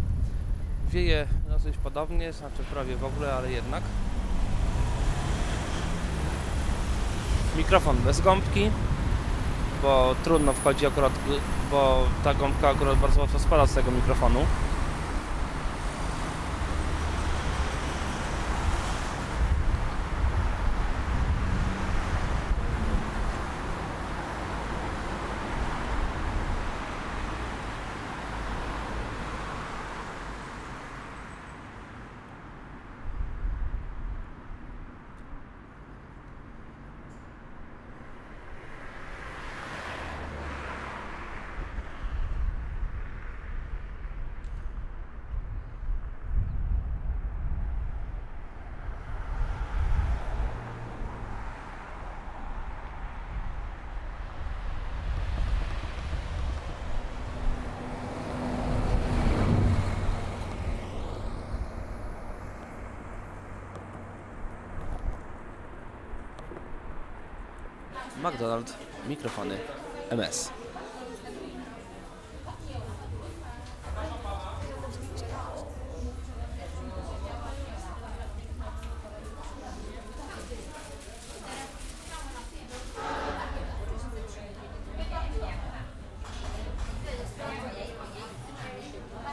Wieje 0.91 1.27
dosyć 1.49 1.77
podobnie, 1.77 2.33
znaczy 2.33 2.63
prawie 2.73 2.97
w 2.97 3.05
ogóle, 3.05 3.35
ale 3.35 3.53
jednak. 3.53 3.83
Mikrofon 7.57 7.97
bez 7.97 8.21
gąbki, 8.21 8.71
bo 9.83 10.15
trudno 10.25 10.53
wchodzi 10.53 10.87
akurat, 10.87 11.13
bo 11.71 12.05
ta 12.25 12.35
gąbka 12.35 12.69
akurat 12.69 12.99
bardzo 12.99 13.21
łatwo 13.21 13.39
spada 13.39 13.67
z 13.67 13.75
tego 13.75 13.91
mikrofonu. 13.91 14.41
McDonald, 68.25 68.75
mikrofony 69.09 69.59
MS. 70.11 70.51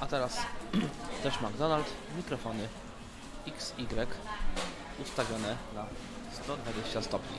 A 0.01 0.05
teraz 0.05 0.37
też 1.23 1.41
McDonald, 1.41 1.85
mikrofony 2.17 2.67
XY 3.47 3.85
ustawione 4.99 5.57
na 5.75 5.85
120 6.33 7.01
stopni. 7.01 7.37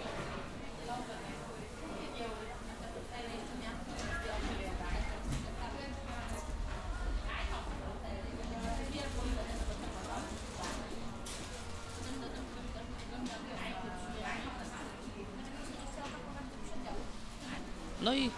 No 18.03 18.15
i 18.15 18.31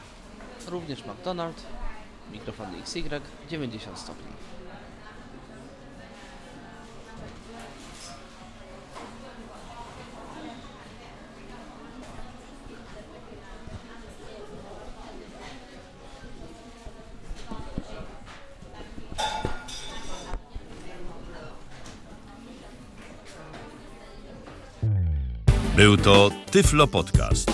również 0.94 1.16
McDonald, 1.16 1.62
mikrofony 2.32 2.78
XY 2.78 3.02
90 3.50 3.98
stopni. 3.98 4.24
Był 25.76 25.96
to 25.96 26.30
Tyflo 26.50 26.86
Podcast. 26.86 27.53